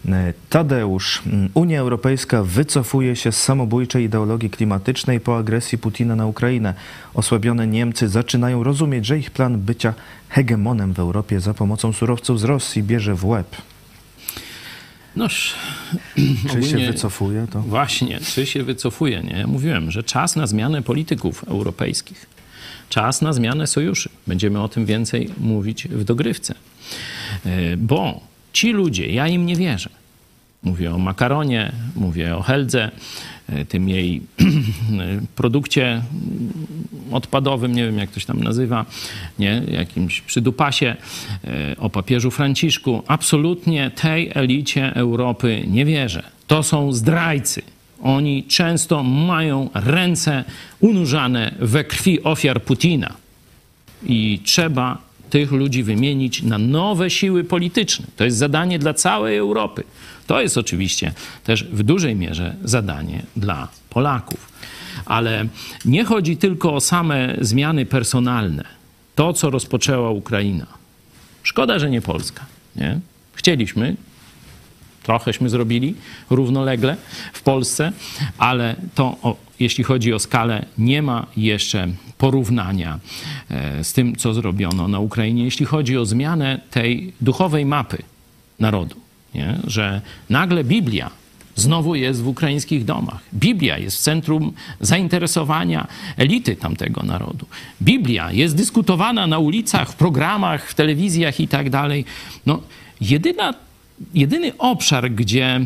[0.07, 1.21] E, Tadeusz,
[1.53, 6.73] Unia Europejska wycofuje się z samobójczej ideologii klimatycznej po agresji Putina na Ukrainę.
[7.13, 9.93] Osłabione Niemcy zaczynają rozumieć, że ich plan bycia
[10.29, 13.55] hegemonem w Europie za pomocą surowców z Rosji bierze w łeb.
[15.15, 15.55] Noż,
[16.51, 17.61] czy się wycofuje to?
[17.61, 19.47] Właśnie, czy się wycofuje, nie?
[19.47, 22.34] Mówiłem, że czas na zmianę polityków europejskich.
[22.89, 24.09] Czas na zmianę sojuszy.
[24.27, 26.55] Będziemy o tym więcej mówić w dogrywce.
[27.45, 28.21] E, bo
[28.53, 29.89] ci ludzie, ja im nie wierzę.
[30.63, 32.91] Mówię o makaronie, mówię o heldze,
[33.49, 34.21] e, tym jej
[35.35, 36.01] produkcie
[37.11, 38.85] odpadowym, nie wiem jak to się tam nazywa,
[39.39, 39.61] nie?
[39.67, 40.95] jakimś przydupasie,
[41.43, 43.03] e, o papieżu Franciszku.
[43.07, 46.23] Absolutnie tej elicie Europy nie wierzę.
[46.47, 47.61] To są zdrajcy.
[48.03, 50.43] Oni często mają ręce
[50.79, 53.13] unurzane we krwi ofiar Putina.
[54.05, 54.97] I trzeba
[55.29, 58.05] tych ludzi wymienić na nowe siły polityczne.
[58.15, 59.83] To jest zadanie dla całej Europy.
[60.27, 61.13] To jest oczywiście
[61.43, 64.51] też w dużej mierze zadanie dla Polaków.
[65.05, 65.47] Ale
[65.85, 68.63] nie chodzi tylko o same zmiany personalne.
[69.15, 70.65] To, co rozpoczęła Ukraina.
[71.43, 72.45] Szkoda, że nie Polska.
[72.75, 72.99] Nie?
[73.33, 73.95] Chcieliśmy,
[75.05, 75.95] trochęśmy zrobili
[76.29, 76.97] równolegle
[77.33, 77.91] w Polsce,
[78.37, 81.87] ale to o, jeśli chodzi o skalę, nie ma jeszcze
[82.17, 82.99] porównania
[83.49, 87.97] e, z tym, co zrobiono na Ukrainie, jeśli chodzi o zmianę tej duchowej mapy
[88.59, 88.95] narodu.
[89.35, 89.59] Nie?
[89.67, 91.09] Że nagle Biblia
[91.55, 93.19] znowu jest w ukraińskich domach.
[93.33, 95.87] Biblia jest w centrum zainteresowania
[96.17, 97.45] elity tamtego narodu.
[97.81, 102.05] Biblia jest dyskutowana na ulicach, w programach, w telewizjach i tak dalej.
[102.45, 102.61] No,
[103.01, 103.53] jedyna
[104.13, 105.65] jedyny obszar, gdzie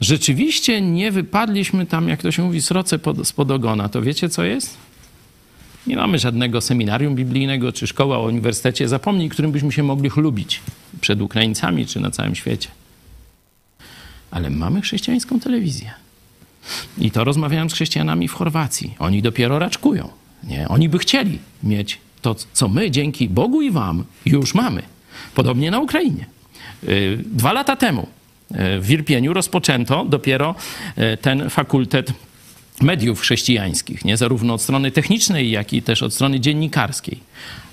[0.00, 4.44] rzeczywiście nie wypadliśmy tam, jak to się mówi, sroce pod, spod ogona, to wiecie co
[4.44, 4.76] jest?
[5.86, 10.60] Nie mamy żadnego seminarium biblijnego czy szkoła o uniwersytecie zapomnij, którym byśmy się mogli chlubić
[11.00, 12.68] przed Ukraińcami czy na całym świecie.
[14.30, 15.90] Ale mamy chrześcijańską telewizję.
[16.98, 18.94] I to rozmawiałem z chrześcijanami w Chorwacji.
[18.98, 20.08] Oni dopiero raczkują.
[20.44, 20.68] Nie?
[20.68, 24.82] Oni by chcieli mieć to, co my dzięki Bogu i Wam już mamy.
[25.34, 26.26] Podobnie na Ukrainie.
[26.88, 28.06] Y, dwa lata temu
[28.50, 30.54] y, w Irpieniu rozpoczęto dopiero
[30.98, 32.12] y, ten fakultet
[32.82, 37.18] mediów chrześcijańskich, nie zarówno od strony technicznej, jak i też od strony dziennikarskiej.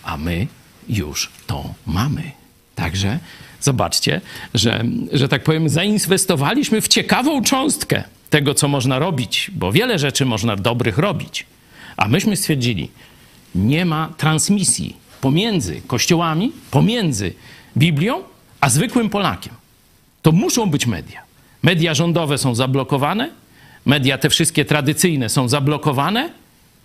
[0.03, 0.47] A my
[0.89, 2.31] już to mamy.
[2.75, 3.19] Także
[3.61, 4.21] zobaczcie,
[4.53, 10.25] że, że tak powiem, zainwestowaliśmy w ciekawą cząstkę tego, co można robić, bo wiele rzeczy
[10.25, 11.45] można dobrych robić.
[11.97, 12.91] A myśmy stwierdzili,
[13.55, 17.33] nie ma transmisji pomiędzy kościołami, pomiędzy
[17.77, 18.23] Biblią
[18.61, 19.53] a zwykłym Polakiem.
[20.21, 21.21] To muszą być media.
[21.63, 23.29] Media rządowe są zablokowane,
[23.85, 26.29] media te wszystkie tradycyjne są zablokowane.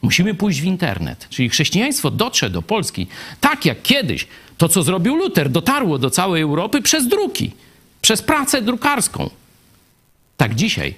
[0.02, 1.26] Musimy pójść w internet.
[1.30, 3.06] Czyli chrześcijaństwo dotrze do Polski
[3.40, 4.26] tak jak kiedyś
[4.58, 7.50] to, co zrobił Luter, dotarło do całej Europy przez druki,
[8.00, 9.30] przez pracę drukarską.
[10.36, 10.94] Tak dzisiaj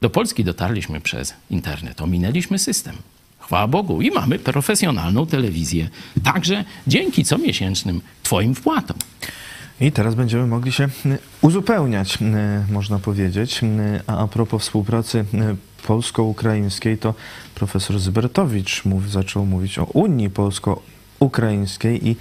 [0.00, 2.96] do Polski dotarliśmy przez internet, ominęliśmy system.
[3.38, 5.88] Chwała Bogu i mamy profesjonalną telewizję,
[6.24, 8.96] także dzięki comiesięcznym Twoim wpłatom.
[9.80, 10.88] I teraz będziemy mogli się
[11.40, 12.18] uzupełniać,
[12.70, 13.60] można powiedzieć.
[14.06, 15.24] A a propos współpracy
[15.86, 17.14] polsko-ukraińskiej, to
[17.54, 22.16] profesor Zybertowicz mów, zaczął mówić o Unii Polsko-Ukraińskiej i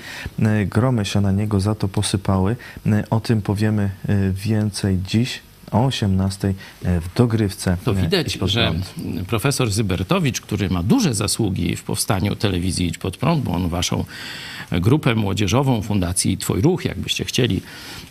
[0.66, 2.56] gromy się na niego za to posypały.
[3.10, 3.90] O tym powiemy
[4.34, 5.40] więcej dziś
[5.72, 7.78] o 18 w dogrywce.
[7.86, 8.74] To e, widać, że
[9.28, 14.06] profesor Zybertowicz, który ma duże zasługi w powstaniu telewizji Idź Pod Prąd, bo on waszą
[14.72, 17.62] grupę młodzieżową Fundacji Twój Ruch, jakbyście chcieli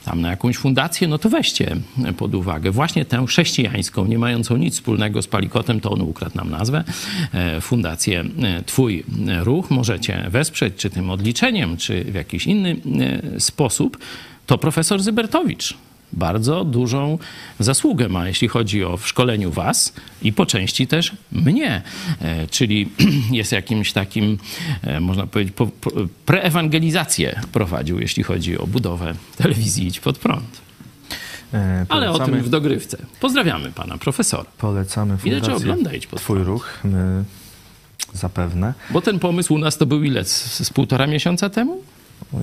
[0.04, 1.76] tam na jakąś fundację, no to weźcie
[2.16, 6.50] pod uwagę właśnie tę chrześcijańską, nie mającą nic wspólnego z Palikotem, to on ukradł nam
[6.50, 6.84] nazwę,
[7.32, 9.04] e, Fundację e, Twój
[9.42, 9.70] Ruch.
[9.70, 12.76] Możecie wesprzeć, czy tym odliczeniem, czy w jakiś inny
[13.36, 13.98] e, sposób.
[14.46, 17.18] To profesor Zybertowicz bardzo dużą
[17.58, 19.92] zasługę ma, jeśli chodzi o w szkoleniu was
[20.22, 21.82] i po części też mnie.
[22.22, 22.88] E, Czyli
[23.30, 24.38] jest jakimś takim,
[24.82, 25.90] e, można powiedzieć, po- po-
[26.26, 30.60] preewangelizację prowadził, jeśli chodzi o budowę telewizji Idź Pod Prąd.
[31.54, 32.98] E, Ale o polecamy- tym w dogrywce.
[33.20, 34.44] Pozdrawiamy pana profesora.
[34.58, 36.78] Polecamy fundację ogląda Idź Pod Twój ruch.
[36.84, 37.24] My
[38.12, 40.24] zapewne, Bo ten pomysł u nas to był ile?
[40.24, 41.82] Z, z półtora miesiąca temu?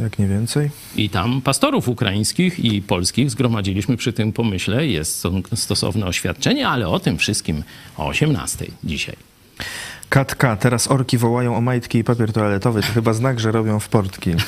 [0.02, 0.70] Jak nie więcej.
[0.96, 4.88] I tam pastorów ukraińskich i polskich zgromadziliśmy przy tym pomyśle.
[4.88, 7.64] Jest sto- stosowne oświadczenie, ale o tym wszystkim
[7.98, 9.16] o 18 dzisiaj.
[10.10, 12.82] Katka, teraz orki wołają o majtki i papier toaletowy.
[12.82, 14.32] To chyba znak, że robią w portki.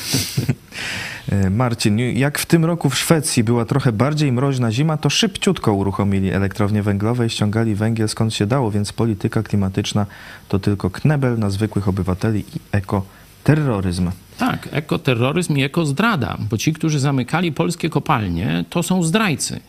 [1.32, 5.74] E, Marcin, jak w tym roku w Szwecji była trochę bardziej mroźna zima, to szybciutko
[5.74, 10.06] uruchomili elektrownie węglowe i ściągali węgiel skąd się dało, więc polityka klimatyczna
[10.50, 14.12] to tylko knebel na zwykłych obywateli i ekoterroryzm.
[14.38, 19.60] Tak, ekoterroryzm i ekozdrada, bo ci, którzy zamykali polskie kopalnie, to są zdrajcy.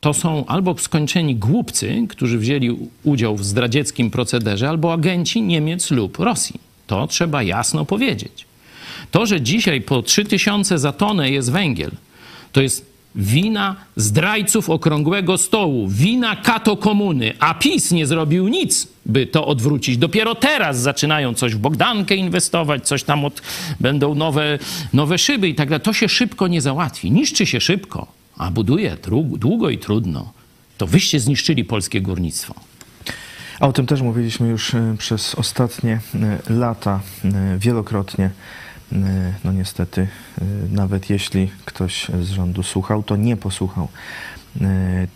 [0.00, 6.18] To są albo skończeni głupcy, którzy wzięli udział w zdradzieckim procederze, albo agenci Niemiec lub
[6.18, 6.60] Rosji.
[6.86, 8.46] To trzeba jasno powiedzieć.
[9.10, 11.90] To, że dzisiaj po 3000 za tonę jest węgiel,
[12.52, 19.26] to jest wina zdrajców okrągłego stołu, wina kato komuny, a PiS nie zrobił nic, by
[19.26, 19.98] to odwrócić.
[19.98, 23.42] Dopiero teraz zaczynają coś w Bogdankę inwestować, coś tam od,
[23.80, 24.58] będą nowe,
[24.92, 25.84] nowe szyby i tak dalej.
[25.84, 27.10] To się szybko nie załatwi.
[27.10, 28.96] Niszczy się szybko, a buduje
[29.38, 30.32] długo i trudno.
[30.78, 32.54] To wyście zniszczyli polskie górnictwo.
[33.60, 38.30] A o tym też mówiliśmy już e, przez ostatnie e, lata e, wielokrotnie.
[38.92, 40.00] E, No niestety,
[40.40, 43.88] e, nawet jeśli ktoś z rządu słuchał, to nie posłuchał.
[44.60, 45.06] E,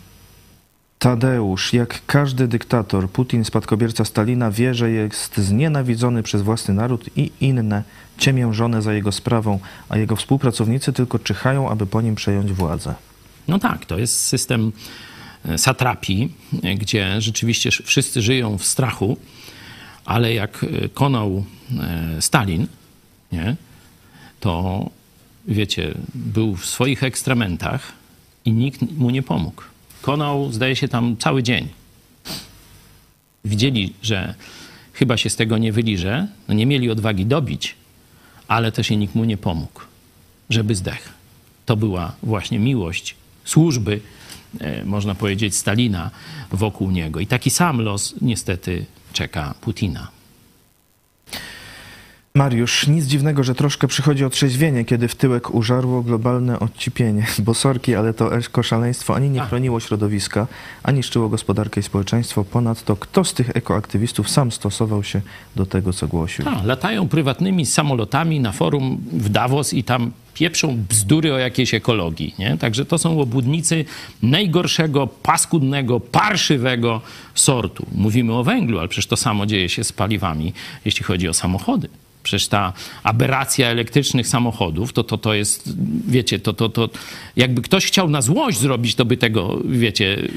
[0.99, 7.31] Tadeusz, jak każdy dyktator, Putin, spadkobierca Stalina, wie, że jest znienawidzony przez własny naród i
[7.41, 7.83] inne
[8.17, 9.59] ciemiężone za jego sprawą,
[9.89, 12.95] a jego współpracownicy tylko czyhają, aby po nim przejąć władzę.
[13.47, 14.71] No tak, to jest system
[15.57, 16.35] satrapii,
[16.77, 19.17] gdzie rzeczywiście sz- wszyscy żyją w strachu,
[20.05, 21.43] ale jak konał
[22.19, 22.67] Stalin,
[23.33, 23.55] nie,
[24.39, 24.89] to
[25.47, 27.91] wiecie, był w swoich ekstrementach
[28.45, 29.63] i nikt mu nie pomógł.
[30.01, 31.67] Konał, zdaje się, tam cały dzień.
[33.45, 34.35] Widzieli, że
[34.93, 37.75] chyba się z tego nie wyliże, no nie mieli odwagi dobić,
[38.47, 39.81] ale też i nikt mu nie pomógł,
[40.49, 41.09] żeby zdechł.
[41.65, 43.15] To była właśnie miłość
[43.45, 44.01] służby,
[44.59, 46.11] e, można powiedzieć, Stalina
[46.51, 47.19] wokół niego.
[47.19, 50.07] I taki sam los niestety czeka Putina.
[52.37, 57.25] Mariusz, nic dziwnego, że troszkę przychodzi otrzeźwienie, kiedy w tyłek użarło globalne odcipienie.
[57.39, 60.47] Bo sorki, ale to ekoszaleństwo ani nie chroniło środowiska,
[60.83, 62.43] ani niszczyło gospodarkę i społeczeństwo.
[62.43, 65.21] Ponadto kto z tych ekoaktywistów sam stosował się
[65.55, 66.45] do tego, co głosił?
[66.49, 72.35] A, latają prywatnymi samolotami na forum w Davos i tam pieprzą bzdury o jakiejś ekologii.
[72.39, 72.57] Nie?
[72.57, 73.85] Także to są obłudnicy
[74.21, 77.01] najgorszego, paskudnego, parszywego
[77.35, 77.85] sortu.
[77.95, 80.53] Mówimy o węglu, ale przecież to samo dzieje się z paliwami,
[80.85, 81.89] jeśli chodzi o samochody.
[82.23, 82.73] Przecież ta
[83.03, 85.73] aberracja elektrycznych samochodów, to, to, to jest,
[86.07, 86.89] wiecie, to, to, to
[87.35, 90.29] jakby ktoś chciał na złość zrobić, to by tego, wiecie,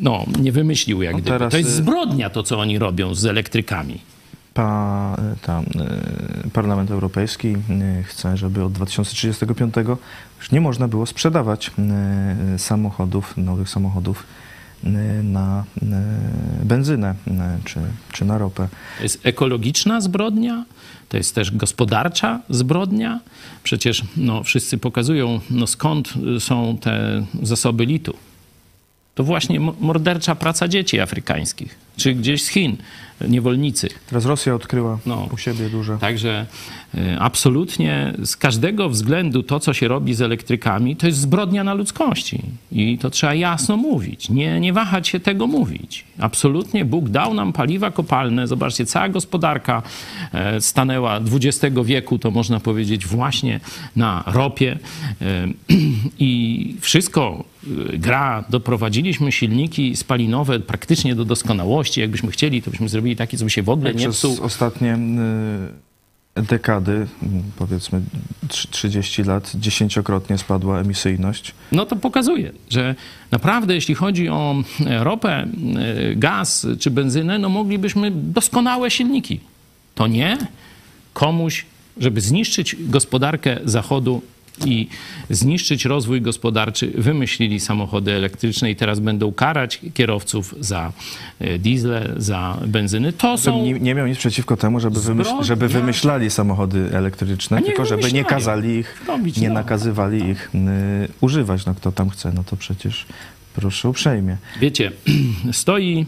[0.00, 1.50] no, nie wymyślił jak No gdyby.
[1.50, 3.98] To jest y- zbrodnia to, co oni robią z elektrykami.
[4.54, 5.64] Pa, tam,
[6.44, 7.56] e, Parlament Europejski
[8.04, 9.74] chce, żeby od 2035
[10.38, 11.70] już nie można było sprzedawać
[12.58, 14.26] samochodów, nowych samochodów
[15.22, 15.64] na
[16.62, 17.14] benzynę
[17.64, 17.80] czy,
[18.12, 18.68] czy na ropę.
[18.96, 20.64] To jest ekologiczna zbrodnia,
[21.12, 23.20] to jest też gospodarcza zbrodnia.
[23.62, 28.14] Przecież no, wszyscy pokazują, no, skąd są te zasoby litu.
[29.14, 32.76] To właśnie mo- mordercza praca dzieci afrykańskich, czy gdzieś z Chin,
[33.28, 33.88] niewolnicy.
[34.06, 35.28] Teraz Rosja odkryła No.
[35.34, 35.98] u siebie duże.
[35.98, 36.46] Także
[36.94, 41.74] y, absolutnie z każdego względu to, co się robi z elektrykami, to jest zbrodnia na
[41.74, 42.42] ludzkości.
[42.72, 44.30] I to trzeba jasno mówić.
[44.30, 46.04] Nie, nie wahać się tego mówić.
[46.18, 48.46] Absolutnie Bóg dał nam paliwa kopalne.
[48.46, 49.82] Zobaczcie, cała gospodarka
[50.32, 53.60] e, stanęła XX wieku, to można powiedzieć, właśnie
[53.96, 54.78] na ropie.
[55.20, 55.48] E,
[56.18, 57.44] I wszystko
[57.92, 58.44] gra.
[58.50, 61.81] Doprowadziliśmy silniki spalinowe praktycznie do doskonałości.
[62.00, 64.36] Jakbyśmy chcieli, to byśmy zrobili taki, co by się w ogóle nie Przez psuł.
[64.42, 64.98] ostatnie
[66.34, 66.92] dekady,
[67.22, 68.00] m, powiedzmy
[68.48, 71.54] trz- 30 lat, dziesięciokrotnie spadła emisyjność.
[71.72, 72.94] No to pokazuje, że
[73.30, 74.54] naprawdę jeśli chodzi o
[74.86, 75.46] e, ropę, e,
[76.16, 79.40] gaz czy benzynę, no moglibyśmy doskonałe silniki.
[79.94, 80.38] To nie
[81.12, 81.64] komuś,
[81.96, 84.22] żeby zniszczyć gospodarkę Zachodu
[84.66, 84.88] i
[85.30, 90.92] zniszczyć rozwój gospodarczy, wymyślili samochody elektryczne i teraz będą karać kierowców za
[91.40, 93.12] e, diesle, za benzyny.
[93.12, 93.62] To są...
[93.64, 98.24] nie, nie miał nic przeciwko temu, żeby, wymyśl, żeby wymyślali samochody elektryczne, tylko żeby nie
[98.24, 99.54] kazali ich, Robić, nie no.
[99.54, 100.58] nakazywali ich y,
[101.20, 101.66] używać.
[101.66, 103.06] No kto tam chce, no to przecież
[103.54, 104.36] proszę uprzejmie.
[104.60, 104.92] Wiecie,
[105.52, 106.06] stoi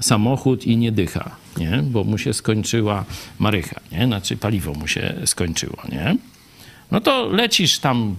[0.00, 1.82] samochód i nie dycha, nie?
[1.82, 3.04] bo mu się skończyła
[3.38, 4.06] marycha, nie?
[4.06, 5.76] znaczy paliwo mu się skończyło.
[5.88, 6.16] Nie?
[6.90, 8.16] No to lecisz tam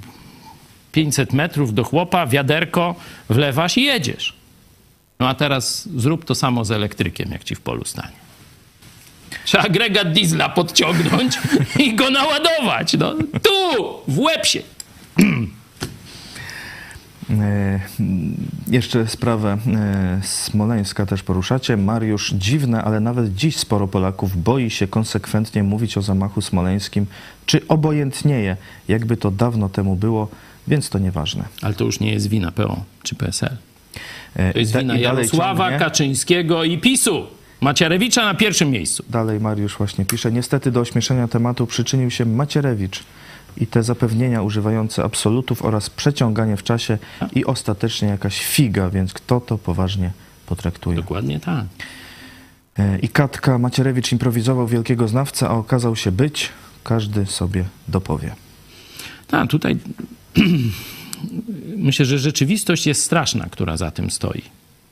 [0.91, 2.95] 500 metrów do chłopa, wiaderko
[3.29, 4.33] wlewasz i jedziesz.
[5.19, 8.27] No a teraz zrób to samo z elektrykiem, jak ci w polu stanie.
[9.45, 11.37] Trzeba agregat diesla podciągnąć
[11.85, 12.93] i go naładować.
[12.93, 13.13] No,
[13.43, 14.61] tu, w łeb się.
[17.29, 17.79] E,
[18.67, 21.77] Jeszcze sprawę e, Smoleńska też poruszacie.
[21.77, 27.05] Mariusz, dziwne, ale nawet dziś sporo Polaków boi się konsekwentnie mówić o zamachu smoleńskim,
[27.45, 30.27] czy obojętnieje, jakby to dawno temu było,
[30.67, 31.43] więc to nieważne.
[31.61, 33.57] Ale to już nie jest wina PO czy PSL.
[34.35, 35.71] E, To jest wina Jarosława.
[35.79, 37.27] Kaczyńskiego i PiSu.
[37.61, 39.03] Macierewicza na pierwszym miejscu.
[39.09, 40.31] Dalej Mariusz właśnie pisze.
[40.31, 43.03] Niestety do ośmieszenia tematu przyczynił się Macierewicz
[43.61, 46.97] i te zapewnienia używające absolutów oraz przeciąganie w czasie
[47.35, 50.11] i ostatecznie jakaś figa, więc kto to poważnie
[50.45, 50.95] potraktuje.
[50.95, 51.65] Dokładnie tak.
[52.77, 56.49] E, I Katka Macierewicz improwizował wielkiego znawcę, a okazał się być,
[56.83, 58.35] każdy sobie dopowie.
[59.27, 59.77] Tak, tutaj
[61.89, 64.41] myślę, że rzeczywistość jest straszna, która za tym stoi.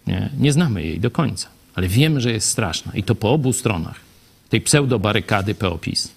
[0.07, 3.53] Nie, nie znamy jej do końca, ale wiemy, że jest straszna i to po obu
[3.53, 3.99] stronach
[4.49, 6.07] tej pseudobarykady PO-PiS.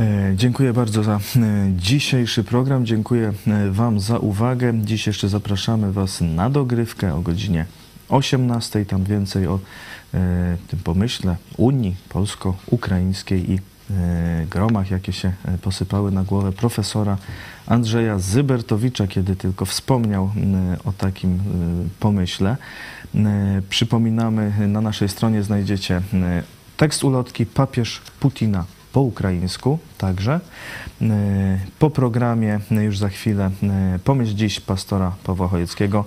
[0.00, 1.20] E, Dziękuję bardzo za e,
[1.76, 2.86] dzisiejszy program.
[2.86, 4.72] Dziękuję e, Wam za uwagę.
[4.84, 7.66] Dziś jeszcze zapraszamy Was na dogrywkę o godzinie
[8.08, 8.86] 18.
[8.86, 9.58] Tam więcej o
[10.68, 13.58] tym pomyśle Unii polsko-ukraińskiej i
[14.50, 15.32] gromach, jakie się
[15.62, 17.16] posypały na głowę profesora
[17.66, 20.30] Andrzeja Zybertowicza, kiedy tylko wspomniał
[20.84, 21.38] o takim
[22.00, 22.56] pomyśle.
[23.70, 26.02] Przypominamy, na naszej stronie znajdziecie
[26.76, 30.40] tekst ulotki Papież Putina po ukraińsku także.
[31.02, 36.04] E, Po programie e, już za chwilę e, pomyśl dziś pastora Pawła Chojeckiego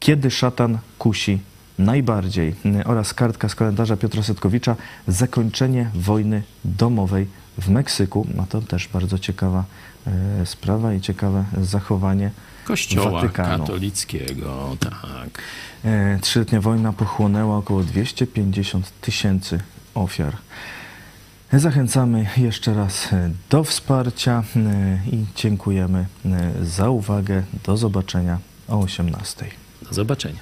[0.00, 1.38] Kiedy szatan kusi
[1.78, 2.54] najbardziej
[2.84, 4.76] oraz kartka z kalendarza Piotra Setkowicza
[5.08, 7.26] Zakończenie wojny domowej
[7.58, 8.26] w Meksyku.
[8.34, 9.64] No to też bardzo ciekawa
[10.44, 12.30] sprawa i ciekawe zachowanie
[12.64, 13.64] Kościoła Watykanu.
[13.64, 15.42] katolickiego, tak.
[16.20, 19.60] Trzyletnia wojna pochłonęła około 250 tysięcy
[19.94, 20.36] ofiar.
[21.56, 27.42] Zachęcamy jeszcze raz e, do wsparcia e, i dziękujemy e, za uwagę.
[27.66, 29.46] Do zobaczenia o 18.
[29.82, 30.40] Do zobaczenia.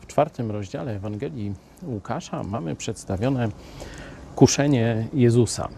[0.00, 3.48] W czwartym rozdziale Ewangelii Łukasza mamy przedstawione
[4.34, 5.68] kuszenie Jezusa.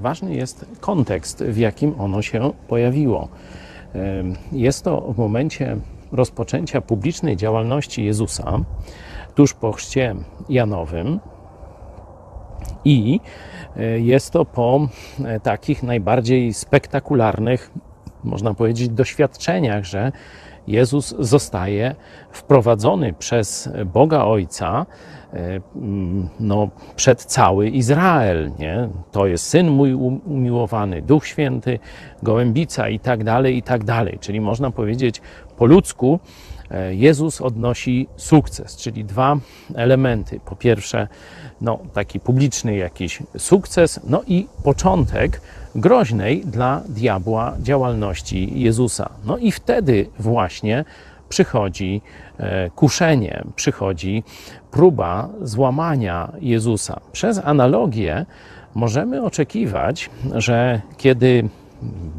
[0.00, 3.28] Ważny jest kontekst, w jakim ono się pojawiło.
[4.52, 5.76] Jest to w momencie
[6.12, 8.60] rozpoczęcia publicznej działalności Jezusa,
[9.34, 10.14] tuż po chrzcie
[10.48, 11.20] Janowym,
[12.84, 13.20] i
[13.76, 14.88] e, jest to po
[15.24, 17.70] e, takich najbardziej spektakularnych,
[18.24, 20.12] można powiedzieć, doświadczeniach, że
[20.66, 21.94] Jezus zostaje
[22.30, 24.86] wprowadzony przez Boga Ojca
[25.32, 25.60] e,
[26.40, 28.52] no, przed cały Izrael.
[28.58, 28.88] Nie?
[29.12, 31.78] To jest syn mój um- umiłowany, Duch Święty,
[32.22, 34.18] gołębica i tak dalej, i tak dalej.
[34.20, 35.22] Czyli można powiedzieć
[35.56, 36.20] po ludzku,
[36.90, 39.36] Jezus odnosi sukces, czyli dwa
[39.74, 40.40] elementy.
[40.44, 41.08] Po pierwsze,
[41.64, 45.40] no, taki publiczny jakiś sukces, no i początek
[45.74, 49.10] groźnej dla diabła działalności Jezusa.
[49.24, 50.84] No i wtedy właśnie
[51.28, 52.02] przychodzi
[52.38, 54.22] e, kuszenie, przychodzi
[54.70, 57.00] próba złamania Jezusa.
[57.12, 58.26] Przez analogię
[58.74, 61.48] możemy oczekiwać, że kiedy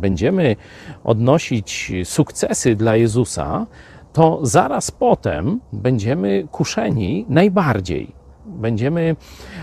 [0.02, 0.56] będziemy
[1.04, 3.66] odnosić sukcesy dla Jezusa,
[4.14, 8.25] to zaraz potem będziemy kuszeni najbardziej.
[8.56, 9.16] Będziemy,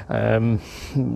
[0.08, 0.58] em,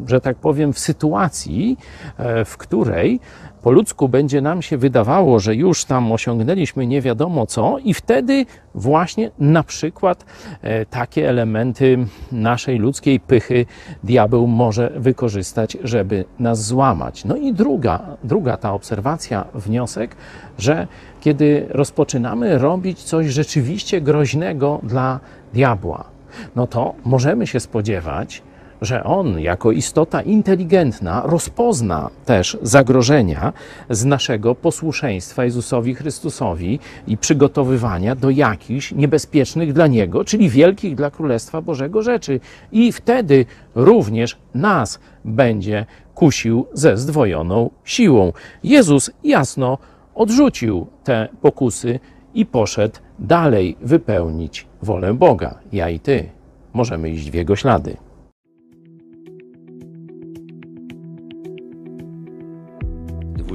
[0.07, 1.77] że tak powiem, w sytuacji,
[2.19, 3.20] e, w której
[3.66, 8.47] po ludzku będzie nam się wydawało, że już tam osiągnęliśmy nie wiadomo co, i wtedy
[8.74, 10.24] właśnie na przykład
[10.62, 13.66] e, takie elementy naszej ludzkiej pychy
[14.05, 17.24] diabeł może wykorzystać, żeby nas złamać.
[17.24, 20.16] No i druga, druga ta obserwacja, wniosek,
[20.59, 20.86] że
[21.20, 25.20] kiedy rozpoczynamy robić coś rzeczywiście groźnego dla
[25.55, 26.15] diabła,
[26.56, 28.42] no to możemy się spodziewać,
[28.82, 33.52] że on jako istota inteligentna rozpozna też zagrożenia
[33.90, 41.10] z naszego posłuszeństwa Jezusowi Chrystusowi i przygotowywania do jakichś niebezpiecznych dla niego, czyli wielkich dla
[41.10, 42.40] Królestwa Bożego rzeczy.
[42.72, 48.32] I wtedy również nas będzie kusił ze zdwojoną siłą.
[48.64, 49.78] Jezus jasno
[50.14, 52.00] odrzucił te pokusy
[52.34, 55.59] i poszedł dalej wypełnić wolę Boga.
[55.72, 56.28] Ja i ty
[56.72, 57.97] możemy iść w jego ślady.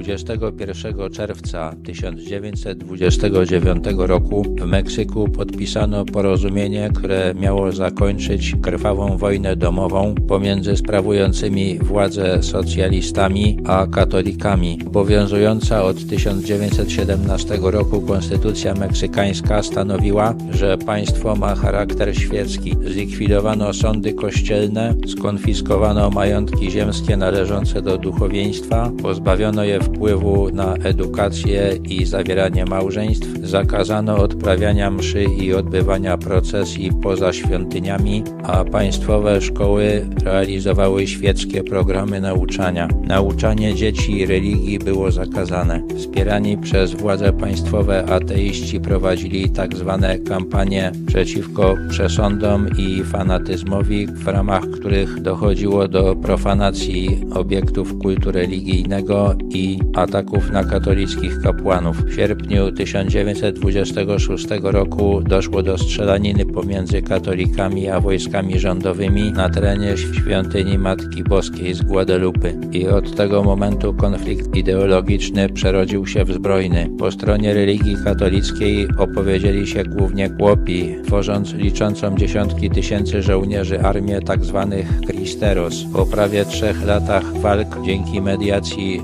[0.02, 10.78] 21 czerwca 1929 roku w Meksyku podpisano porozumienie, które miało zakończyć krwawą wojnę domową pomiędzy
[10.78, 14.80] sprawującymi władzę socjalistami a katolikami.
[14.88, 22.76] Obowiązująca od 1917 roku konstytucja meksykańska stanowiła, że państwo ma charakter świecki.
[22.86, 32.06] Zlikwidowano sądy kościelne, skonfiskowano majątki ziemskie należące do duchowieństwa, pozbawiono je wpływu na edukację i
[32.06, 41.64] zawieranie małżeństw, zakazano odprawiania mszy i odbywania procesji poza świątyniami, a państwowe szkoły realizowały świeckie
[41.64, 42.88] programy nauczania.
[43.08, 45.82] Nauczanie dzieci religii było zakazane.
[45.98, 49.98] Wspierani przez władze państwowe ateiści prowadzili tzw.
[50.02, 59.36] Tak kampanie przeciwko przesądom i fanatyzmowi, w ramach których dochodziło do profanacji obiektów kultu religijnego
[59.50, 61.98] i ataków na katolickich kapłanów.
[62.06, 70.78] W sierpniu 1926 roku doszło do strzelaniny pomiędzy katolikami a wojskami rządowymi na terenie świątyni
[70.78, 72.54] Matki Boskiej z Guadalupe.
[72.72, 76.90] I od tego momentu konflikt ideologiczny przerodził się w zbrojny.
[77.00, 84.68] Po stronie religii katolickiej opowiedzieli się głównie chłopi, tworząc liczącą dziesiątki tysięcy żołnierzy armię tzw.
[84.72, 85.84] Tak Cristeros.
[85.94, 89.02] Po prawie trzech latach walk dzięki mediacji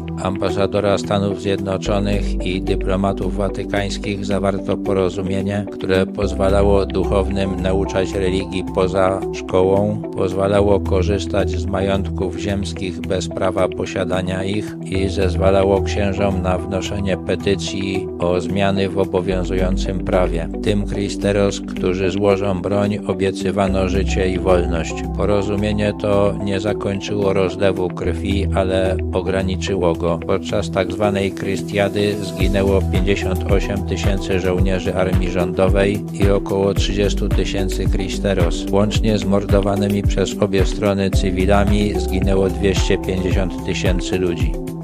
[0.67, 10.01] ambasadora Stanów Zjednoczonych i dyplomatów watykańskich zawarto porozumienie, które pozwalało duchownym nauczać religii poza szkołą,
[10.17, 18.07] pozwalało korzystać z majątków ziemskich bez prawa posiadania ich i zezwalało księżom na wnoszenie petycji
[18.19, 20.49] o zmiany w obowiązującym prawie.
[20.63, 24.93] Tym Christeros, którzy złożą broń, obiecywano życie i wolność.
[25.17, 30.19] Porozumienie to nie zakończyło rozlewu krwi, ale ograniczyło go.
[30.27, 31.11] Podczas tzw.
[31.13, 38.65] Tak Krystiady zginęło 58 tysięcy żołnierzy armii rządowej i około 30 tysięcy Cristeros.
[38.71, 44.76] Łącznie z mordowanymi przez obie strony cywilami zginęło 250 tysięcy ludzi.